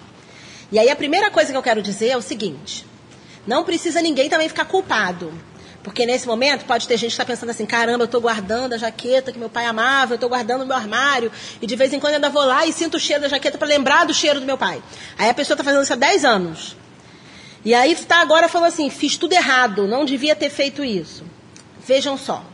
E 0.75 0.79
aí 0.81 0.91
a 0.91 0.97
primeira 0.97 1.31
coisa 1.31 1.53
que 1.53 1.57
eu 1.57 1.63
quero 1.63 1.81
dizer 1.81 2.09
é 2.09 2.17
o 2.17 2.21
seguinte: 2.21 2.85
não 3.47 3.63
precisa 3.63 4.03
ninguém 4.03 4.29
também 4.29 4.49
ficar 4.49 4.65
culpado. 4.65 5.33
Porque 5.85 6.05
nesse 6.05 6.27
momento 6.27 6.65
pode 6.65 6.89
ter 6.89 6.97
gente 6.97 7.11
que 7.11 7.15
está 7.15 7.25
pensando 7.25 7.51
assim: 7.51 7.65
caramba, 7.65 8.03
eu 8.03 8.07
estou 8.07 8.21
guardando 8.21 8.73
a 8.73 8.77
jaqueta 8.77 9.31
que 9.31 9.39
meu 9.39 9.49
pai 9.49 9.67
amava, 9.67 10.15
eu 10.15 10.17
estou 10.17 10.29
guardando 10.29 10.63
no 10.63 10.67
meu 10.67 10.75
armário, 10.75 11.31
e 11.63 11.67
de 11.69 11.77
vez 11.77 11.93
em 11.93 12.01
quando 12.01 12.15
eu 12.15 12.17
ainda 12.17 12.29
vou 12.29 12.45
lá 12.45 12.67
e 12.67 12.73
sinto 12.73 12.97
o 12.97 12.99
cheiro 12.99 13.23
da 13.23 13.29
jaqueta 13.29 13.57
para 13.57 13.69
lembrar 13.69 14.05
do 14.05 14.13
cheiro 14.13 14.41
do 14.41 14.47
meu 14.47 14.59
pai. 14.59 14.83
Aí 15.17 15.31
a 15.31 15.35
pessoa 15.35 15.55
está 15.55 15.63
fazendo 15.63 15.85
isso 15.85 15.93
há 15.93 15.97
10 15.97 16.25
anos. 16.25 16.77
E 17.65 17.73
aí 17.73 17.93
está 17.93 18.21
agora 18.21 18.49
falando 18.49 18.73
assim: 18.73 18.91
fiz 18.91 19.17
tudo 19.17 19.33
errado, 19.33 19.87
não 19.87 20.05
devia 20.05 20.35
ter 20.35 20.51
feito 20.51 20.83
isso. 20.83 21.25
Vejam 21.87 22.19
só. 22.19 22.45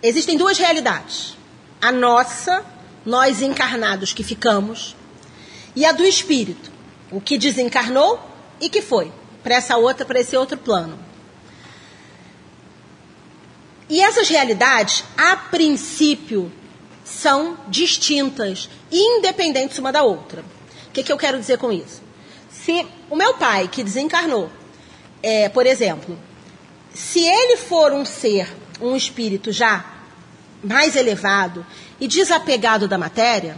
Existem 0.00 0.38
duas 0.38 0.56
realidades. 0.56 1.36
A 1.82 1.90
nossa, 1.90 2.64
nós 3.04 3.42
encarnados 3.42 4.12
que 4.12 4.22
ficamos, 4.22 4.94
e 5.74 5.84
a 5.84 5.92
do 5.92 6.04
espírito, 6.04 6.70
o 7.10 7.20
que 7.20 7.38
desencarnou 7.38 8.20
e 8.60 8.68
que 8.68 8.82
foi 8.82 9.12
para 9.42 9.54
essa 9.54 9.76
outra, 9.76 10.04
para 10.04 10.20
esse 10.20 10.36
outro 10.36 10.56
plano. 10.58 10.98
E 13.88 14.00
essas 14.00 14.28
realidades, 14.28 15.02
a 15.16 15.36
princípio, 15.36 16.52
são 17.04 17.56
distintas, 17.66 18.68
independentes 18.90 19.78
uma 19.78 19.90
da 19.90 20.02
outra. 20.02 20.44
O 20.88 20.92
que, 20.92 21.02
que 21.02 21.12
eu 21.12 21.16
quero 21.16 21.38
dizer 21.38 21.58
com 21.58 21.72
isso? 21.72 22.00
Se 22.50 22.86
o 23.08 23.16
meu 23.16 23.34
pai, 23.34 23.66
que 23.66 23.82
desencarnou, 23.82 24.50
é, 25.22 25.48
por 25.48 25.66
exemplo, 25.66 26.16
se 26.94 27.24
ele 27.24 27.56
for 27.56 27.92
um 27.92 28.04
ser, 28.04 28.48
um 28.80 28.94
espírito 28.94 29.50
já 29.50 29.84
mais 30.62 30.94
elevado 30.94 31.66
e 32.00 32.06
desapegado 32.06 32.86
da 32.86 32.98
matéria, 32.98 33.56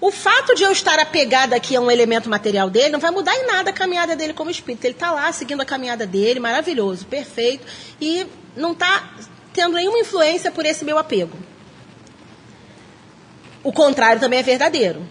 o 0.00 0.12
fato 0.12 0.54
de 0.54 0.62
eu 0.62 0.70
estar 0.70 0.98
apegada 1.00 1.56
aqui 1.56 1.74
a 1.74 1.80
um 1.80 1.90
elemento 1.90 2.30
material 2.30 2.70
dele 2.70 2.90
não 2.90 3.00
vai 3.00 3.10
mudar 3.10 3.34
em 3.34 3.46
nada 3.46 3.70
a 3.70 3.72
caminhada 3.72 4.14
dele 4.14 4.32
como 4.32 4.50
espírito. 4.50 4.84
Ele 4.84 4.94
está 4.94 5.10
lá 5.10 5.32
seguindo 5.32 5.60
a 5.60 5.64
caminhada 5.64 6.06
dele, 6.06 6.38
maravilhoso, 6.38 7.04
perfeito, 7.06 7.66
e 8.00 8.26
não 8.56 8.72
está 8.72 9.10
tendo 9.52 9.74
nenhuma 9.74 9.98
influência 9.98 10.52
por 10.52 10.64
esse 10.64 10.84
meu 10.84 10.98
apego. 10.98 11.36
O 13.64 13.72
contrário 13.72 14.20
também 14.20 14.38
é 14.38 14.42
verdadeiro. 14.42 15.04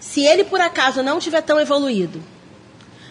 Se 0.00 0.24
ele 0.24 0.44
por 0.44 0.60
acaso 0.60 1.02
não 1.02 1.18
tiver 1.18 1.42
tão 1.42 1.60
evoluído, 1.60 2.22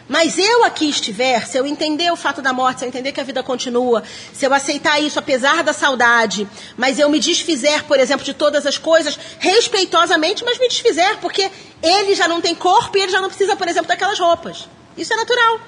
mas 0.07 0.37
eu 0.37 0.63
aqui 0.63 0.89
estiver, 0.89 1.45
se 1.45 1.57
eu 1.57 1.65
entender 1.65 2.09
o 2.11 2.15
fato 2.15 2.41
da 2.41 2.53
morte, 2.53 2.79
se 2.79 2.85
eu 2.85 2.89
entender 2.89 3.11
que 3.11 3.19
a 3.19 3.23
vida 3.23 3.43
continua, 3.43 4.03
se 4.31 4.45
eu 4.45 4.53
aceitar 4.53 5.01
isso 5.01 5.19
apesar 5.19 5.63
da 5.63 5.73
saudade, 5.73 6.47
mas 6.77 6.97
eu 6.97 7.09
me 7.09 7.19
desfizer, 7.19 7.83
por 7.83 7.99
exemplo, 7.99 8.25
de 8.25 8.33
todas 8.33 8.65
as 8.65 8.77
coisas, 8.77 9.19
respeitosamente, 9.39 10.45
mas 10.45 10.57
me 10.59 10.69
desfizer, 10.69 11.17
porque 11.17 11.51
ele 11.83 12.15
já 12.15 12.27
não 12.27 12.39
tem 12.39 12.55
corpo 12.55 12.97
e 12.97 13.01
ele 13.01 13.11
já 13.11 13.19
não 13.19 13.27
precisa, 13.27 13.55
por 13.55 13.67
exemplo, 13.67 13.87
daquelas 13.87 14.19
roupas. 14.19 14.69
Isso 14.97 15.13
é 15.13 15.17
natural. 15.17 15.59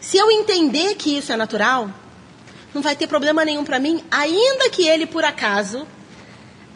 Se 0.00 0.18
eu 0.18 0.30
entender 0.30 0.94
que 0.94 1.16
isso 1.16 1.32
é 1.32 1.36
natural, 1.36 1.90
não 2.74 2.82
vai 2.82 2.94
ter 2.94 3.06
problema 3.06 3.44
nenhum 3.44 3.64
para 3.64 3.78
mim, 3.78 4.04
ainda 4.10 4.68
que 4.68 4.86
ele, 4.86 5.06
por 5.06 5.24
acaso, 5.24 5.86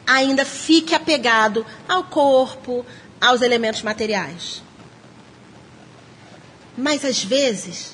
ainda 0.07 0.45
fique 0.45 0.95
apegado 0.95 1.67
ao 1.87 2.05
corpo, 2.05 2.85
aos 3.21 3.43
elementos 3.43 3.83
materiais. 3.83 4.63
Mas 6.77 7.05
às 7.05 7.23
vezes. 7.23 7.93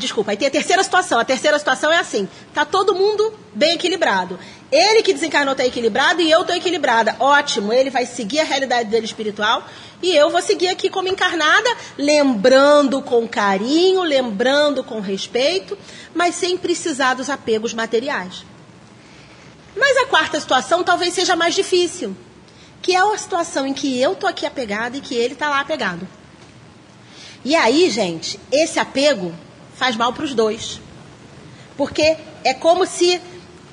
Desculpa, 0.00 0.30
aí 0.30 0.36
tem 0.36 0.48
a 0.48 0.50
terceira 0.50 0.82
situação. 0.82 1.18
A 1.18 1.24
terceira 1.24 1.58
situação 1.58 1.92
é 1.92 1.98
assim: 1.98 2.28
tá 2.54 2.64
todo 2.64 2.94
mundo 2.94 3.32
bem 3.54 3.74
equilibrado. 3.74 4.38
Ele 4.70 5.02
que 5.02 5.12
desencarnou 5.12 5.52
está 5.52 5.64
equilibrado 5.64 6.20
e 6.20 6.30
eu 6.30 6.42
estou 6.42 6.54
equilibrada. 6.54 7.16
Ótimo, 7.18 7.72
ele 7.72 7.90
vai 7.90 8.06
seguir 8.06 8.40
a 8.40 8.44
realidade 8.44 8.88
dele 8.88 9.06
espiritual 9.06 9.64
e 10.02 10.14
eu 10.14 10.30
vou 10.30 10.40
seguir 10.40 10.68
aqui 10.68 10.88
como 10.88 11.08
encarnada, 11.08 11.68
lembrando 11.96 13.02
com 13.02 13.26
carinho, 13.26 14.02
lembrando 14.02 14.84
com 14.84 15.00
respeito, 15.00 15.76
mas 16.14 16.34
sem 16.34 16.56
precisar 16.56 17.14
dos 17.14 17.28
apegos 17.28 17.74
materiais. 17.74 18.44
Mas 19.76 19.96
a 19.96 20.06
quarta 20.06 20.38
situação 20.38 20.84
talvez 20.84 21.14
seja 21.14 21.34
mais 21.34 21.54
difícil, 21.54 22.16
que 22.80 22.94
é 22.94 23.00
a 23.00 23.18
situação 23.18 23.66
em 23.66 23.74
que 23.74 24.00
eu 24.00 24.12
estou 24.12 24.28
aqui 24.28 24.46
apegada 24.46 24.96
e 24.96 25.00
que 25.00 25.14
ele 25.14 25.34
está 25.34 25.48
lá 25.48 25.60
apegado. 25.60 26.06
E 27.48 27.56
aí, 27.56 27.88
gente, 27.88 28.38
esse 28.52 28.78
apego 28.78 29.34
faz 29.74 29.96
mal 29.96 30.12
para 30.12 30.22
os 30.22 30.34
dois. 30.34 30.82
Porque 31.78 32.18
é 32.44 32.52
como 32.52 32.84
se 32.84 33.18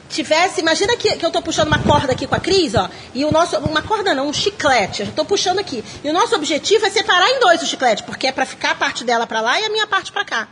tivesse. 0.08 0.62
Imagina 0.62 0.96
que, 0.96 1.18
que 1.18 1.26
eu 1.26 1.28
estou 1.28 1.42
puxando 1.42 1.68
uma 1.68 1.80
corda 1.80 2.14
aqui 2.14 2.26
com 2.26 2.36
a 2.36 2.40
Cris, 2.40 2.74
ó. 2.74 2.90
E 3.14 3.26
o 3.26 3.34
nosso. 3.34 3.58
Uma 3.58 3.82
corda 3.82 4.16
não, 4.16 4.30
um 4.30 4.32
chiclete. 4.32 5.02
Eu 5.02 5.10
estou 5.10 5.26
puxando 5.26 5.60
aqui. 5.60 5.84
E 6.02 6.10
o 6.10 6.14
nosso 6.14 6.34
objetivo 6.38 6.86
é 6.86 6.90
separar 6.90 7.30
em 7.30 7.42
dois 7.42 7.62
o 7.64 7.66
chiclete, 7.66 8.04
porque 8.04 8.28
é 8.28 8.32
para 8.32 8.46
ficar 8.46 8.72
a 8.72 8.76
parte 8.76 9.04
dela 9.04 9.28
para 9.28 9.42
lá 9.42 9.60
e 9.60 9.66
a 9.66 9.70
minha 9.70 9.86
parte 9.86 10.10
para 10.10 10.24
cá. 10.24 10.48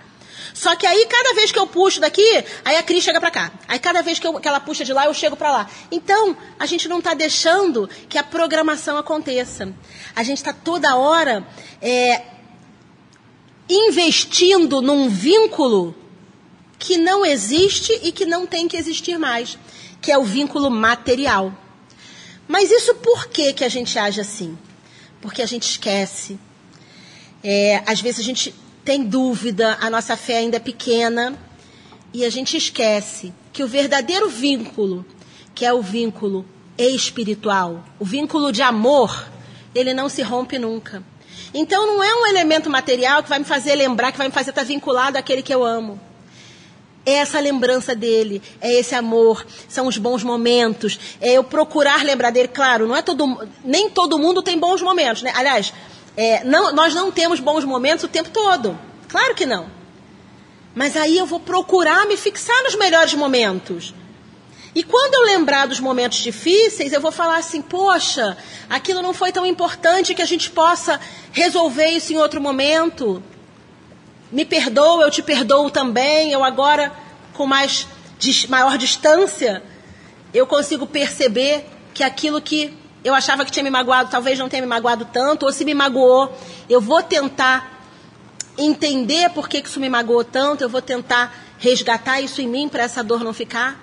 Só 0.53 0.75
que 0.75 0.85
aí, 0.85 1.05
cada 1.05 1.33
vez 1.33 1.49
que 1.49 1.57
eu 1.57 1.65
puxo 1.65 2.01
daqui, 2.01 2.43
aí 2.65 2.75
a 2.75 2.83
Cris 2.83 3.05
chega 3.05 3.21
para 3.21 3.31
cá. 3.31 3.53
Aí, 3.69 3.79
cada 3.79 4.01
vez 4.01 4.19
que, 4.19 4.27
eu, 4.27 4.33
que, 4.33 4.47
ela 4.49 4.59
puxa 4.59 4.83
de 4.83 4.91
lá, 4.91 5.05
eu 5.05 5.13
chego 5.13 5.37
para 5.37 5.49
lá. 5.49 5.69
Então, 5.89 6.35
a 6.59 6.65
gente 6.65 6.89
não 6.89 6.99
está 6.99 7.13
deixando 7.13 7.89
que 8.09 8.17
a 8.17 8.23
programação 8.23 8.97
aconteça. 8.97 9.73
A 10.13 10.23
gente 10.23 10.39
está 10.39 10.51
toda 10.51 10.97
hora 10.97 11.47
é, 11.81 12.21
investindo 13.69 14.81
num 14.81 15.09
vínculo 15.09 15.95
que 16.77 16.97
não 16.97 17.25
existe 17.25 17.97
e 18.03 18.11
que 18.11 18.25
não 18.25 18.45
tem 18.45 18.67
que 18.67 18.75
existir 18.75 19.17
mais, 19.17 19.57
que 20.01 20.11
é 20.11 20.17
o 20.17 20.23
vínculo 20.23 20.69
material. 20.69 21.53
Mas 22.47 22.71
isso 22.71 22.93
por 22.95 23.27
que, 23.27 23.53
que 23.53 23.63
a 23.63 23.69
gente 23.69 23.97
age 23.97 24.19
assim? 24.19 24.57
Porque 25.21 25.41
a 25.41 25.45
gente 25.45 25.63
esquece. 25.63 26.37
É, 27.41 27.81
às 27.85 28.01
vezes 28.01 28.19
a 28.19 28.23
gente 28.23 28.53
tem 28.83 29.03
dúvida, 29.03 29.77
a 29.79 29.89
nossa 29.89 30.17
fé 30.17 30.39
ainda 30.39 30.57
é 30.57 30.59
pequena, 30.59 31.37
e 32.13 32.25
a 32.25 32.29
gente 32.29 32.57
esquece 32.57 33.33
que 33.51 33.63
o 33.63 33.67
verdadeiro 33.67 34.29
vínculo, 34.29 35.05
que 35.55 35.65
é 35.65 35.73
o 35.73 35.81
vínculo 35.81 36.45
espiritual, 36.77 37.83
o 37.99 38.05
vínculo 38.05 38.51
de 38.51 38.61
amor, 38.61 39.29
ele 39.73 39.93
não 39.93 40.09
se 40.09 40.21
rompe 40.21 40.59
nunca. 40.59 41.03
Então 41.53 41.85
não 41.85 42.03
é 42.03 42.15
um 42.15 42.27
elemento 42.27 42.69
material 42.69 43.21
que 43.21 43.29
vai 43.29 43.39
me 43.39 43.45
fazer 43.45 43.75
lembrar, 43.75 44.11
que 44.11 44.17
vai 44.17 44.27
me 44.27 44.33
fazer 44.33 44.49
estar 44.49 44.63
vinculado 44.63 45.17
àquele 45.17 45.41
que 45.41 45.53
eu 45.53 45.63
amo. 45.63 45.99
É 47.05 47.15
essa 47.15 47.39
lembrança 47.39 47.93
dele, 47.93 48.41
é 48.61 48.79
esse 48.79 48.95
amor, 48.95 49.45
são 49.67 49.87
os 49.87 49.97
bons 49.97 50.23
momentos, 50.23 50.97
é 51.19 51.33
eu 51.33 51.43
procurar 51.43 52.03
lembrar 52.03 52.31
dele. 52.31 52.47
Claro, 52.47 52.87
não 52.87 52.95
é 52.95 53.01
todo, 53.01 53.47
nem 53.63 53.89
todo 53.89 54.17
mundo 54.17 54.41
tem 54.41 54.57
bons 54.57 54.81
momentos, 54.81 55.21
né? 55.21 55.33
Aliás, 55.35 55.73
é, 56.15 56.43
não, 56.45 56.73
nós 56.73 56.95
não 56.95 57.11
temos 57.11 57.39
bons 57.39 57.65
momentos 57.65 58.05
o 58.05 58.07
tempo 58.07 58.29
todo. 58.29 58.77
Claro 59.09 59.35
que 59.35 59.45
não. 59.45 59.67
Mas 60.73 60.95
aí 60.95 61.17
eu 61.17 61.25
vou 61.25 61.39
procurar 61.39 62.07
me 62.07 62.17
fixar 62.17 62.63
nos 62.63 62.75
melhores 62.75 63.13
momentos. 63.13 63.93
E 64.75 64.83
quando 64.83 65.13
eu 65.13 65.25
lembrar 65.25 65.67
dos 65.67 65.79
momentos 65.79 66.17
difíceis, 66.17 66.93
eu 66.93 67.01
vou 67.01 67.11
falar 67.11 67.37
assim: 67.37 67.61
poxa, 67.61 68.37
aquilo 68.69 69.01
não 69.01 69.13
foi 69.13 69.31
tão 69.31 69.45
importante 69.45 70.15
que 70.15 70.21
a 70.21 70.25
gente 70.25 70.49
possa 70.49 70.99
resolver 71.31 71.87
isso 71.87 72.11
em 72.11 72.17
outro 72.17 72.41
momento 72.41 73.23
me 74.33 74.43
perdoa, 74.43 75.03
eu 75.03 75.11
te 75.11 75.21
perdoo 75.21 75.69
também, 75.69 76.31
eu 76.31 76.43
agora, 76.43 76.91
com 77.35 77.45
mais, 77.45 77.87
maior 78.49 78.79
distância, 78.79 79.61
eu 80.33 80.47
consigo 80.47 80.87
perceber 80.87 81.69
que 81.93 82.03
aquilo 82.03 82.41
que 82.41 82.75
eu 83.03 83.13
achava 83.13 83.45
que 83.45 83.51
tinha 83.51 83.63
me 83.63 83.69
magoado, 83.69 84.09
talvez 84.09 84.39
não 84.39 84.49
tenha 84.49 84.63
me 84.63 84.67
magoado 84.67 85.05
tanto, 85.05 85.45
ou 85.45 85.51
se 85.51 85.63
me 85.63 85.75
magoou, 85.75 86.35
eu 86.67 86.81
vou 86.81 87.03
tentar 87.03 87.79
entender 88.57 89.29
por 89.29 89.47
que 89.47 89.59
isso 89.59 89.79
me 89.79 89.87
magoou 89.87 90.23
tanto, 90.23 90.63
eu 90.63 90.69
vou 90.69 90.81
tentar 90.81 91.31
resgatar 91.59 92.19
isso 92.19 92.41
em 92.41 92.47
mim 92.47 92.67
para 92.67 92.81
essa 92.81 93.03
dor 93.03 93.23
não 93.23 93.33
ficar. 93.33 93.82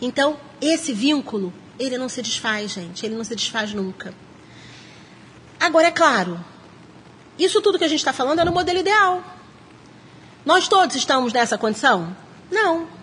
Então, 0.00 0.38
esse 0.60 0.92
vínculo, 0.92 1.52
ele 1.78 1.98
não 1.98 2.08
se 2.08 2.22
desfaz, 2.22 2.72
gente, 2.72 3.04
ele 3.04 3.14
não 3.16 3.24
se 3.24 3.34
desfaz 3.34 3.72
nunca. 3.72 4.14
Agora, 5.60 5.88
é 5.88 5.92
claro, 5.92 6.38
Isso 7.38 7.62
tudo 7.62 7.78
que 7.78 7.84
a 7.84 7.88
gente 7.88 8.00
está 8.00 8.12
falando 8.12 8.40
é 8.40 8.44
no 8.44 8.50
modelo 8.50 8.80
ideal. 8.80 9.22
Nós 10.44 10.66
todos 10.66 10.96
estamos 10.96 11.32
nessa 11.32 11.56
condição? 11.56 12.16
Não. 12.50 12.97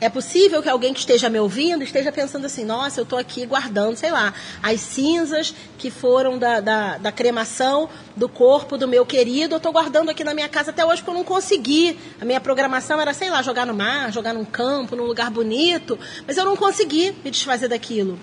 É 0.00 0.08
possível 0.08 0.62
que 0.62 0.68
alguém 0.68 0.94
que 0.94 1.00
esteja 1.00 1.28
me 1.28 1.38
ouvindo 1.38 1.84
esteja 1.84 2.10
pensando 2.10 2.46
assim: 2.46 2.64
nossa, 2.64 3.00
eu 3.00 3.02
estou 3.02 3.18
aqui 3.18 3.44
guardando, 3.44 3.96
sei 3.96 4.10
lá, 4.10 4.32
as 4.62 4.80
cinzas 4.80 5.54
que 5.76 5.90
foram 5.90 6.38
da, 6.38 6.58
da, 6.60 6.96
da 6.96 7.12
cremação 7.12 7.86
do 8.16 8.26
corpo 8.26 8.78
do 8.78 8.88
meu 8.88 9.04
querido, 9.04 9.54
eu 9.54 9.58
estou 9.58 9.70
guardando 9.70 10.08
aqui 10.08 10.24
na 10.24 10.32
minha 10.32 10.48
casa 10.48 10.70
até 10.70 10.86
hoje 10.86 11.02
porque 11.02 11.10
eu 11.10 11.14
não 11.14 11.24
consegui. 11.24 11.98
A 12.18 12.24
minha 12.24 12.40
programação 12.40 12.98
era, 12.98 13.12
sei 13.12 13.28
lá, 13.28 13.42
jogar 13.42 13.66
no 13.66 13.74
mar, 13.74 14.10
jogar 14.10 14.32
num 14.32 14.44
campo, 14.44 14.96
num 14.96 15.04
lugar 15.04 15.30
bonito, 15.30 15.98
mas 16.26 16.38
eu 16.38 16.46
não 16.46 16.56
consegui 16.56 17.14
me 17.22 17.30
desfazer 17.30 17.68
daquilo. 17.68 18.18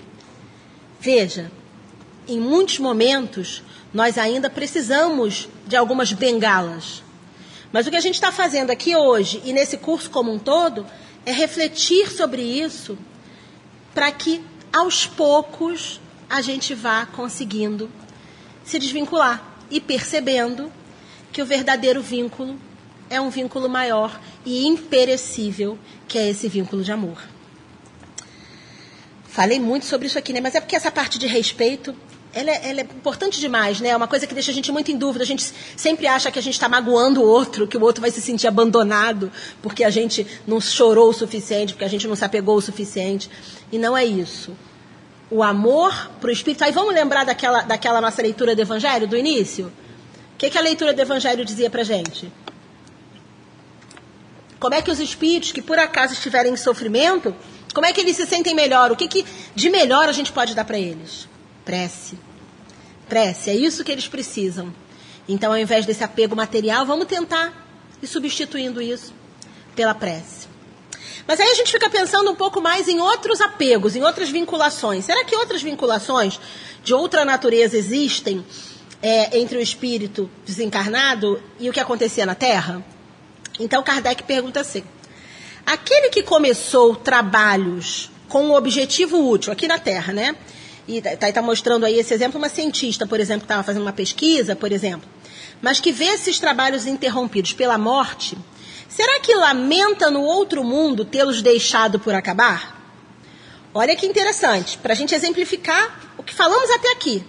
Veja, 0.98 1.48
em 2.26 2.40
muitos 2.40 2.80
momentos, 2.80 3.62
nós 3.94 4.18
ainda 4.18 4.50
precisamos 4.50 5.48
de 5.64 5.76
algumas 5.76 6.12
bengalas. 6.12 7.04
Mas 7.72 7.86
o 7.86 7.90
que 7.90 7.96
a 7.96 8.00
gente 8.00 8.14
está 8.14 8.32
fazendo 8.32 8.70
aqui 8.70 8.96
hoje 8.96 9.40
e 9.44 9.52
nesse 9.52 9.76
curso 9.76 10.10
como 10.10 10.32
um 10.32 10.38
todo 10.38 10.84
é 11.28 11.32
refletir 11.32 12.10
sobre 12.10 12.40
isso 12.40 12.96
para 13.94 14.10
que 14.10 14.42
aos 14.72 15.06
poucos 15.06 16.00
a 16.28 16.40
gente 16.40 16.72
vá 16.72 17.04
conseguindo 17.04 17.90
se 18.64 18.78
desvincular 18.78 19.58
e 19.70 19.78
percebendo 19.78 20.72
que 21.30 21.42
o 21.42 21.46
verdadeiro 21.46 22.00
vínculo 22.00 22.58
é 23.10 23.20
um 23.20 23.28
vínculo 23.28 23.68
maior 23.68 24.18
e 24.46 24.66
imperecível, 24.66 25.78
que 26.06 26.16
é 26.18 26.30
esse 26.30 26.48
vínculo 26.48 26.82
de 26.82 26.92
amor. 26.92 27.22
Falei 29.24 29.60
muito 29.60 29.84
sobre 29.84 30.06
isso 30.06 30.18
aqui, 30.18 30.32
né? 30.32 30.40
Mas 30.40 30.54
é 30.54 30.60
porque 30.62 30.76
essa 30.76 30.90
parte 30.90 31.18
de 31.18 31.26
respeito 31.26 31.94
ela 32.38 32.50
é, 32.50 32.70
ela 32.70 32.80
é, 32.80 32.84
importante 32.84 33.40
demais, 33.40 33.80
né? 33.80 33.88
É 33.88 33.96
uma 33.96 34.06
coisa 34.06 34.26
que 34.26 34.32
deixa 34.32 34.52
a 34.52 34.54
gente 34.54 34.70
muito 34.70 34.92
em 34.92 34.96
dúvida. 34.96 35.24
A 35.24 35.26
gente 35.26 35.52
sempre 35.76 36.06
acha 36.06 36.30
que 36.30 36.38
a 36.38 36.42
gente 36.42 36.54
está 36.54 36.68
magoando 36.68 37.20
o 37.20 37.26
outro, 37.26 37.66
que 37.66 37.76
o 37.76 37.82
outro 37.82 38.00
vai 38.00 38.12
se 38.12 38.20
sentir 38.20 38.46
abandonado 38.46 39.30
porque 39.60 39.82
a 39.82 39.90
gente 39.90 40.24
não 40.46 40.60
chorou 40.60 41.08
o 41.08 41.12
suficiente, 41.12 41.72
porque 41.72 41.84
a 41.84 41.88
gente 41.88 42.06
não 42.06 42.14
se 42.14 42.24
apegou 42.24 42.56
o 42.56 42.60
suficiente. 42.60 43.28
E 43.72 43.78
não 43.78 43.96
é 43.96 44.04
isso. 44.04 44.56
O 45.28 45.42
amor 45.42 46.10
para 46.20 46.28
o 46.28 46.32
Espírito. 46.32 46.62
Aí 46.62 46.70
vamos 46.70 46.94
lembrar 46.94 47.24
daquela, 47.24 47.62
daquela 47.62 48.00
nossa 48.00 48.22
leitura 48.22 48.54
do 48.54 48.62
Evangelho, 48.62 49.08
do 49.08 49.16
início? 49.16 49.66
O 50.34 50.38
que, 50.38 50.48
que 50.48 50.58
a 50.58 50.60
leitura 50.60 50.92
do 50.92 51.02
Evangelho 51.02 51.44
dizia 51.44 51.68
para 51.68 51.82
gente? 51.82 52.32
Como 54.60 54.74
é 54.74 54.80
que 54.80 54.90
os 54.90 55.00
espíritos 55.00 55.50
que 55.50 55.60
por 55.60 55.78
acaso 55.78 56.12
estiverem 56.12 56.52
em 56.52 56.56
sofrimento, 56.56 57.34
como 57.74 57.86
é 57.86 57.92
que 57.92 58.00
eles 58.00 58.16
se 58.16 58.26
sentem 58.26 58.54
melhor? 58.54 58.92
O 58.92 58.96
que, 58.96 59.08
que 59.08 59.24
de 59.54 59.70
melhor 59.70 60.08
a 60.08 60.12
gente 60.12 60.32
pode 60.32 60.54
dar 60.54 60.64
para 60.64 60.78
eles? 60.78 61.28
Prece. 61.64 62.27
Prece, 63.08 63.50
é 63.50 63.54
isso 63.54 63.84
que 63.84 63.92
eles 63.92 64.08
precisam. 64.08 64.72
Então, 65.28 65.52
ao 65.52 65.58
invés 65.58 65.84
desse 65.84 66.02
apego 66.04 66.34
material, 66.34 66.86
vamos 66.86 67.06
tentar 67.06 67.52
ir 68.02 68.06
substituindo 68.06 68.80
isso 68.80 69.12
pela 69.74 69.94
prece. 69.94 70.48
Mas 71.26 71.40
aí 71.40 71.50
a 71.50 71.54
gente 71.54 71.70
fica 71.70 71.90
pensando 71.90 72.30
um 72.30 72.34
pouco 72.34 72.60
mais 72.60 72.88
em 72.88 73.00
outros 73.00 73.40
apegos, 73.40 73.94
em 73.94 74.02
outras 74.02 74.30
vinculações. 74.30 75.04
Será 75.04 75.24
que 75.24 75.36
outras 75.36 75.60
vinculações 75.60 76.40
de 76.82 76.94
outra 76.94 77.24
natureza 77.24 77.76
existem 77.76 78.44
é, 79.02 79.38
entre 79.38 79.58
o 79.58 79.60
espírito 79.60 80.30
desencarnado 80.46 81.42
e 81.60 81.68
o 81.68 81.72
que 81.72 81.80
acontecia 81.80 82.24
na 82.24 82.34
Terra? 82.34 82.82
Então 83.60 83.82
Kardec 83.82 84.22
pergunta 84.22 84.60
assim: 84.60 84.82
aquele 85.66 86.08
que 86.08 86.22
começou 86.22 86.96
trabalhos 86.96 88.10
com 88.28 88.46
um 88.46 88.54
objetivo 88.54 89.28
útil 89.28 89.52
aqui 89.52 89.68
na 89.68 89.78
Terra, 89.78 90.12
né? 90.12 90.34
E 90.88 90.96
está 90.96 91.30
tá 91.30 91.42
mostrando 91.42 91.84
aí 91.84 91.98
esse 91.98 92.14
exemplo, 92.14 92.38
uma 92.38 92.48
cientista, 92.48 93.06
por 93.06 93.20
exemplo, 93.20 93.42
que 93.42 93.44
estava 93.44 93.62
fazendo 93.62 93.82
uma 93.82 93.92
pesquisa, 93.92 94.56
por 94.56 94.72
exemplo, 94.72 95.08
mas 95.60 95.78
que 95.78 95.92
vê 95.92 96.06
esses 96.06 96.38
trabalhos 96.38 96.86
interrompidos 96.86 97.52
pela 97.52 97.76
morte, 97.76 98.38
será 98.88 99.20
que 99.20 99.34
lamenta 99.34 100.10
no 100.10 100.22
outro 100.22 100.64
mundo 100.64 101.04
tê-los 101.04 101.42
deixado 101.42 102.00
por 102.00 102.14
acabar? 102.14 102.76
Olha 103.74 103.94
que 103.94 104.06
interessante, 104.06 104.78
para 104.78 104.94
a 104.94 104.96
gente 104.96 105.14
exemplificar 105.14 106.14
o 106.16 106.22
que 106.22 106.34
falamos 106.34 106.70
até 106.70 106.90
aqui. 106.92 107.22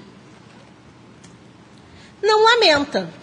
Não 2.24 2.46
lamenta. 2.46 3.14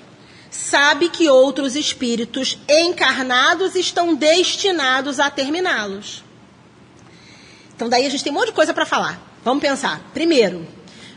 Sabe 0.51 1.09
que 1.09 1.29
outros 1.29 1.77
espíritos 1.77 2.59
encarnados 2.69 3.75
estão 3.75 4.15
destinados 4.15 5.19
a 5.19 5.31
terminá-los. 5.31 6.25
Então, 7.75 7.89
daí 7.89 8.07
a 8.07 8.11
gente 8.11 8.23
tem 8.23 8.33
um 8.33 8.37
monte 8.37 8.49
de 8.49 8.53
coisa 8.53 8.73
para 8.73 8.87
falar. 8.87 9.26
Vamos 9.47 9.63
pensar. 9.63 10.01
Primeiro, 10.13 10.67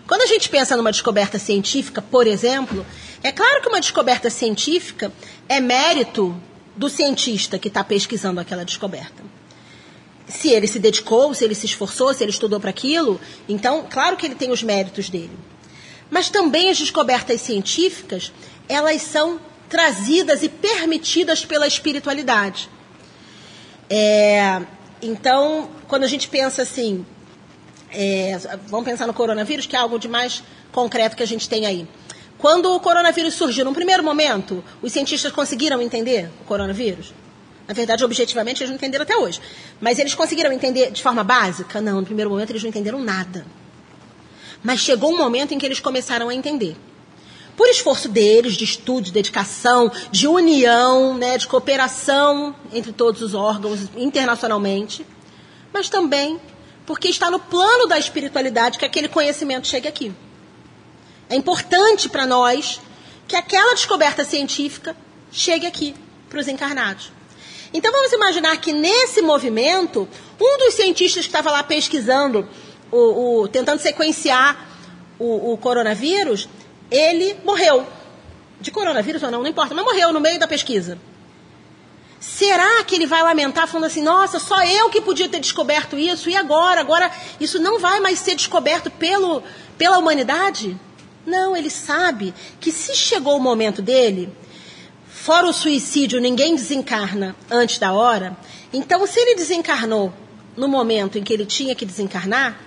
quando 0.05 0.21
a 0.21 0.27
gente 0.27 0.49
pensa 0.49 0.77
numa 0.77 0.91
descoberta 0.91 1.39
científica, 1.39 1.99
por 1.99 2.27
exemplo, 2.27 2.85
é 3.23 3.31
claro 3.31 3.59
que 3.59 3.67
uma 3.67 3.79
descoberta 3.79 4.29
científica 4.29 5.11
é 5.47 5.59
mérito 5.59 6.39
do 6.75 6.87
cientista 6.87 7.57
que 7.57 7.69
está 7.69 7.83
pesquisando 7.83 8.39
aquela 8.39 8.63
descoberta. 8.63 9.23
Se 10.27 10.49
ele 10.49 10.67
se 10.67 10.77
dedicou, 10.77 11.33
se 11.33 11.43
ele 11.43 11.55
se 11.55 11.65
esforçou, 11.65 12.13
se 12.13 12.23
ele 12.23 12.29
estudou 12.29 12.59
para 12.59 12.69
aquilo, 12.69 13.19
então, 13.47 13.87
claro 13.89 14.15
que 14.15 14.27
ele 14.27 14.35
tem 14.35 14.51
os 14.51 14.61
méritos 14.61 15.09
dele. 15.09 15.35
Mas 16.11 16.29
também 16.29 16.69
as 16.69 16.77
descobertas 16.77 17.41
científicas, 17.41 18.31
elas 18.67 19.01
são 19.01 19.41
trazidas 19.67 20.43
e 20.43 20.49
permitidas 20.49 21.43
pela 21.43 21.65
espiritualidade. 21.65 22.69
É, 23.89 24.61
então, 25.01 25.71
quando 25.87 26.03
a 26.03 26.07
gente 26.07 26.27
pensa 26.27 26.61
assim, 26.61 27.03
é, 27.91 28.37
vamos 28.67 28.85
pensar 28.85 29.07
no 29.07 29.13
coronavírus, 29.13 29.65
que 29.65 29.75
é 29.75 29.79
algo 29.79 29.97
de 29.97 30.07
mais 30.07 30.43
concreto 30.71 31.15
que 31.15 31.23
a 31.23 31.27
gente 31.27 31.49
tem 31.49 31.65
aí. 31.65 31.87
Quando 32.37 32.73
o 32.73 32.79
coronavírus 32.79 33.33
surgiu, 33.33 33.65
num 33.65 33.73
primeiro 33.73 34.03
momento, 34.03 34.63
os 34.81 34.93
cientistas 34.93 35.31
conseguiram 35.31 35.81
entender 35.81 36.29
o 36.41 36.45
coronavírus? 36.45 37.13
Na 37.67 37.73
verdade, 37.73 38.03
objetivamente, 38.03 38.63
eles 38.63 38.69
não 38.69 38.77
entenderam 38.77 39.03
até 39.03 39.15
hoje. 39.15 39.41
Mas 39.79 39.99
eles 39.99 40.15
conseguiram 40.15 40.51
entender 40.51 40.89
de 40.89 41.03
forma 41.03 41.23
básica? 41.23 41.81
Não, 41.81 41.99
no 41.99 42.05
primeiro 42.05 42.29
momento 42.29 42.49
eles 42.51 42.63
não 42.63 42.69
entenderam 42.69 42.99
nada. 42.99 43.45
Mas 44.63 44.79
chegou 44.79 45.11
um 45.11 45.17
momento 45.17 45.53
em 45.53 45.57
que 45.57 45.65
eles 45.65 45.79
começaram 45.79 46.29
a 46.29 46.33
entender. 46.33 46.75
Por 47.55 47.67
esforço 47.67 48.07
deles, 48.07 48.53
de 48.53 48.63
estudo, 48.63 49.05
de 49.05 49.11
dedicação, 49.11 49.91
de 50.09 50.27
união, 50.27 51.17
né, 51.17 51.37
de 51.37 51.45
cooperação 51.45 52.55
entre 52.71 52.93
todos 52.93 53.21
os 53.21 53.33
órgãos 53.33 53.81
internacionalmente, 53.97 55.05
mas 55.73 55.89
também 55.89 56.39
porque 56.89 57.07
está 57.07 57.29
no 57.29 57.37
plano 57.37 57.85
da 57.85 57.99
espiritualidade 57.99 58.79
que 58.79 58.83
aquele 58.83 59.07
conhecimento 59.07 59.67
chegue 59.67 59.87
aqui. 59.87 60.11
É 61.29 61.35
importante 61.35 62.09
para 62.09 62.25
nós 62.25 62.81
que 63.27 63.35
aquela 63.35 63.75
descoberta 63.75 64.25
científica 64.25 64.97
chegue 65.31 65.67
aqui 65.67 65.93
para 66.27 66.39
os 66.39 66.47
encarnados. 66.47 67.11
Então 67.71 67.91
vamos 67.91 68.11
imaginar 68.11 68.57
que 68.57 68.73
nesse 68.73 69.21
movimento, 69.21 70.09
um 70.41 70.57
dos 70.57 70.73
cientistas 70.73 71.25
que 71.25 71.29
estava 71.29 71.51
lá 71.51 71.61
pesquisando, 71.61 72.49
o, 72.91 73.41
o 73.41 73.47
tentando 73.47 73.79
sequenciar 73.79 74.57
o, 75.19 75.53
o 75.53 75.57
coronavírus, 75.57 76.49
ele 76.89 77.37
morreu. 77.45 77.85
De 78.59 78.71
coronavírus 78.71 79.21
ou 79.21 79.29
não, 79.29 79.43
não 79.43 79.49
importa, 79.49 79.75
mas 79.75 79.85
morreu 79.85 80.11
no 80.11 80.19
meio 80.19 80.39
da 80.39 80.47
pesquisa. 80.47 80.97
Será 82.19 82.83
que 82.83 82.95
ele 82.95 83.05
vai 83.05 83.23
lamentar 83.23 83.65
falando 83.67 83.85
assim, 83.85 84.01
nossa, 84.01 84.39
só 84.39 84.61
eu 84.63 84.89
que 84.89 84.99
podia 84.99 85.29
ter 85.29 85.39
descoberto 85.39 85.97
isso, 85.97 86.29
e 86.29 86.35
agora? 86.35 86.81
Agora 86.81 87.09
isso 87.39 87.59
não 87.59 87.79
vai 87.79 88.01
mais 88.01 88.19
ser 88.19 88.35
descoberto 88.35 88.91
pelo, 88.91 89.41
pela 89.77 89.97
humanidade? 89.97 90.77
Não, 91.25 91.55
ele 91.55 91.69
sabe 91.69 92.33
que 92.59 92.71
se 92.71 92.93
chegou 92.93 93.37
o 93.37 93.41
momento 93.41 93.81
dele, 93.81 94.29
fora 95.07 95.47
o 95.47 95.53
suicídio, 95.53 96.19
ninguém 96.19 96.55
desencarna 96.55 97.35
antes 97.49 97.77
da 97.77 97.93
hora, 97.93 98.35
então 98.73 99.05
se 99.07 99.19
ele 99.19 99.35
desencarnou 99.35 100.13
no 100.57 100.67
momento 100.67 101.17
em 101.17 101.23
que 101.23 101.31
ele 101.31 101.45
tinha 101.45 101.73
que 101.73 101.85
desencarnar, 101.85 102.59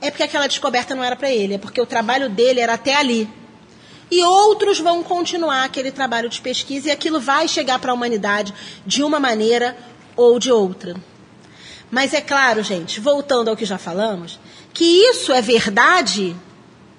é 0.00 0.10
porque 0.10 0.22
aquela 0.22 0.46
descoberta 0.46 0.94
não 0.94 1.02
era 1.02 1.16
para 1.16 1.30
ele, 1.30 1.54
é 1.54 1.58
porque 1.58 1.80
o 1.80 1.86
trabalho 1.86 2.28
dele 2.28 2.60
era 2.60 2.74
até 2.74 2.94
ali 2.94 3.28
e 4.10 4.22
outros 4.22 4.78
vão 4.78 5.02
continuar 5.02 5.64
aquele 5.64 5.90
trabalho 5.90 6.28
de 6.28 6.40
pesquisa 6.40 6.88
e 6.88 6.90
aquilo 6.90 7.20
vai 7.20 7.48
chegar 7.48 7.78
para 7.78 7.90
a 7.90 7.94
humanidade 7.94 8.54
de 8.84 9.02
uma 9.02 9.18
maneira 9.18 9.76
ou 10.14 10.38
de 10.38 10.50
outra. 10.50 10.94
Mas 11.90 12.14
é 12.14 12.20
claro, 12.20 12.62
gente, 12.62 13.00
voltando 13.00 13.48
ao 13.48 13.56
que 13.56 13.64
já 13.64 13.78
falamos, 13.78 14.38
que 14.72 14.84
isso 14.84 15.32
é 15.32 15.40
verdade 15.40 16.36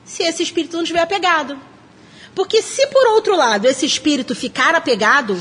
se 0.03 0.23
esse 0.23 0.41
espírito 0.43 0.75
não 0.75 0.83
estiver 0.83 1.01
apegado. 1.01 1.59
Porque 2.33 2.61
se 2.61 2.87
por 2.87 3.07
outro 3.07 3.35
lado 3.35 3.65
esse 3.65 3.85
espírito 3.85 4.35
ficar 4.35 4.75
apegado, 4.75 5.39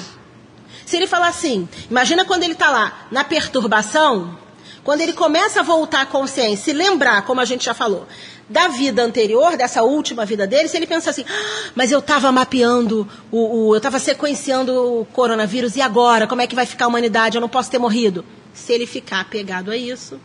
se 0.84 0.96
ele 0.96 1.06
falar 1.06 1.28
assim, 1.28 1.68
imagina 1.90 2.24
quando 2.24 2.44
ele 2.44 2.54
está 2.54 2.70
lá 2.70 3.06
na 3.10 3.22
perturbação, 3.22 4.38
quando 4.82 5.00
ele 5.00 5.12
começa 5.12 5.60
a 5.60 5.64
voltar 5.64 6.02
à 6.02 6.06
consciência 6.06 6.70
e 6.70 6.74
lembrar, 6.74 7.22
como 7.22 7.40
a 7.40 7.44
gente 7.44 7.64
já 7.64 7.74
falou, 7.74 8.06
da 8.48 8.68
vida 8.68 9.02
anterior, 9.02 9.56
dessa 9.56 9.82
última 9.82 10.24
vida 10.24 10.46
dele, 10.46 10.68
se 10.68 10.76
ele 10.76 10.86
pensa 10.86 11.10
assim, 11.10 11.24
ah, 11.28 11.70
mas 11.74 11.90
eu 11.90 11.98
estava 11.98 12.30
mapeando, 12.30 13.08
o, 13.30 13.68
o 13.68 13.74
eu 13.74 13.78
estava 13.78 13.98
sequenciando 13.98 15.00
o 15.00 15.04
coronavírus, 15.06 15.76
e 15.76 15.80
agora? 15.80 16.26
Como 16.26 16.40
é 16.40 16.46
que 16.46 16.54
vai 16.54 16.66
ficar 16.66 16.84
a 16.84 16.88
humanidade? 16.88 17.36
Eu 17.36 17.40
não 17.40 17.48
posso 17.48 17.70
ter 17.70 17.78
morrido. 17.78 18.24
Se 18.54 18.72
ele 18.72 18.86
ficar 18.86 19.20
apegado 19.20 19.70
a 19.70 19.76
isso, 19.76 20.20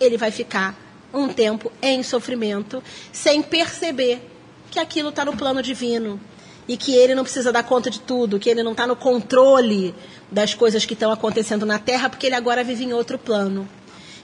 ele 0.00 0.16
vai 0.16 0.30
ficar 0.30 0.76
um 1.14 1.28
tempo 1.28 1.70
em 1.80 2.02
sofrimento, 2.02 2.82
sem 3.12 3.42
perceber 3.42 4.20
que 4.70 4.78
aquilo 4.78 5.10
está 5.10 5.24
no 5.24 5.36
plano 5.36 5.62
divino 5.62 6.20
e 6.68 6.76
que 6.76 6.94
ele 6.94 7.14
não 7.14 7.22
precisa 7.22 7.52
dar 7.52 7.62
conta 7.62 7.88
de 7.88 8.00
tudo, 8.00 8.38
que 8.38 8.50
ele 8.50 8.62
não 8.62 8.72
está 8.72 8.86
no 8.86 8.96
controle 8.96 9.94
das 10.30 10.52
coisas 10.52 10.84
que 10.84 10.94
estão 10.94 11.12
acontecendo 11.12 11.64
na 11.64 11.78
Terra, 11.78 12.10
porque 12.10 12.26
ele 12.26 12.34
agora 12.34 12.64
vive 12.64 12.84
em 12.84 12.92
outro 12.92 13.16
plano. 13.18 13.68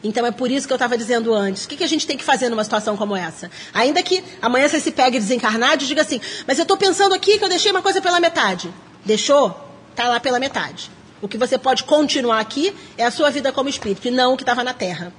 Então 0.05 0.27
é 0.27 0.33
por 0.33 0.51
isso 0.51 0.67
que 0.67 0.73
eu 0.73 0.77
estava 0.77 0.99
dizendo 0.99 1.33
antes. 1.33 1.65
O 1.65 1.69
que, 1.69 1.77
que, 1.77 1.85
a 1.85 1.89
gente 1.89 2.07
tem 2.07 2.17
que 2.17 2.25
fazer 2.25 2.49
numa 2.49 2.65
situação 2.65 2.97
como 2.97 3.15
essa? 3.15 3.51
Ainda 3.73 4.03
que 4.03 4.23
amanhã 4.41 4.69
você 4.69 4.81
se 4.81 4.91
pegue 4.91 5.19
desencarnado 5.19 5.85
e 5.85 5.87
diga 5.87 6.03
assim, 6.03 6.21
mas 6.47 6.59
eu 6.59 6.63
estou 6.63 6.77
pensando 6.77 7.15
aqui 7.15 7.39
que 7.39 7.45
eu 7.45 7.49
deixei 7.49 7.71
uma 7.71 7.83
coisa 7.83 8.01
pela 8.01 8.19
metade. 8.19 8.73
Deixou? 9.05 9.57
Está 9.91 10.09
lá 10.09 10.19
pela 10.19 10.41
metade. 10.41 10.91
O 11.21 11.29
que 11.29 11.39
você 11.39 11.57
pode 11.57 11.85
continuar 11.85 12.41
aqui 12.41 12.75
é 12.99 13.05
a 13.05 13.11
sua 13.11 13.31
vida 13.31 13.53
como 13.53 13.69
espírito, 13.69 14.09
e 14.09 14.11
não 14.11 14.35
o 14.35 14.37
que 14.37 14.43
estava 14.43 14.65
na 14.65 14.75
Terra. 14.75 15.13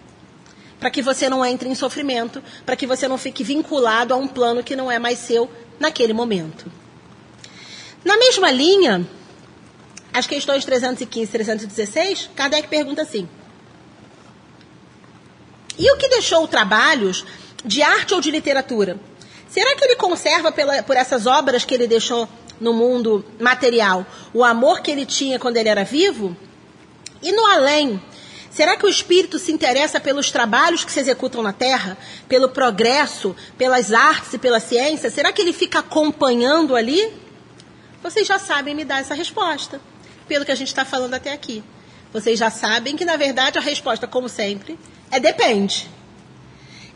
Para 0.78 0.90
que 0.90 1.02
você 1.02 1.30
não 1.30 1.46
entre 1.46 1.70
em 1.70 1.76
sofrimento, 1.76 2.44
para 2.66 2.76
que 2.76 2.86
você 2.86 3.08
não 3.08 3.18
fique 3.18 3.42
vinculado 3.42 4.14
a 4.14 4.18
um 4.18 4.28
plano 4.28 4.62
que 4.62 4.76
não 4.76 4.92
é 4.92 5.00
mais 5.00 5.20
seu 5.20 5.50
naquele 5.80 6.12
momento. 6.12 6.70
Na 8.04 8.18
mesma 8.18 8.52
linha, 8.52 9.08
as 10.14 10.28
questões 10.28 10.66
315 10.66 11.24
e 11.24 11.32
316, 11.32 12.30
Kardec 12.36 12.68
pergunta 12.68 13.02
assim: 13.02 13.30
E 15.78 15.92
o 15.92 15.98
que 15.98 16.08
deixou 16.08 16.48
trabalhos 16.48 17.26
de 17.66 17.82
arte 17.82 18.14
ou 18.14 18.22
de 18.22 18.30
literatura? 18.30 19.00
Será 19.50 19.76
que 19.76 19.86
ele 19.86 19.96
conserva 19.96 20.52
pela, 20.52 20.82
por 20.84 20.96
essas 20.96 21.26
obras 21.28 21.64
que 21.64 21.74
ele 21.74 21.88
deixou 21.88 22.28
no 22.60 22.74
mundo 22.74 23.24
material 23.40 24.06
o 24.34 24.44
amor 24.44 24.82
que 24.82 24.92
ele 24.92 25.06
tinha 25.06 25.38
quando 25.40 25.58
ele 25.58 25.70
era 25.70 25.84
vivo? 25.84 26.36
E 27.22 27.32
no 27.32 27.46
além, 27.46 28.02
será 28.50 28.76
que 28.76 28.86
o 28.86 28.90
espírito 28.90 29.40
se 29.40 29.52
interessa 29.52 30.00
pelos 30.00 30.32
trabalhos 30.32 30.84
que 30.84 30.92
se 30.92 31.00
executam 31.00 31.42
na 31.42 31.54
Terra, 31.54 31.98
pelo 32.28 32.50
progresso, 32.50 33.36
pelas 33.58 33.94
artes 33.94 34.34
e 34.34 34.38
pela 34.38 34.60
ciência? 34.60 35.10
Será 35.10 35.32
que 35.32 35.42
ele 35.42 35.54
fica 35.54 35.80
acompanhando 35.80 36.76
ali? 36.76 37.14
Vocês 38.02 38.28
já 38.28 38.38
sabem 38.38 38.76
me 38.76 38.84
dar 38.84 39.00
essa 39.00 39.14
resposta, 39.14 39.80
pelo 40.28 40.44
que 40.44 40.52
a 40.52 40.56
gente 40.56 40.68
está 40.68 40.84
falando 40.84 41.14
até 41.14 41.32
aqui. 41.32 41.64
Vocês 42.12 42.38
já 42.38 42.50
sabem 42.50 42.96
que, 42.96 43.06
na 43.06 43.16
verdade, 43.16 43.58
a 43.58 43.62
resposta, 43.62 44.06
como 44.06 44.28
sempre, 44.28 44.78
é 45.14 45.20
depende. 45.20 45.88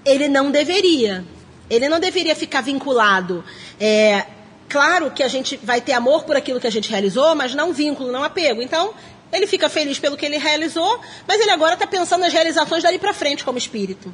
Ele 0.04 0.28
não 0.28 0.50
deveria. 0.50 1.24
Ele 1.70 1.88
não 1.88 2.00
deveria 2.00 2.36
ficar 2.36 2.62
vinculado. 2.62 3.44
É, 3.80 4.26
claro 4.68 5.12
que 5.12 5.22
a 5.22 5.28
gente 5.28 5.56
vai 5.58 5.82
ter 5.82 5.94
amor 5.94 6.24
por 6.24 6.36
aquilo 6.36 6.60
que 6.60 6.66
a 6.66 6.72
gente 6.72 6.90
realizou, 6.90 7.36
mas 7.36 7.54
não 7.54 7.72
vínculo, 7.72 8.12
não 8.12 8.24
apego. 8.24 8.62
Então, 8.62 8.94
ele 9.32 9.46
fica 9.46 9.70
feliz 9.70 10.00
pelo 10.00 10.18
que 10.18 10.26
ele 10.26 10.38
realizou, 10.38 11.00
mas 11.28 11.40
ele 11.40 11.52
agora 11.52 11.76
está 11.76 11.86
pensando 11.86 12.22
nas 12.22 12.34
realizações 12.34 12.82
dali 12.82 12.98
para 12.98 13.14
frente 13.14 13.44
como 13.44 13.58
espírito. 13.58 14.14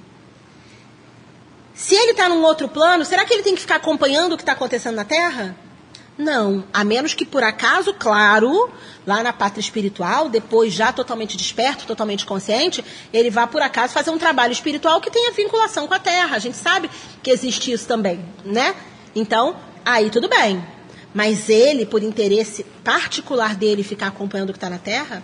Se 1.73 1.95
ele 1.95 2.11
está 2.11 2.27
num 2.27 2.43
outro 2.43 2.67
plano, 2.67 3.05
será 3.05 3.23
que 3.25 3.33
ele 3.33 3.43
tem 3.43 3.55
que 3.55 3.61
ficar 3.61 3.75
acompanhando 3.75 4.33
o 4.33 4.37
que 4.37 4.43
está 4.43 4.51
acontecendo 4.51 4.95
na 4.95 5.05
Terra? 5.05 5.55
Não, 6.17 6.63
a 6.71 6.83
menos 6.83 7.13
que 7.13 7.25
por 7.25 7.43
acaso, 7.43 7.93
claro, 7.93 8.69
lá 9.05 9.23
na 9.23 9.33
pátria 9.33 9.61
espiritual, 9.61 10.29
depois 10.29 10.71
já 10.71 10.91
totalmente 10.91 11.35
desperto, 11.35 11.85
totalmente 11.85 12.25
consciente, 12.25 12.85
ele 13.11 13.31
vá 13.31 13.47
por 13.47 13.61
acaso 13.61 13.93
fazer 13.93 14.11
um 14.11 14.17
trabalho 14.17 14.51
espiritual 14.51 15.01
que 15.01 15.09
tenha 15.09 15.31
vinculação 15.31 15.87
com 15.87 15.93
a 15.93 15.99
Terra. 15.99 16.35
A 16.35 16.39
gente 16.39 16.57
sabe 16.57 16.89
que 17.23 17.31
existe 17.31 17.71
isso 17.71 17.87
também, 17.87 18.23
né? 18.45 18.75
Então, 19.15 19.55
aí 19.83 20.11
tudo 20.11 20.29
bem. 20.29 20.63
Mas 21.13 21.49
ele, 21.49 21.85
por 21.85 22.03
interesse 22.03 22.63
particular 22.83 23.55
dele 23.55 23.83
ficar 23.83 24.07
acompanhando 24.07 24.49
o 24.49 24.53
que 24.53 24.57
está 24.57 24.69
na 24.69 24.79
Terra, 24.79 25.23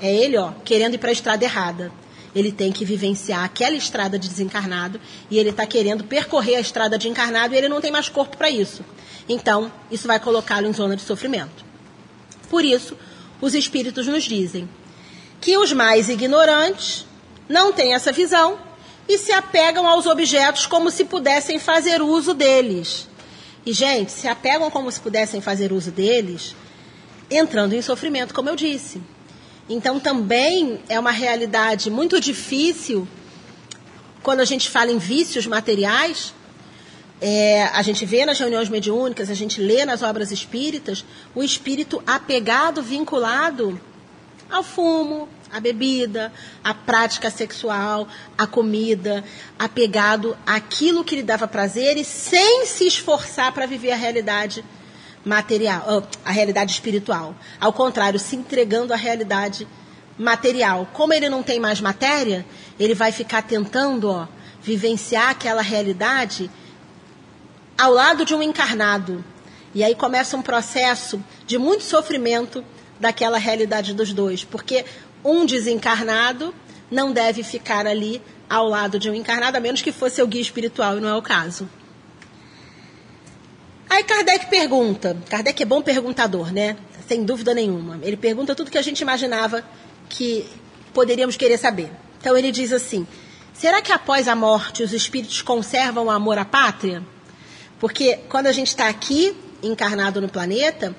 é 0.00 0.12
ele, 0.12 0.36
ó, 0.36 0.52
querendo 0.64 0.94
ir 0.94 0.98
para 0.98 1.10
a 1.10 1.12
estrada 1.12 1.44
errada. 1.44 1.92
Ele 2.34 2.50
tem 2.50 2.72
que 2.72 2.84
vivenciar 2.84 3.44
aquela 3.44 3.76
estrada 3.76 4.18
de 4.18 4.28
desencarnado 4.28 5.00
e 5.30 5.38
ele 5.38 5.50
está 5.50 5.66
querendo 5.66 6.04
percorrer 6.04 6.56
a 6.56 6.60
estrada 6.60 6.96
de 6.96 7.08
encarnado 7.08 7.54
e 7.54 7.58
ele 7.58 7.68
não 7.68 7.80
tem 7.80 7.90
mais 7.90 8.08
corpo 8.08 8.36
para 8.36 8.50
isso. 8.50 8.84
Então, 9.28 9.70
isso 9.90 10.06
vai 10.06 10.18
colocá-lo 10.18 10.66
em 10.66 10.72
zona 10.72 10.96
de 10.96 11.02
sofrimento. 11.02 11.64
Por 12.48 12.64
isso, 12.64 12.96
os 13.40 13.54
espíritos 13.54 14.06
nos 14.06 14.24
dizem 14.24 14.68
que 15.40 15.58
os 15.58 15.72
mais 15.72 16.08
ignorantes 16.08 17.04
não 17.48 17.72
têm 17.72 17.94
essa 17.94 18.12
visão 18.12 18.58
e 19.08 19.18
se 19.18 19.32
apegam 19.32 19.86
aos 19.86 20.06
objetos 20.06 20.66
como 20.66 20.90
se 20.90 21.04
pudessem 21.04 21.58
fazer 21.58 22.00
uso 22.00 22.32
deles. 22.32 23.08
E, 23.64 23.72
gente, 23.72 24.10
se 24.10 24.26
apegam 24.26 24.70
como 24.70 24.90
se 24.90 25.00
pudessem 25.00 25.40
fazer 25.40 25.72
uso 25.72 25.90
deles, 25.90 26.54
entrando 27.30 27.74
em 27.74 27.82
sofrimento, 27.82 28.34
como 28.34 28.48
eu 28.48 28.56
disse. 28.56 29.00
Então, 29.68 30.00
também 30.00 30.80
é 30.88 30.98
uma 30.98 31.12
realidade 31.12 31.90
muito 31.90 32.20
difícil 32.20 33.06
quando 34.22 34.40
a 34.40 34.44
gente 34.44 34.70
fala 34.70 34.90
em 34.90 34.98
vícios 34.98 35.46
materiais, 35.46 36.32
é, 37.20 37.64
a 37.64 37.82
gente 37.82 38.04
vê 38.06 38.24
nas 38.24 38.38
reuniões 38.38 38.68
mediúnicas, 38.68 39.30
a 39.30 39.34
gente 39.34 39.60
lê 39.60 39.84
nas 39.84 40.02
obras 40.02 40.30
espíritas, 40.30 41.04
o 41.34 41.42
espírito 41.42 42.02
apegado, 42.06 42.82
vinculado 42.82 43.80
ao 44.50 44.62
fumo, 44.62 45.28
à 45.50 45.58
bebida, 45.58 46.32
à 46.62 46.72
prática 46.72 47.30
sexual, 47.30 48.06
à 48.36 48.46
comida, 48.46 49.24
apegado 49.58 50.36
àquilo 50.46 51.04
que 51.04 51.16
lhe 51.16 51.22
dava 51.22 51.48
prazer 51.48 51.96
e 51.96 52.04
sem 52.04 52.66
se 52.66 52.86
esforçar 52.86 53.52
para 53.52 53.66
viver 53.66 53.92
a 53.92 53.96
realidade 53.96 54.64
material, 55.24 56.04
a 56.24 56.30
realidade 56.30 56.72
espiritual. 56.72 57.34
Ao 57.60 57.72
contrário, 57.72 58.18
se 58.18 58.36
entregando 58.36 58.92
à 58.92 58.96
realidade 58.96 59.66
material. 60.18 60.88
Como 60.92 61.12
ele 61.12 61.28
não 61.28 61.42
tem 61.42 61.58
mais 61.60 61.80
matéria, 61.80 62.44
ele 62.78 62.94
vai 62.94 63.12
ficar 63.12 63.42
tentando 63.42 64.10
ó, 64.10 64.26
vivenciar 64.62 65.30
aquela 65.30 65.62
realidade 65.62 66.50
ao 67.78 67.92
lado 67.92 68.24
de 68.24 68.34
um 68.34 68.42
encarnado. 68.42 69.24
E 69.74 69.82
aí 69.82 69.94
começa 69.94 70.36
um 70.36 70.42
processo 70.42 71.22
de 71.46 71.58
muito 71.58 71.84
sofrimento 71.84 72.64
daquela 73.00 73.38
realidade 73.38 73.94
dos 73.94 74.12
dois, 74.12 74.44
porque 74.44 74.84
um 75.24 75.46
desencarnado 75.46 76.54
não 76.90 77.12
deve 77.12 77.42
ficar 77.42 77.86
ali 77.86 78.22
ao 78.48 78.68
lado 78.68 78.98
de 78.98 79.08
um 79.08 79.14
encarnado, 79.14 79.56
a 79.56 79.60
menos 79.60 79.80
que 79.80 79.90
fosse 79.90 80.16
seu 80.16 80.26
guia 80.26 80.42
espiritual, 80.42 80.98
e 80.98 81.00
não 81.00 81.08
é 81.08 81.16
o 81.16 81.22
caso. 81.22 81.68
Aí 83.92 84.04
Kardec 84.04 84.46
pergunta, 84.46 85.14
Kardec 85.28 85.62
é 85.62 85.66
bom 85.66 85.82
perguntador, 85.82 86.50
né? 86.50 86.78
Sem 87.06 87.24
dúvida 87.24 87.52
nenhuma. 87.52 88.00
Ele 88.02 88.16
pergunta 88.16 88.54
tudo 88.54 88.70
que 88.70 88.78
a 88.78 88.82
gente 88.82 89.02
imaginava 89.02 89.62
que 90.08 90.48
poderíamos 90.94 91.36
querer 91.36 91.58
saber. 91.58 91.90
Então 92.18 92.34
ele 92.34 92.50
diz 92.50 92.72
assim: 92.72 93.06
será 93.52 93.82
que 93.82 93.92
após 93.92 94.28
a 94.28 94.34
morte 94.34 94.82
os 94.82 94.94
espíritos 94.94 95.42
conservam 95.42 96.06
o 96.06 96.10
amor 96.10 96.38
à 96.38 96.44
pátria? 96.46 97.02
Porque 97.78 98.18
quando 98.30 98.46
a 98.46 98.52
gente 98.52 98.68
está 98.68 98.88
aqui, 98.88 99.36
encarnado 99.62 100.22
no 100.22 100.28
planeta, 100.30 100.96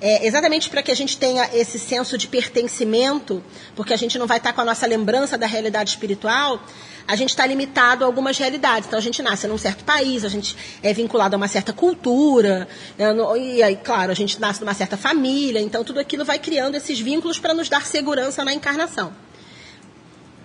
é 0.00 0.24
exatamente 0.24 0.70
para 0.70 0.84
que 0.84 0.92
a 0.92 0.96
gente 0.96 1.18
tenha 1.18 1.50
esse 1.52 1.80
senso 1.80 2.16
de 2.16 2.28
pertencimento, 2.28 3.42
porque 3.74 3.92
a 3.92 3.96
gente 3.96 4.18
não 4.18 4.26
vai 4.28 4.36
estar 4.36 4.50
tá 4.50 4.54
com 4.54 4.60
a 4.60 4.64
nossa 4.64 4.86
lembrança 4.86 5.36
da 5.36 5.48
realidade 5.48 5.90
espiritual, 5.90 6.62
a 7.08 7.14
gente 7.14 7.30
está 7.30 7.46
limitado 7.46 8.04
a 8.04 8.06
algumas 8.06 8.36
realidades. 8.36 8.86
Então 8.86 8.98
a 8.98 9.02
gente 9.02 9.22
nasce 9.22 9.46
num 9.46 9.58
certo 9.58 9.84
país, 9.84 10.24
a 10.24 10.28
gente 10.28 10.56
é 10.82 10.92
vinculado 10.92 11.34
a 11.34 11.38
uma 11.38 11.48
certa 11.48 11.72
cultura, 11.72 12.68
né, 12.98 13.06
e 13.38 13.62
aí, 13.62 13.76
claro, 13.76 14.10
a 14.10 14.14
gente 14.14 14.40
nasce 14.40 14.60
numa 14.60 14.74
certa 14.74 14.96
família, 14.96 15.60
então 15.60 15.84
tudo 15.84 16.00
aquilo 16.00 16.24
vai 16.24 16.38
criando 16.38 16.74
esses 16.74 16.98
vínculos 16.98 17.38
para 17.38 17.54
nos 17.54 17.68
dar 17.68 17.86
segurança 17.86 18.44
na 18.44 18.52
encarnação. 18.52 19.12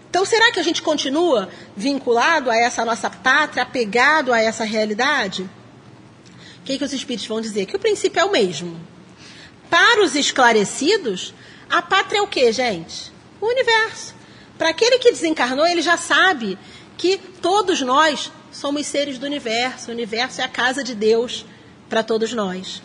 Então, 0.10 0.26
será 0.26 0.52
que 0.52 0.60
a 0.60 0.64
gente 0.64 0.82
continua 0.82 1.48
vinculado 1.76 2.52
a 2.52 2.56
essa 2.58 2.84
nossa 2.84 3.10
pátria, 3.10 3.64
apegado 3.64 4.34
a 4.34 4.42
essa 4.42 4.66
realidade? 4.66 5.44
O 6.60 6.64
que, 6.66 6.78
que 6.78 6.84
os 6.84 6.92
espíritos 6.92 7.26
vão 7.28 7.40
dizer? 7.40 7.66
Que 7.66 7.78
o 7.78 7.80
princípio 7.80 8.20
é 8.20 8.26
o 8.26 8.32
mesmo. 8.32 8.78
Para 9.70 10.04
os 10.04 10.14
esclarecidos, 10.14 11.34
a 11.70 11.82
pátria 11.82 12.20
é 12.20 12.22
o 12.22 12.28
que, 12.28 12.52
gente? 12.52 13.10
O 13.40 13.48
universo. 13.48 14.14
Para 14.62 14.70
aquele 14.70 15.00
que 15.00 15.12
desencarnou, 15.12 15.66
ele 15.66 15.82
já 15.82 15.98
sabe 15.98 16.56
que 16.96 17.18
todos 17.18 17.82
nós 17.82 18.32
somos 18.52 18.86
seres 18.86 19.18
do 19.18 19.26
universo. 19.26 19.90
O 19.90 19.92
universo 19.92 20.40
é 20.40 20.44
a 20.44 20.48
casa 20.48 20.84
de 20.84 20.94
Deus 20.94 21.44
para 21.90 22.04
todos 22.04 22.32
nós. 22.32 22.80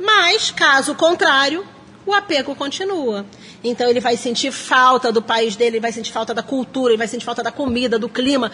Mas, 0.00 0.50
caso 0.50 0.94
contrário, 0.94 1.68
o 2.06 2.14
apego 2.14 2.54
continua. 2.54 3.26
Então 3.62 3.90
ele 3.90 4.00
vai 4.00 4.16
sentir 4.16 4.50
falta 4.50 5.12
do 5.12 5.20
país 5.20 5.54
dele, 5.54 5.76
ele 5.76 5.80
vai 5.80 5.92
sentir 5.92 6.12
falta 6.12 6.32
da 6.32 6.42
cultura, 6.42 6.92
ele 6.92 6.98
vai 6.98 7.08
sentir 7.08 7.26
falta 7.26 7.42
da 7.42 7.52
comida, 7.52 7.98
do 7.98 8.08
clima, 8.08 8.50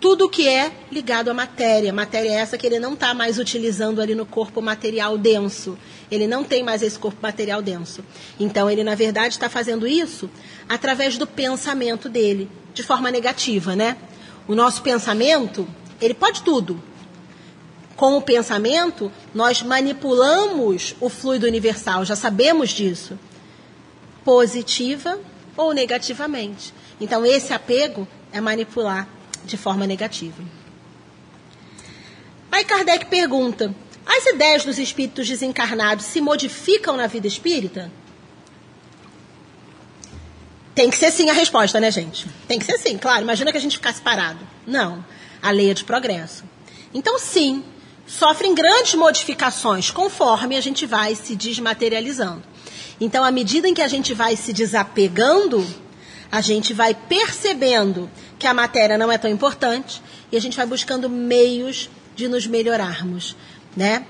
tudo 0.00 0.28
que 0.28 0.46
é 0.46 0.72
ligado 0.90 1.30
à 1.30 1.34
matéria. 1.34 1.92
Matéria 1.92 2.30
é 2.30 2.34
essa 2.34 2.58
que 2.58 2.66
ele 2.66 2.78
não 2.78 2.92
está 2.92 3.14
mais 3.14 3.38
utilizando 3.38 4.00
ali 4.00 4.14
no 4.14 4.26
corpo 4.26 4.60
material 4.60 5.16
denso. 5.16 5.78
Ele 6.10 6.26
não 6.26 6.44
tem 6.44 6.62
mais 6.62 6.82
esse 6.82 6.98
corpo 6.98 7.18
material 7.22 7.62
denso. 7.62 8.04
Então, 8.38 8.70
ele, 8.70 8.84
na 8.84 8.94
verdade, 8.94 9.34
está 9.34 9.48
fazendo 9.48 9.86
isso 9.86 10.30
através 10.68 11.16
do 11.16 11.26
pensamento 11.26 12.08
dele, 12.08 12.50
de 12.74 12.82
forma 12.82 13.10
negativa, 13.10 13.74
né? 13.74 13.96
O 14.46 14.54
nosso 14.54 14.82
pensamento, 14.82 15.66
ele 16.00 16.14
pode 16.14 16.42
tudo. 16.42 16.80
Com 17.96 18.18
o 18.18 18.22
pensamento, 18.22 19.10
nós 19.34 19.62
manipulamos 19.62 20.94
o 21.00 21.08
fluido 21.08 21.46
universal, 21.46 22.04
já 22.04 22.14
sabemos 22.14 22.68
disso. 22.70 23.18
Positiva 24.22 25.18
ou 25.56 25.72
negativamente. 25.72 26.74
Então, 27.00 27.24
esse 27.24 27.54
apego 27.54 28.06
é 28.30 28.40
manipular 28.40 29.08
de 29.46 29.56
forma 29.56 29.86
negativa. 29.86 30.42
Aí 32.50 32.64
Kardec 32.64 33.06
pergunta: 33.06 33.74
as 34.04 34.26
ideias 34.26 34.64
dos 34.64 34.78
espíritos 34.78 35.28
desencarnados 35.28 36.06
se 36.06 36.20
modificam 36.20 36.96
na 36.96 37.06
vida 37.06 37.26
espírita? 37.26 37.90
Tem 40.74 40.90
que 40.90 40.96
ser 40.96 41.10
sim 41.10 41.30
a 41.30 41.32
resposta, 41.32 41.80
né, 41.80 41.90
gente? 41.90 42.28
Tem 42.46 42.58
que 42.58 42.66
ser 42.66 42.76
sim, 42.76 42.98
claro. 42.98 43.22
Imagina 43.22 43.50
que 43.50 43.56
a 43.56 43.60
gente 43.60 43.78
ficasse 43.78 44.00
parado. 44.00 44.38
Não. 44.66 45.02
A 45.42 45.50
lei 45.50 45.70
é 45.70 45.74
de 45.74 45.84
progresso. 45.84 46.44
Então, 46.92 47.18
sim, 47.18 47.64
sofrem 48.06 48.54
grandes 48.54 48.94
modificações 48.94 49.90
conforme 49.90 50.54
a 50.54 50.60
gente 50.60 50.84
vai 50.84 51.14
se 51.14 51.34
desmaterializando. 51.34 52.42
Então, 53.00 53.24
à 53.24 53.30
medida 53.30 53.66
em 53.66 53.74
que 53.74 53.82
a 53.82 53.88
gente 53.88 54.12
vai 54.12 54.36
se 54.36 54.52
desapegando, 54.52 55.66
a 56.30 56.40
gente 56.40 56.72
vai 56.72 56.94
percebendo 56.94 58.10
que 58.38 58.46
a 58.46 58.54
matéria 58.54 58.98
não 58.98 59.10
é 59.10 59.18
tão 59.18 59.30
importante 59.30 60.02
e 60.30 60.36
a 60.36 60.40
gente 60.40 60.56
vai 60.56 60.66
buscando 60.66 61.08
meios 61.08 61.88
de 62.14 62.28
nos 62.28 62.46
melhorarmos, 62.46 63.36
né? 63.76 64.04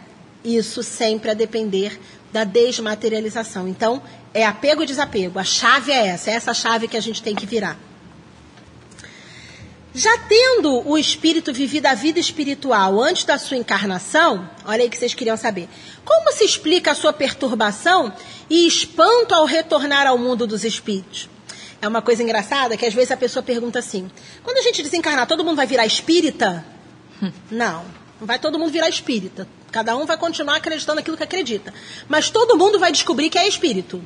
Isso 0.44 0.82
sempre 0.82 1.30
a 1.30 1.34
depender 1.34 1.98
da 2.32 2.44
desmaterialização. 2.44 3.66
Então, 3.66 4.02
é 4.32 4.44
apego 4.44 4.82
e 4.82 4.86
desapego. 4.86 5.38
A 5.38 5.44
chave 5.44 5.92
é 5.92 6.06
essa, 6.08 6.30
é 6.30 6.34
essa 6.34 6.54
chave 6.54 6.88
que 6.88 6.96
a 6.96 7.00
gente 7.00 7.22
tem 7.22 7.34
que 7.34 7.46
virar. 7.46 7.78
Já 9.94 10.18
tendo 10.28 10.86
o 10.86 10.98
espírito 10.98 11.54
vivido 11.54 11.86
a 11.86 11.94
vida 11.94 12.20
espiritual 12.20 13.00
antes 13.00 13.24
da 13.24 13.38
sua 13.38 13.56
encarnação, 13.56 14.48
olha 14.66 14.82
aí 14.82 14.90
que 14.90 14.98
vocês 14.98 15.14
queriam 15.14 15.38
saber. 15.38 15.70
Como 16.04 16.30
se 16.32 16.44
explica 16.44 16.90
a 16.90 16.94
sua 16.94 17.14
perturbação 17.14 18.12
e 18.50 18.66
espanto 18.66 19.34
ao 19.34 19.46
retornar 19.46 20.06
ao 20.06 20.18
mundo 20.18 20.46
dos 20.46 20.64
espíritos? 20.64 21.30
É 21.80 21.88
uma 21.88 22.00
coisa 22.02 22.22
engraçada 22.22 22.76
que 22.76 22.86
às 22.86 22.94
vezes 22.94 23.10
a 23.10 23.16
pessoa 23.16 23.42
pergunta 23.42 23.78
assim: 23.78 24.10
quando 24.42 24.58
a 24.58 24.62
gente 24.62 24.82
desencarnar, 24.82 25.26
todo 25.26 25.44
mundo 25.44 25.56
vai 25.56 25.66
virar 25.66 25.86
espírita? 25.86 26.64
Não, 27.50 27.84
não 28.20 28.26
vai 28.26 28.38
todo 28.38 28.58
mundo 28.58 28.70
virar 28.70 28.88
espírita. 28.88 29.48
Cada 29.72 29.96
um 29.96 30.06
vai 30.06 30.16
continuar 30.16 30.56
acreditando 30.56 30.96
naquilo 30.96 31.16
que 31.16 31.22
acredita. 31.22 31.72
Mas 32.08 32.30
todo 32.30 32.56
mundo 32.56 32.78
vai 32.78 32.92
descobrir 32.92 33.30
que 33.30 33.38
é 33.38 33.46
espírito. 33.48 34.02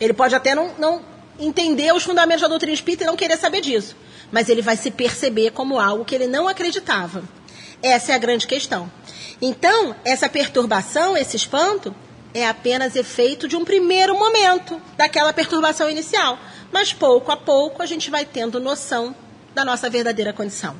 Ele 0.00 0.12
pode 0.12 0.34
até 0.34 0.54
não, 0.54 0.74
não 0.78 1.02
entender 1.38 1.92
os 1.92 2.02
fundamentos 2.02 2.42
da 2.42 2.48
doutrina 2.48 2.74
espírita 2.74 3.04
e 3.04 3.06
não 3.06 3.16
querer 3.16 3.36
saber 3.36 3.60
disso 3.60 3.96
mas 4.32 4.48
ele 4.48 4.62
vai 4.62 4.76
se 4.76 4.90
perceber 4.90 5.50
como 5.50 5.78
algo 5.78 6.06
que 6.06 6.14
ele 6.14 6.26
não 6.26 6.48
acreditava. 6.48 7.22
Essa 7.82 8.12
é 8.12 8.14
a 8.14 8.18
grande 8.18 8.46
questão. 8.46 8.90
Então, 9.40 9.94
essa 10.04 10.28
perturbação, 10.28 11.16
esse 11.16 11.36
espanto, 11.36 11.94
é 12.34 12.46
apenas 12.46 12.96
efeito 12.96 13.46
de 13.46 13.56
um 13.56 13.64
primeiro 13.64 14.18
momento 14.18 14.80
daquela 14.96 15.32
perturbação 15.32 15.88
inicial. 15.88 16.38
Mas 16.72 16.92
pouco 16.92 17.30
a 17.30 17.36
pouco 17.36 17.82
a 17.82 17.86
gente 17.86 18.10
vai 18.10 18.24
tendo 18.24 18.58
noção 18.58 19.14
da 19.54 19.64
nossa 19.64 19.90
verdadeira 19.90 20.32
condição. 20.32 20.74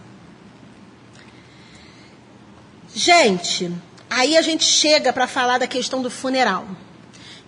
Gente, 2.95 3.71
aí 4.09 4.37
a 4.37 4.43
gente 4.43 4.65
chega 4.65 5.13
para 5.13 5.27
falar 5.27 5.59
da 5.59 5.67
questão 5.67 6.03
do 6.03 6.11
funeral. 6.11 6.67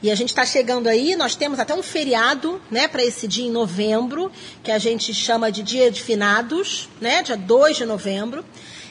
E 0.02 0.10
a 0.10 0.14
gente 0.14 0.30
está 0.30 0.44
chegando 0.44 0.86
aí, 0.86 1.16
nós 1.16 1.34
temos 1.34 1.58
até 1.58 1.74
um 1.74 1.82
feriado, 1.82 2.60
né, 2.70 2.86
para 2.86 3.02
esse 3.02 3.26
dia 3.26 3.46
em 3.46 3.50
novembro, 3.50 4.30
que 4.62 4.70
a 4.70 4.78
gente 4.78 5.14
chama 5.14 5.50
de 5.50 5.62
Dia 5.62 5.90
de 5.90 6.02
Finados, 6.02 6.90
né, 7.00 7.22
dia 7.22 7.38
2 7.38 7.78
de 7.78 7.86
novembro. 7.86 8.44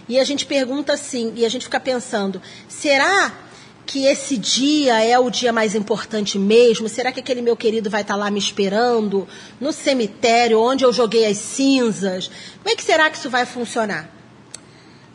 E 0.10 0.20
a 0.20 0.24
gente 0.24 0.46
pergunta 0.46 0.94
assim, 0.94 1.32
e 1.36 1.46
a 1.46 1.50
gente 1.50 1.66
fica 1.66 1.80
pensando, 1.80 2.42
será 2.68 3.32
que 3.94 4.08
esse 4.08 4.38
dia 4.38 5.04
é 5.04 5.20
o 5.20 5.30
dia 5.30 5.54
mais 5.54 5.76
importante 5.76 6.40
mesmo? 6.40 6.90
Será 6.90 7.12
que 7.12 7.20
aquele 7.20 7.44
meu 7.44 7.56
querido 7.56 7.92
vai 7.92 8.02
estar 8.02 8.16
tá 8.16 8.20
lá 8.20 8.32
me 8.32 8.40
esperando 8.40 9.28
no 9.62 9.72
cemitério 9.72 10.60
onde 10.60 10.84
eu 10.84 10.92
joguei 10.92 11.28
as 11.28 11.38
cinzas? 11.38 12.28
Como 12.58 12.74
é 12.74 12.76
que 12.76 12.82
será 12.82 13.08
que 13.12 13.18
isso 13.18 13.30
vai 13.30 13.46
funcionar? 13.46 14.10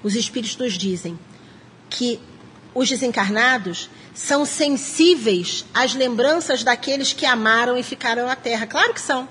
Os 0.01 0.15
espíritos 0.15 0.57
nos 0.57 0.75
dizem 0.75 1.19
que 1.91 2.21
os 2.73 2.89
desencarnados 2.89 3.91
são 4.15 4.45
sensíveis 4.45 5.65
às 5.75 5.93
lembranças 5.95 6.63
daqueles 6.63 7.13
que 7.13 7.27
amaram 7.27 7.77
e 7.77 7.83
ficaram 7.83 8.27
na 8.27 8.37
terra. 8.37 8.65
Claro 8.65 8.95
que 8.95 9.01
são. 9.01 9.29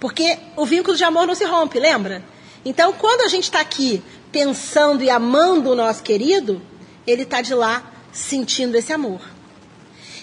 Porque 0.00 0.36
o 0.56 0.66
vínculo 0.66 0.96
de 0.96 1.04
amor 1.04 1.28
não 1.28 1.36
se 1.36 1.44
rompe, 1.44 1.78
lembra? 1.78 2.24
Então, 2.64 2.92
quando 2.92 3.20
a 3.20 3.28
gente 3.28 3.44
está 3.44 3.60
aqui 3.60 4.02
pensando 4.32 5.04
e 5.04 5.10
amando 5.10 5.70
o 5.70 5.76
nosso 5.76 6.02
querido, 6.02 6.60
ele 7.06 7.22
está 7.22 7.40
de 7.40 7.54
lá 7.54 7.93
sentindo 8.14 8.76
esse 8.76 8.92
amor. 8.92 9.20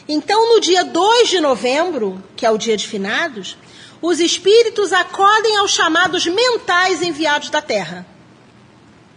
Então, 0.07 0.55
no 0.55 0.59
dia 0.59 0.83
2 0.83 1.29
de 1.29 1.39
novembro, 1.39 2.23
que 2.35 2.45
é 2.45 2.49
o 2.49 2.57
dia 2.57 2.75
de 2.75 2.87
finados, 2.87 3.57
os 4.01 4.19
espíritos 4.19 4.91
acodem 4.91 5.57
aos 5.57 5.71
chamados 5.71 6.25
mentais 6.25 7.03
enviados 7.03 7.51
da 7.51 7.61
terra, 7.61 8.05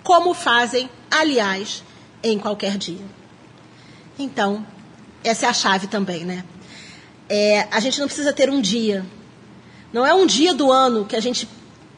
como 0.03 0.35
fazem, 0.35 0.91
aliás, 1.11 1.83
em 2.23 2.39
qualquer 2.39 2.77
dia. 2.77 3.07
Então, 4.19 4.67
essa 5.23 5.47
é 5.47 5.49
a 5.49 5.55
chave 5.55 5.87
também, 5.87 6.25
né? 6.25 6.45
É, 7.29 7.67
a 7.71 7.81
gente 7.81 7.99
não 7.99 8.07
precisa 8.07 8.33
ter 8.33 8.51
um 8.51 8.61
dia. 8.61 9.07
Não 9.93 10.05
é 10.05 10.13
um 10.13 10.27
dia 10.27 10.53
do 10.53 10.71
ano 10.71 11.07
que 11.07 11.17
a 11.17 11.21
gente 11.21 11.49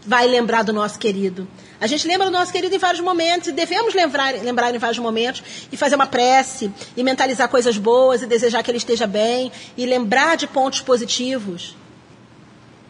vai 0.06 0.28
lembrar 0.28 0.62
do 0.62 0.72
nosso 0.72 0.98
querido. 0.98 1.48
A 1.80 1.86
gente 1.86 2.06
lembra 2.06 2.26
do 2.26 2.32
nosso 2.32 2.52
querido 2.52 2.74
em 2.74 2.78
vários 2.78 3.02
momentos 3.02 3.48
e 3.48 3.52
devemos 3.52 3.94
lembrar, 3.94 4.32
lembrar 4.34 4.74
em 4.74 4.78
vários 4.78 4.98
momentos 4.98 5.42
e 5.70 5.76
fazer 5.76 5.94
uma 5.94 6.06
prece 6.06 6.72
e 6.96 7.02
mentalizar 7.02 7.48
coisas 7.48 7.76
boas 7.76 8.22
e 8.22 8.26
desejar 8.26 8.62
que 8.62 8.70
ele 8.70 8.78
esteja 8.78 9.06
bem 9.06 9.52
e 9.76 9.84
lembrar 9.84 10.36
de 10.36 10.46
pontos 10.46 10.80
positivos. 10.80 11.76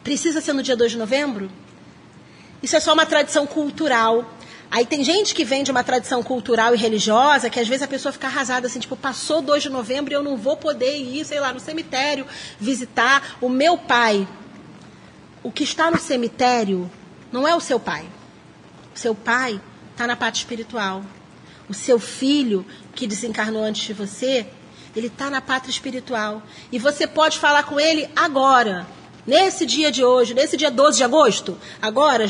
Precisa 0.05 0.41
ser 0.41 0.53
no 0.53 0.63
dia 0.63 0.77
2 0.77 0.93
de 0.93 0.99
novembro? 0.99 1.51
Isso 2.63 2.77
é 2.77 2.81
só 2.81 2.93
uma 2.93 3.05
tradição 3.05 3.47
cultural 3.47 4.25
Aí 4.71 4.85
tem 4.85 5.03
gente 5.05 5.35
que 5.35 5.45
vem 5.45 5.63
de 5.63 5.71
uma 5.71 5.85
tradição 5.85 6.23
cultural 6.23 6.75
e 6.75 6.79
religiosa 6.79 7.49
que 7.49 7.61
às 7.61 7.69
vezes 7.69 7.83
a 7.83 7.89
pessoa 7.89 8.13
fica 8.13 8.27
arrasada 8.27 8.67
assim, 8.67 8.81
tipo, 8.81 8.97
passou 8.97 9.41
2 9.41 9.65
de 9.65 9.71
novembro 9.71 10.13
e 10.13 10.17
eu 10.17 10.23
não 10.23 10.37
vou 10.37 10.57
poder 10.57 10.99
ir, 10.99 11.25
sei 11.25 11.41
lá, 11.41 11.53
no 11.53 11.61
cemitério 11.61 12.27
visitar 12.59 13.37
o 13.41 13.49
meu 13.49 13.79
pai. 13.79 14.27
O 15.43 15.53
que 15.53 15.63
está 15.63 15.91
no 15.91 15.99
cemitério 15.99 16.91
não 17.31 17.47
é 17.47 17.55
o 17.55 17.61
seu 17.61 17.79
pai. 17.79 18.05
Seu 18.97 19.15
pai 19.15 19.61
está 19.93 20.07
na 20.07 20.17
parte 20.17 20.37
espiritual. 20.37 21.05
O 21.69 21.75
seu 21.75 21.99
filho, 21.99 22.65
que 22.95 23.07
desencarnou 23.07 23.63
antes 23.63 23.83
de 23.83 23.93
você, 23.93 24.47
ele 24.97 25.09
está 25.09 25.29
na 25.29 25.43
pátria 25.43 25.71
espiritual. 25.71 26.43
E 26.73 26.79
você 26.79 27.07
pode 27.07 27.39
falar 27.39 27.65
com 27.65 27.79
ele 27.79 28.09
agora, 28.17 28.87
nesse 29.27 29.67
dia 29.67 29.93
de 29.93 30.03
hoje, 30.03 30.33
nesse 30.33 30.57
dia 30.57 30.71
12 30.71 30.97
de 30.97 31.05
agosto, 31.05 31.59
agora, 31.81 32.27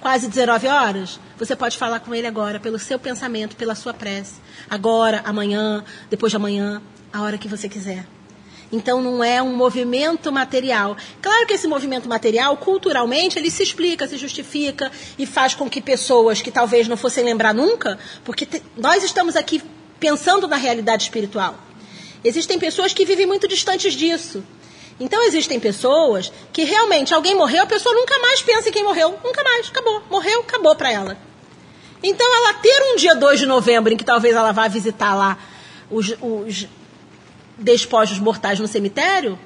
quase 0.00 0.28
19 0.28 0.68
horas, 0.68 1.18
você 1.38 1.56
pode 1.56 1.78
falar 1.78 2.00
com 2.00 2.14
ele 2.14 2.26
agora, 2.26 2.60
pelo 2.60 2.78
seu 2.78 2.98
pensamento, 2.98 3.56
pela 3.56 3.74
sua 3.74 3.94
prece. 3.94 4.34
Agora, 4.68 5.22
amanhã, 5.24 5.82
depois 6.10 6.30
de 6.30 6.36
amanhã, 6.36 6.82
a 7.10 7.22
hora 7.22 7.38
que 7.38 7.48
você 7.48 7.70
quiser. 7.70 8.04
Então 8.72 9.02
não 9.02 9.22
é 9.22 9.42
um 9.42 9.54
movimento 9.54 10.32
material. 10.32 10.96
Claro 11.20 11.46
que 11.46 11.52
esse 11.52 11.68
movimento 11.68 12.08
material, 12.08 12.56
culturalmente, 12.56 13.38
ele 13.38 13.50
se 13.50 13.62
explica, 13.62 14.08
se 14.08 14.16
justifica 14.16 14.90
e 15.18 15.26
faz 15.26 15.54
com 15.54 15.68
que 15.68 15.82
pessoas 15.82 16.40
que 16.40 16.50
talvez 16.50 16.88
não 16.88 16.96
fossem 16.96 17.22
lembrar 17.22 17.52
nunca, 17.52 17.98
porque 18.24 18.46
te, 18.46 18.62
nós 18.74 19.04
estamos 19.04 19.36
aqui 19.36 19.62
pensando 20.00 20.48
na 20.48 20.56
realidade 20.56 21.02
espiritual. 21.02 21.54
Existem 22.24 22.58
pessoas 22.58 22.94
que 22.94 23.04
vivem 23.04 23.26
muito 23.26 23.46
distantes 23.46 23.92
disso. 23.92 24.42
Então 24.98 25.22
existem 25.24 25.60
pessoas 25.60 26.32
que 26.52 26.64
realmente 26.64 27.12
alguém 27.12 27.34
morreu, 27.34 27.64
a 27.64 27.66
pessoa 27.66 27.94
nunca 27.94 28.18
mais 28.20 28.40
pensa 28.40 28.70
em 28.70 28.72
quem 28.72 28.84
morreu. 28.84 29.18
Nunca 29.22 29.42
mais, 29.44 29.68
acabou. 29.68 30.02
Morreu, 30.08 30.40
acabou 30.40 30.74
para 30.74 30.90
ela. 30.90 31.18
Então 32.02 32.26
ela 32.36 32.54
ter 32.54 32.82
um 32.92 32.96
dia 32.96 33.14
2 33.14 33.40
de 33.40 33.46
novembro 33.46 33.92
em 33.92 33.96
que 33.96 34.04
talvez 34.04 34.34
ela 34.34 34.50
vá 34.50 34.66
visitar 34.66 35.14
lá 35.14 35.38
os, 35.90 36.14
os 36.20 36.66
despojos 37.58 38.18
mortais 38.18 38.58
no 38.58 38.66
cemitério, 38.66 39.38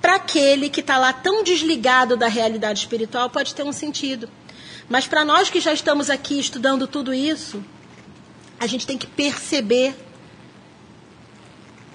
para 0.00 0.16
aquele 0.16 0.68
que 0.68 0.80
está 0.80 0.98
lá 0.98 1.12
tão 1.12 1.42
desligado 1.42 2.16
da 2.16 2.28
realidade 2.28 2.80
espiritual 2.80 3.30
pode 3.30 3.54
ter 3.54 3.62
um 3.62 3.72
sentido. 3.72 4.28
Mas 4.88 5.06
para 5.06 5.24
nós 5.24 5.48
que 5.48 5.60
já 5.60 5.72
estamos 5.72 6.10
aqui 6.10 6.38
estudando 6.38 6.86
tudo 6.86 7.14
isso, 7.14 7.64
a 8.60 8.66
gente 8.66 8.86
tem 8.86 8.98
que 8.98 9.06
perceber 9.06 9.94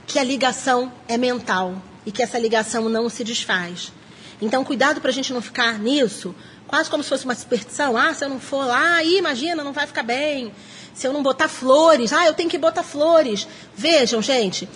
que 0.08 0.18
a 0.18 0.24
ligação 0.24 0.92
é 1.08 1.18
mental 1.18 1.80
e 2.04 2.12
que 2.12 2.24
essa 2.24 2.40
ligação 2.40 2.90
não 2.90 3.10
se 3.10 3.24
desfaz. 3.24 3.94
Então, 4.42 4.64
cuidado 4.64 5.02
para 5.02 5.12
a 5.12 5.14
gente 5.14 5.32
não 5.32 5.42
ficar 5.42 5.78
nisso, 5.78 6.34
quase 6.66 6.90
como 6.90 7.04
se 7.04 7.10
fosse 7.10 7.26
uma 7.26 7.36
superstição. 7.36 7.96
Ah, 7.96 8.14
se 8.14 8.26
eu 8.26 8.30
não 8.30 8.40
for 8.40 8.66
lá, 8.66 9.04
imagina, 9.04 9.64
não 9.64 9.74
vai 9.74 9.86
ficar 9.86 10.04
bem. 10.04 10.52
Se 10.94 11.06
eu 11.06 11.14
não 11.14 11.22
botar 11.22 11.48
flores, 11.48 12.12
ah, 12.12 12.26
eu 12.26 12.34
tenho 12.34 12.50
que 12.50 12.58
botar 12.58 12.82
flores. 12.82 13.48
Vejam, 13.76 14.22
gente, 14.22 14.68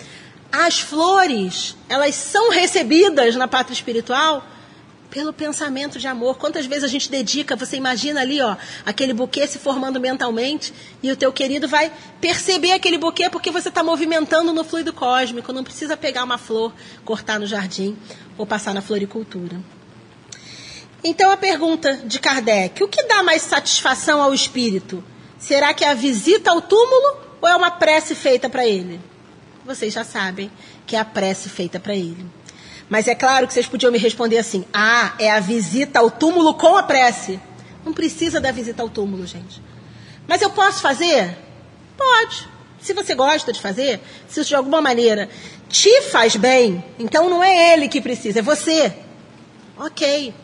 as 0.56 0.78
flores, 0.78 1.76
elas 1.88 2.14
são 2.14 2.48
recebidas 2.48 3.34
na 3.34 3.48
pátria 3.48 3.74
espiritual 3.74 4.46
pelo 5.10 5.32
pensamento 5.32 5.98
de 5.98 6.06
amor. 6.06 6.38
Quantas 6.38 6.64
vezes 6.64 6.84
a 6.84 6.88
gente 6.88 7.10
dedica, 7.10 7.56
você 7.56 7.76
imagina 7.76 8.20
ali, 8.20 8.40
ó, 8.40 8.56
aquele 8.86 9.12
buquê 9.12 9.48
se 9.48 9.58
formando 9.58 9.98
mentalmente 9.98 10.72
e 11.02 11.10
o 11.10 11.16
teu 11.16 11.32
querido 11.32 11.66
vai 11.66 11.90
perceber 12.20 12.70
aquele 12.70 12.98
buquê 12.98 13.28
porque 13.28 13.50
você 13.50 13.68
está 13.68 13.82
movimentando 13.82 14.52
no 14.52 14.62
fluido 14.62 14.92
cósmico. 14.92 15.52
Não 15.52 15.64
precisa 15.64 15.96
pegar 15.96 16.22
uma 16.22 16.38
flor, 16.38 16.72
cortar 17.04 17.40
no 17.40 17.46
jardim 17.46 17.96
ou 18.38 18.46
passar 18.46 18.72
na 18.72 18.80
floricultura. 18.80 19.60
Então 21.02 21.32
a 21.32 21.36
pergunta 21.36 21.96
de 22.04 22.20
Kardec: 22.20 22.80
o 22.80 22.86
que 22.86 23.02
dá 23.08 23.24
mais 23.24 23.42
satisfação 23.42 24.22
ao 24.22 24.32
espírito? 24.32 25.02
Será 25.36 25.74
que 25.74 25.84
é 25.84 25.88
a 25.88 25.94
visita 25.94 26.52
ao 26.52 26.62
túmulo 26.62 27.16
ou 27.40 27.48
é 27.48 27.56
uma 27.56 27.72
prece 27.72 28.14
feita 28.14 28.48
para 28.48 28.64
ele? 28.64 29.00
Vocês 29.64 29.94
já 29.94 30.04
sabem 30.04 30.50
que 30.86 30.94
é 30.94 30.98
a 30.98 31.04
prece 31.04 31.48
feita 31.48 31.80
para 31.80 31.94
ele. 31.94 32.26
Mas 32.88 33.08
é 33.08 33.14
claro 33.14 33.46
que 33.46 33.54
vocês 33.54 33.66
podiam 33.66 33.90
me 33.90 33.98
responder 33.98 34.38
assim: 34.38 34.64
ah, 34.72 35.14
é 35.18 35.30
a 35.30 35.40
visita 35.40 35.98
ao 35.98 36.10
túmulo 36.10 36.54
com 36.54 36.76
a 36.76 36.82
prece. 36.82 37.40
Não 37.84 37.92
precisa 37.92 38.40
da 38.40 38.52
visita 38.52 38.82
ao 38.82 38.88
túmulo, 38.88 39.26
gente. 39.26 39.62
Mas 40.26 40.42
eu 40.42 40.50
posso 40.50 40.80
fazer? 40.80 41.36
Pode. 41.96 42.48
Se 42.80 42.92
você 42.92 43.14
gosta 43.14 43.52
de 43.52 43.60
fazer, 43.60 44.00
se 44.28 44.40
isso 44.40 44.48
de 44.48 44.54
alguma 44.54 44.80
maneira 44.80 45.28
te 45.68 46.02
faz 46.02 46.36
bem, 46.36 46.84
então 46.98 47.30
não 47.30 47.42
é 47.42 47.72
ele 47.72 47.88
que 47.88 48.00
precisa, 48.00 48.40
é 48.40 48.42
você. 48.42 48.94
Ok. 49.78 50.34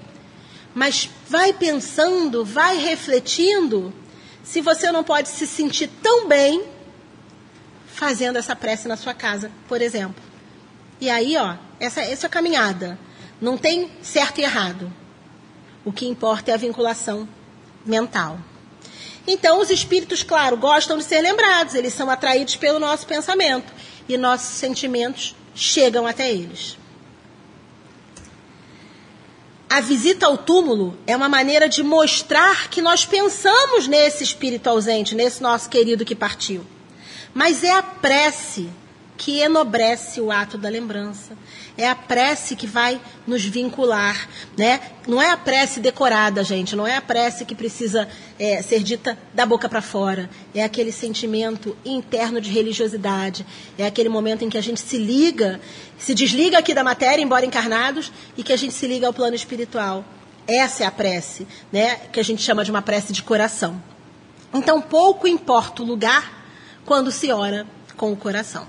Mas 0.74 1.10
vai 1.28 1.52
pensando, 1.52 2.44
vai 2.44 2.78
refletindo 2.78 3.92
se 4.42 4.60
você 4.60 4.90
não 4.90 5.04
pode 5.04 5.28
se 5.28 5.46
sentir 5.46 5.90
tão 6.02 6.26
bem 6.26 6.64
fazendo 8.00 8.38
essa 8.38 8.56
prece 8.56 8.88
na 8.88 8.96
sua 8.96 9.12
casa, 9.12 9.52
por 9.68 9.82
exemplo. 9.82 10.22
E 10.98 11.10
aí, 11.10 11.36
ó, 11.36 11.56
essa, 11.78 12.00
essa 12.00 12.30
caminhada 12.30 12.98
não 13.38 13.58
tem 13.58 13.90
certo 14.00 14.40
e 14.40 14.42
errado. 14.42 14.90
O 15.84 15.92
que 15.92 16.06
importa 16.06 16.50
é 16.50 16.54
a 16.54 16.56
vinculação 16.56 17.28
mental. 17.84 18.38
Então, 19.26 19.60
os 19.60 19.68
espíritos, 19.68 20.22
claro, 20.22 20.56
gostam 20.56 20.96
de 20.96 21.04
ser 21.04 21.20
lembrados, 21.20 21.74
eles 21.74 21.92
são 21.92 22.08
atraídos 22.08 22.56
pelo 22.56 22.78
nosso 22.78 23.06
pensamento 23.06 23.70
e 24.08 24.16
nossos 24.16 24.48
sentimentos 24.56 25.36
chegam 25.54 26.06
até 26.06 26.32
eles. 26.32 26.78
A 29.68 29.82
visita 29.82 30.24
ao 30.24 30.38
túmulo 30.38 30.98
é 31.06 31.14
uma 31.14 31.28
maneira 31.28 31.68
de 31.68 31.82
mostrar 31.82 32.70
que 32.70 32.80
nós 32.80 33.04
pensamos 33.04 33.86
nesse 33.86 34.24
espírito 34.24 34.70
ausente, 34.70 35.14
nesse 35.14 35.42
nosso 35.42 35.68
querido 35.68 36.02
que 36.02 36.14
partiu. 36.14 36.64
Mas 37.34 37.62
é 37.62 37.72
a 37.72 37.82
prece 37.82 38.68
que 39.20 39.38
enobrece 39.40 40.18
o 40.18 40.32
ato 40.32 40.56
da 40.56 40.70
lembrança. 40.70 41.36
É 41.76 41.86
a 41.86 41.94
prece 41.94 42.56
que 42.56 42.66
vai 42.66 42.98
nos 43.26 43.44
vincular, 43.44 44.26
né? 44.56 44.80
Não 45.06 45.20
é 45.20 45.28
a 45.28 45.36
prece 45.36 45.78
decorada, 45.78 46.42
gente. 46.42 46.74
Não 46.74 46.86
é 46.86 46.96
a 46.96 47.02
prece 47.02 47.44
que 47.44 47.54
precisa 47.54 48.08
é, 48.38 48.62
ser 48.62 48.82
dita 48.82 49.18
da 49.34 49.44
boca 49.44 49.68
para 49.68 49.82
fora. 49.82 50.30
É 50.54 50.64
aquele 50.64 50.90
sentimento 50.90 51.76
interno 51.84 52.40
de 52.40 52.50
religiosidade. 52.50 53.44
É 53.76 53.84
aquele 53.84 54.08
momento 54.08 54.42
em 54.42 54.48
que 54.48 54.56
a 54.56 54.62
gente 54.62 54.80
se 54.80 54.96
liga, 54.96 55.60
se 55.98 56.14
desliga 56.14 56.56
aqui 56.56 56.72
da 56.72 56.82
matéria, 56.82 57.22
embora 57.22 57.44
encarnados, 57.44 58.10
e 58.38 58.42
que 58.42 58.54
a 58.54 58.56
gente 58.56 58.72
se 58.72 58.86
liga 58.86 59.06
ao 59.06 59.12
plano 59.12 59.36
espiritual. 59.36 60.02
Essa 60.48 60.84
é 60.84 60.86
a 60.86 60.90
prece, 60.90 61.46
né? 61.70 61.96
Que 62.10 62.20
a 62.20 62.24
gente 62.24 62.40
chama 62.40 62.64
de 62.64 62.70
uma 62.70 62.80
prece 62.80 63.12
de 63.12 63.22
coração. 63.22 63.82
Então, 64.54 64.80
pouco 64.80 65.28
importa 65.28 65.82
o 65.82 65.86
lugar 65.86 66.39
quando 66.84 67.10
se 67.10 67.30
ora 67.32 67.66
com 67.96 68.12
o 68.12 68.16
coração. 68.16 68.66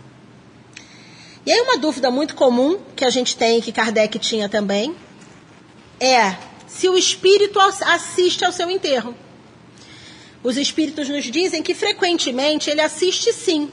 E 1.46 1.52
aí 1.52 1.60
uma 1.62 1.78
dúvida 1.78 2.12
muito 2.12 2.36
comum 2.36 2.80
que 2.96 3.04
a 3.04 3.10
gente 3.10 3.36
tem, 3.36 3.62
que 3.62 3.72
Kardec 3.72 4.20
tinha 4.20 4.48
também, 4.48 4.96
é 6.00 6.36
se 6.68 6.88
o 6.88 6.98
espírito 6.98 7.60
assiste 7.60 8.46
ao 8.46 8.52
seu 8.52 8.70
enterro. 8.70 9.16
Os 10.44 10.58
espíritos 10.58 11.10
nos 11.10 11.26
dizem 11.26 11.62
que 11.62 11.74
frequentemente 11.74 12.70
ele 12.70 12.82
assiste 12.82 13.34
sim. 13.34 13.72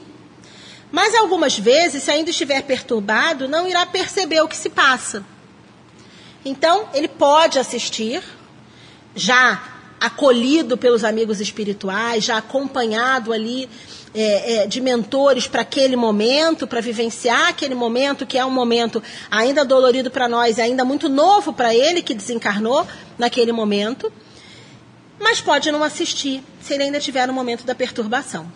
Mas 0.91 1.13
algumas 1.15 1.57
vezes, 1.57 2.03
se 2.03 2.11
ainda 2.11 2.29
estiver 2.29 2.61
perturbado, 2.63 3.47
não 3.47 3.67
irá 3.67 3.85
perceber 3.85 4.41
o 4.41 4.47
que 4.47 4.57
se 4.57 4.69
passa. 4.69 5.23
Então, 6.43 6.89
ele 6.93 7.07
pode 7.07 7.59
assistir, 7.59 8.23
já 9.15 9.61
acolhido 9.99 10.77
pelos 10.77 11.03
amigos 11.03 11.39
espirituais, 11.39 12.23
já 12.23 12.37
acompanhado 12.37 13.33
ali 13.33 13.69
é, 14.13 14.53
é, 14.53 14.67
de 14.67 14.81
mentores 14.81 15.47
para 15.47 15.61
aquele 15.61 15.95
momento, 15.95 16.67
para 16.67 16.81
vivenciar 16.81 17.49
aquele 17.49 17.75
momento, 17.75 18.25
que 18.25 18.37
é 18.37 18.45
um 18.45 18.49
momento 18.49 19.01
ainda 19.29 19.63
dolorido 19.63 20.09
para 20.09 20.27
nós, 20.27 20.57
ainda 20.57 20.83
muito 20.83 21.07
novo 21.07 21.53
para 21.53 21.73
ele 21.75 22.01
que 22.01 22.13
desencarnou 22.13 22.87
naquele 23.17 23.51
momento, 23.51 24.11
mas 25.19 25.41
pode 25.41 25.71
não 25.71 25.83
assistir 25.83 26.43
se 26.61 26.73
ele 26.73 26.83
ainda 26.83 26.97
estiver 26.97 27.27
no 27.27 27.33
momento 27.33 27.65
da 27.65 27.75
perturbação. 27.75 28.51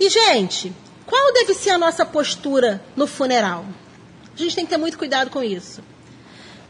E, 0.00 0.08
gente, 0.08 0.72
qual 1.06 1.32
deve 1.32 1.54
ser 1.54 1.70
a 1.70 1.78
nossa 1.78 2.04
postura 2.04 2.82
no 2.96 3.06
funeral? 3.06 3.64
A 4.34 4.38
gente 4.38 4.56
tem 4.56 4.64
que 4.64 4.70
ter 4.70 4.78
muito 4.78 4.98
cuidado 4.98 5.30
com 5.30 5.42
isso. 5.42 5.82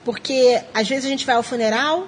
Porque 0.04 0.62
às 0.74 0.86
vezes 0.86 1.06
a 1.06 1.08
gente 1.08 1.24
vai 1.24 1.36
ao 1.36 1.42
funeral 1.42 2.06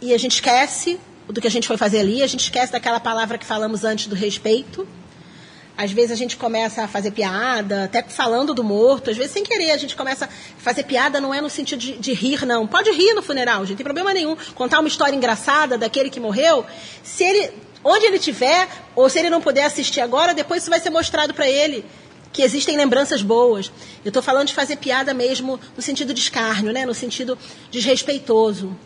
e 0.00 0.14
a 0.14 0.18
gente 0.18 0.34
esquece 0.34 1.00
do 1.32 1.40
que 1.40 1.46
a 1.46 1.50
gente 1.50 1.66
foi 1.66 1.76
fazer 1.76 2.00
ali, 2.00 2.22
a 2.22 2.26
gente 2.26 2.40
esquece 2.40 2.72
daquela 2.72 3.00
palavra 3.00 3.38
que 3.38 3.46
falamos 3.46 3.84
antes 3.84 4.06
do 4.06 4.14
respeito. 4.14 4.86
Às 5.76 5.92
vezes 5.92 6.10
a 6.10 6.14
gente 6.14 6.36
começa 6.36 6.82
a 6.82 6.88
fazer 6.88 7.10
piada, 7.10 7.84
até 7.84 8.02
falando 8.02 8.52
do 8.52 8.62
morto, 8.62 9.10
às 9.10 9.16
vezes 9.16 9.32
sem 9.32 9.42
querer 9.42 9.70
a 9.70 9.78
gente 9.78 9.96
começa 9.96 10.26
a 10.26 10.28
fazer 10.58 10.82
piada, 10.82 11.20
não 11.20 11.32
é 11.32 11.40
no 11.40 11.48
sentido 11.48 11.78
de, 11.78 11.96
de 11.96 12.12
rir, 12.12 12.44
não. 12.44 12.66
Pode 12.66 12.90
rir 12.90 13.14
no 13.14 13.22
funeral, 13.22 13.60
gente, 13.60 13.70
não 13.70 13.76
tem 13.76 13.84
problema 13.84 14.12
nenhum. 14.12 14.36
Contar 14.54 14.80
uma 14.80 14.88
história 14.88 15.16
engraçada 15.16 15.78
daquele 15.78 16.10
que 16.10 16.20
morreu, 16.20 16.66
se 17.02 17.24
ele, 17.24 17.50
onde 17.82 18.04
ele 18.04 18.16
estiver, 18.16 18.68
ou 18.94 19.08
se 19.08 19.18
ele 19.18 19.30
não 19.30 19.40
puder 19.40 19.64
assistir 19.64 20.00
agora, 20.00 20.34
depois 20.34 20.62
isso 20.62 20.70
vai 20.70 20.80
ser 20.80 20.90
mostrado 20.90 21.32
para 21.32 21.48
ele 21.48 21.84
que 22.32 22.42
existem 22.42 22.76
lembranças 22.76 23.22
boas. 23.22 23.72
Eu 24.04 24.10
estou 24.10 24.22
falando 24.22 24.48
de 24.48 24.54
fazer 24.54 24.76
piada 24.76 25.14
mesmo 25.14 25.58
no 25.76 25.82
sentido 25.82 26.12
de 26.12 26.20
escárnio, 26.20 26.72
né? 26.72 26.84
no 26.84 26.94
sentido 26.94 27.38
desrespeitoso. 27.70 28.76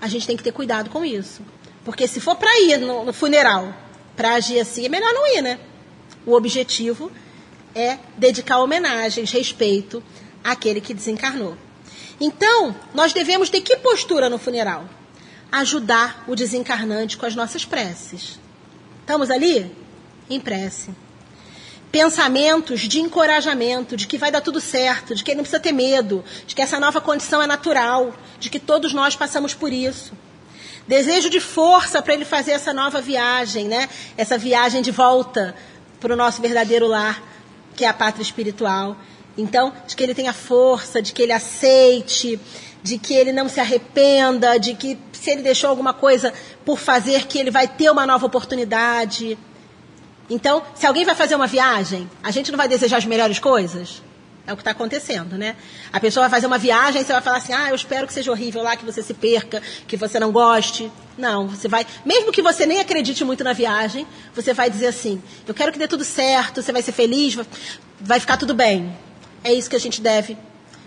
A 0.00 0.08
gente 0.08 0.26
tem 0.26 0.36
que 0.36 0.42
ter 0.42 0.52
cuidado 0.52 0.88
com 0.90 1.04
isso. 1.04 1.42
Porque 1.84 2.06
se 2.06 2.20
for 2.20 2.36
para 2.36 2.60
ir 2.60 2.78
no, 2.78 3.04
no 3.04 3.12
funeral, 3.12 3.74
para 4.16 4.34
agir 4.34 4.60
assim, 4.60 4.84
é 4.84 4.88
melhor 4.88 5.12
não 5.12 5.26
ir, 5.36 5.42
né? 5.42 5.58
O 6.26 6.34
objetivo 6.34 7.10
é 7.74 7.98
dedicar 8.16 8.58
homenagens, 8.58 9.32
respeito 9.32 10.02
àquele 10.44 10.80
que 10.80 10.92
desencarnou. 10.92 11.56
Então, 12.20 12.76
nós 12.92 13.12
devemos 13.12 13.48
ter 13.48 13.62
que 13.62 13.76
postura 13.76 14.28
no 14.28 14.38
funeral? 14.38 14.84
Ajudar 15.50 16.24
o 16.28 16.36
desencarnante 16.36 17.16
com 17.16 17.24
as 17.24 17.34
nossas 17.34 17.64
preces. 17.64 18.38
Estamos 19.00 19.30
ali? 19.30 19.74
Em 20.28 20.38
prece. 20.38 20.90
Pensamentos 21.90 22.82
de 22.82 23.00
encorajamento, 23.00 23.96
de 23.96 24.06
que 24.06 24.18
vai 24.18 24.30
dar 24.30 24.42
tudo 24.42 24.60
certo, 24.60 25.14
de 25.14 25.24
que 25.24 25.30
ele 25.30 25.38
não 25.38 25.44
precisa 25.44 25.60
ter 25.60 25.72
medo, 25.72 26.22
de 26.46 26.54
que 26.54 26.62
essa 26.62 26.78
nova 26.78 27.00
condição 27.00 27.42
é 27.42 27.46
natural, 27.46 28.14
de 28.38 28.50
que 28.50 28.60
todos 28.60 28.92
nós 28.92 29.16
passamos 29.16 29.54
por 29.54 29.72
isso 29.72 30.12
desejo 30.90 31.30
de 31.30 31.38
força 31.38 32.02
para 32.02 32.14
ele 32.14 32.24
fazer 32.24 32.50
essa 32.50 32.72
nova 32.72 33.00
viagem, 33.00 33.68
né? 33.68 33.88
Essa 34.16 34.36
viagem 34.36 34.82
de 34.82 34.90
volta 34.90 35.54
para 36.00 36.12
o 36.12 36.16
nosso 36.16 36.42
verdadeiro 36.42 36.88
lar, 36.88 37.22
que 37.76 37.84
é 37.84 37.88
a 37.88 37.94
pátria 37.94 38.24
espiritual. 38.24 38.96
Então, 39.38 39.72
de 39.86 39.94
que 39.94 40.02
ele 40.02 40.16
tenha 40.16 40.32
força, 40.32 41.00
de 41.00 41.12
que 41.12 41.22
ele 41.22 41.32
aceite, 41.32 42.40
de 42.82 42.98
que 42.98 43.14
ele 43.14 43.30
não 43.32 43.48
se 43.48 43.60
arrependa, 43.60 44.58
de 44.58 44.74
que 44.74 44.98
se 45.12 45.30
ele 45.30 45.42
deixou 45.42 45.70
alguma 45.70 45.94
coisa 45.94 46.34
por 46.64 46.76
fazer, 46.76 47.28
que 47.28 47.38
ele 47.38 47.52
vai 47.52 47.68
ter 47.68 47.88
uma 47.88 48.04
nova 48.04 48.26
oportunidade. 48.26 49.38
Então, 50.28 50.60
se 50.74 50.86
alguém 50.86 51.04
vai 51.04 51.14
fazer 51.14 51.36
uma 51.36 51.46
viagem, 51.46 52.10
a 52.20 52.32
gente 52.32 52.50
não 52.50 52.56
vai 52.56 52.66
desejar 52.66 52.96
as 52.96 53.04
melhores 53.04 53.38
coisas? 53.38 54.02
É 54.46 54.52
o 54.52 54.56
que 54.56 54.62
está 54.62 54.70
acontecendo, 54.70 55.36
né? 55.36 55.54
A 55.92 56.00
pessoa 56.00 56.24
vai 56.24 56.30
fazer 56.38 56.46
uma 56.46 56.58
viagem 56.58 57.02
e 57.02 57.04
você 57.04 57.12
vai 57.12 57.22
falar 57.22 57.36
assim: 57.36 57.52
ah, 57.52 57.68
eu 57.68 57.74
espero 57.74 58.06
que 58.06 58.12
seja 58.12 58.30
horrível 58.30 58.62
lá, 58.62 58.76
que 58.76 58.84
você 58.84 59.02
se 59.02 59.14
perca, 59.14 59.62
que 59.86 59.96
você 59.96 60.18
não 60.18 60.32
goste. 60.32 60.90
Não, 61.16 61.48
você 61.48 61.68
vai, 61.68 61.86
mesmo 62.04 62.32
que 62.32 62.42
você 62.42 62.64
nem 62.66 62.80
acredite 62.80 63.24
muito 63.24 63.44
na 63.44 63.52
viagem, 63.52 64.06
você 64.34 64.52
vai 64.52 64.70
dizer 64.70 64.86
assim: 64.86 65.22
eu 65.46 65.54
quero 65.54 65.72
que 65.72 65.78
dê 65.78 65.86
tudo 65.86 66.04
certo, 66.04 66.62
você 66.62 66.72
vai 66.72 66.82
ser 66.82 66.92
feliz, 66.92 67.36
vai 68.00 68.18
ficar 68.18 68.36
tudo 68.36 68.54
bem. 68.54 68.96
É 69.44 69.52
isso 69.52 69.70
que 69.70 69.76
a 69.76 69.80
gente 69.80 70.00
deve 70.00 70.36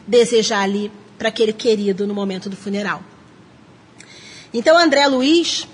desejar 0.05 0.61
ali 0.61 0.91
para 1.17 1.29
aquele 1.29 1.53
querido 1.53 2.05
no 2.05 2.13
momento 2.13 2.49
do 2.49 2.55
funeral. 2.55 3.01
Então, 4.53 4.77
André 4.77 5.07
Luiz, 5.07 5.67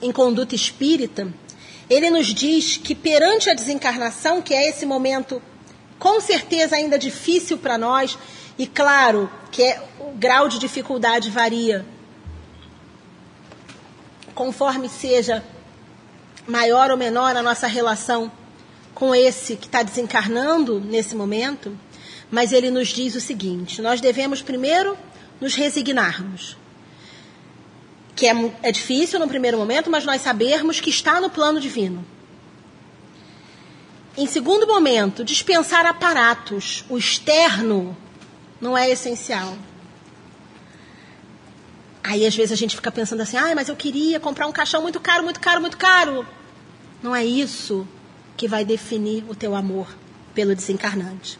em 0.00 0.12
Conduta 0.12 0.54
Espírita, 0.54 1.32
ele 1.88 2.08
nos 2.08 2.28
diz 2.28 2.76
que 2.76 2.94
perante 2.94 3.50
a 3.50 3.54
desencarnação, 3.54 4.40
que 4.40 4.54
é 4.54 4.68
esse 4.68 4.86
momento 4.86 5.42
com 6.00 6.18
certeza 6.18 6.74
ainda 6.76 6.98
difícil 6.98 7.58
para 7.58 7.76
nós, 7.76 8.18
e 8.58 8.66
claro 8.66 9.30
que 9.52 9.62
é, 9.62 9.82
o 10.00 10.12
grau 10.16 10.48
de 10.48 10.58
dificuldade 10.58 11.30
varia 11.30 11.84
conforme 14.34 14.88
seja 14.88 15.44
maior 16.48 16.90
ou 16.90 16.96
menor 16.96 17.36
a 17.36 17.42
nossa 17.42 17.66
relação 17.66 18.32
com 18.94 19.14
esse 19.14 19.56
que 19.56 19.66
está 19.66 19.82
desencarnando 19.82 20.80
nesse 20.80 21.14
momento, 21.14 21.78
mas 22.30 22.50
ele 22.50 22.70
nos 22.70 22.88
diz 22.88 23.14
o 23.14 23.20
seguinte: 23.20 23.82
nós 23.82 24.00
devemos 24.00 24.40
primeiro 24.40 24.96
nos 25.38 25.54
resignarmos. 25.54 26.56
Que 28.16 28.26
é, 28.26 28.54
é 28.62 28.72
difícil 28.72 29.18
no 29.18 29.28
primeiro 29.28 29.58
momento, 29.58 29.90
mas 29.90 30.06
nós 30.06 30.22
sabermos 30.22 30.80
que 30.80 30.88
está 30.88 31.20
no 31.20 31.28
plano 31.28 31.60
divino. 31.60 32.04
Em 34.20 34.26
segundo 34.26 34.66
momento, 34.66 35.24
dispensar 35.24 35.86
aparatos. 35.86 36.84
O 36.90 36.98
externo 36.98 37.96
não 38.60 38.76
é 38.76 38.90
essencial. 38.90 39.56
Aí 42.04 42.26
às 42.26 42.36
vezes 42.36 42.52
a 42.52 42.54
gente 42.54 42.76
fica 42.76 42.92
pensando 42.92 43.22
assim, 43.22 43.38
ah, 43.38 43.54
mas 43.54 43.70
eu 43.70 43.76
queria 43.76 44.20
comprar 44.20 44.46
um 44.46 44.52
caixão 44.52 44.82
muito 44.82 45.00
caro, 45.00 45.24
muito 45.24 45.40
caro, 45.40 45.62
muito 45.62 45.78
caro. 45.78 46.26
Não 47.02 47.16
é 47.16 47.24
isso 47.24 47.88
que 48.36 48.46
vai 48.46 48.62
definir 48.62 49.24
o 49.26 49.34
teu 49.34 49.54
amor 49.54 49.88
pelo 50.34 50.54
desencarnante. 50.54 51.38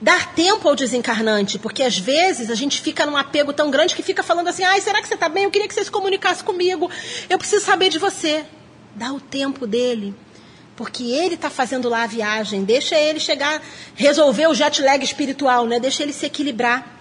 Dar 0.00 0.32
tempo 0.34 0.66
ao 0.66 0.74
desencarnante, 0.74 1.58
porque 1.58 1.82
às 1.82 1.98
vezes 1.98 2.48
a 2.48 2.54
gente 2.54 2.80
fica 2.80 3.04
num 3.04 3.18
apego 3.18 3.52
tão 3.52 3.70
grande 3.70 3.94
que 3.94 4.02
fica 4.02 4.22
falando 4.22 4.48
assim: 4.48 4.64
ai, 4.64 4.80
será 4.80 5.02
que 5.02 5.08
você 5.08 5.14
está 5.14 5.28
bem? 5.28 5.44
Eu 5.44 5.50
queria 5.50 5.68
que 5.68 5.74
você 5.74 5.84
se 5.84 5.90
comunicasse 5.90 6.42
comigo. 6.42 6.90
Eu 7.28 7.36
preciso 7.36 7.66
saber 7.66 7.90
de 7.90 7.98
você. 7.98 8.46
Dá 8.94 9.12
o 9.12 9.20
tempo 9.20 9.66
dele, 9.66 10.14
porque 10.76 11.04
ele 11.04 11.34
está 11.34 11.48
fazendo 11.48 11.88
lá 11.88 12.02
a 12.02 12.06
viagem. 12.06 12.62
Deixa 12.62 12.96
ele 12.96 13.18
chegar, 13.18 13.62
resolver 13.94 14.46
o 14.46 14.54
jet 14.54 14.82
lag 14.82 15.02
espiritual, 15.02 15.66
né? 15.66 15.80
Deixa 15.80 16.02
ele 16.02 16.12
se 16.12 16.26
equilibrar. 16.26 16.94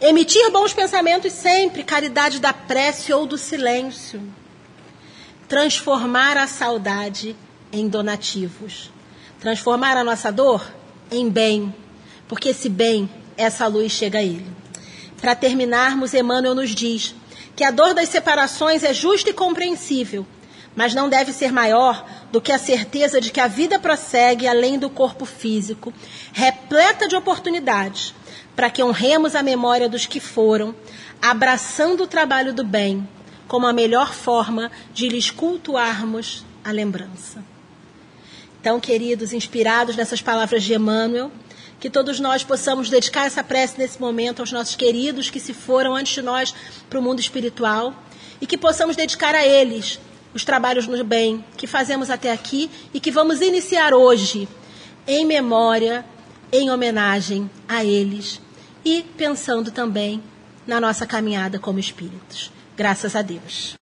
Emitir 0.00 0.50
bons 0.52 0.72
pensamentos 0.72 1.32
sempre, 1.32 1.82
caridade 1.82 2.38
da 2.38 2.52
prece 2.52 3.12
ou 3.12 3.26
do 3.26 3.36
silêncio. 3.36 4.22
Transformar 5.48 6.36
a 6.36 6.46
saudade 6.46 7.34
em 7.72 7.88
donativos. 7.88 8.92
Transformar 9.40 9.96
a 9.96 10.04
nossa 10.04 10.30
dor 10.30 10.64
em 11.10 11.28
bem, 11.28 11.74
porque 12.28 12.50
esse 12.50 12.68
bem, 12.68 13.10
essa 13.36 13.66
luz 13.66 13.90
chega 13.90 14.18
a 14.18 14.22
ele. 14.22 14.46
Para 15.20 15.34
terminarmos, 15.34 16.14
Emmanuel 16.14 16.54
nos 16.54 16.70
diz 16.70 17.14
que 17.56 17.64
a 17.64 17.72
dor 17.72 17.92
das 17.92 18.08
separações 18.08 18.84
é 18.84 18.94
justa 18.94 19.30
e 19.30 19.32
compreensível, 19.32 20.24
mas 20.76 20.94
não 20.94 21.08
deve 21.08 21.32
ser 21.32 21.52
maior 21.52 22.04
do 22.30 22.40
que 22.40 22.52
a 22.52 22.58
certeza 22.58 23.20
de 23.20 23.30
que 23.30 23.40
a 23.40 23.48
vida 23.48 23.78
prossegue 23.78 24.46
além 24.46 24.78
do 24.78 24.88
corpo 24.88 25.24
físico, 25.24 25.92
repleta 26.32 27.08
de 27.08 27.16
oportunidades, 27.16 28.14
para 28.54 28.70
que 28.70 28.82
honremos 28.82 29.34
a 29.34 29.42
memória 29.42 29.88
dos 29.88 30.06
que 30.06 30.20
foram, 30.20 30.74
abraçando 31.20 32.04
o 32.04 32.06
trabalho 32.06 32.52
do 32.52 32.64
bem, 32.64 33.08
como 33.46 33.66
a 33.66 33.72
melhor 33.72 34.12
forma 34.12 34.70
de 34.92 35.08
lhes 35.08 35.30
cultuarmos 35.30 36.44
a 36.64 36.70
lembrança. 36.70 37.42
Então, 38.60 38.80
queridos, 38.80 39.32
inspirados 39.32 39.96
nessas 39.96 40.20
palavras 40.20 40.62
de 40.62 40.74
Emmanuel, 40.74 41.30
que 41.80 41.88
todos 41.88 42.18
nós 42.18 42.42
possamos 42.42 42.90
dedicar 42.90 43.26
essa 43.26 43.42
prece 43.42 43.78
nesse 43.78 44.00
momento 44.00 44.40
aos 44.40 44.50
nossos 44.50 44.74
queridos 44.74 45.30
que 45.30 45.38
se 45.38 45.54
foram 45.54 45.94
antes 45.94 46.12
de 46.12 46.22
nós 46.22 46.54
para 46.90 46.98
o 46.98 47.02
mundo 47.02 47.20
espiritual 47.20 47.94
e 48.40 48.46
que 48.46 48.58
possamos 48.58 48.96
dedicar 48.96 49.34
a 49.34 49.46
eles 49.46 50.00
os 50.38 50.44
trabalhos 50.44 50.86
no 50.86 51.02
bem 51.02 51.44
que 51.56 51.66
fazemos 51.66 52.10
até 52.10 52.30
aqui 52.30 52.70
e 52.94 53.00
que 53.00 53.10
vamos 53.10 53.40
iniciar 53.40 53.92
hoje 53.92 54.48
em 55.04 55.26
memória, 55.26 56.04
em 56.52 56.70
homenagem 56.70 57.50
a 57.66 57.84
eles 57.84 58.40
e 58.84 59.02
pensando 59.16 59.72
também 59.72 60.22
na 60.64 60.80
nossa 60.80 61.04
caminhada 61.04 61.58
como 61.58 61.80
espíritos. 61.80 62.52
Graças 62.76 63.16
a 63.16 63.22
Deus. 63.22 63.74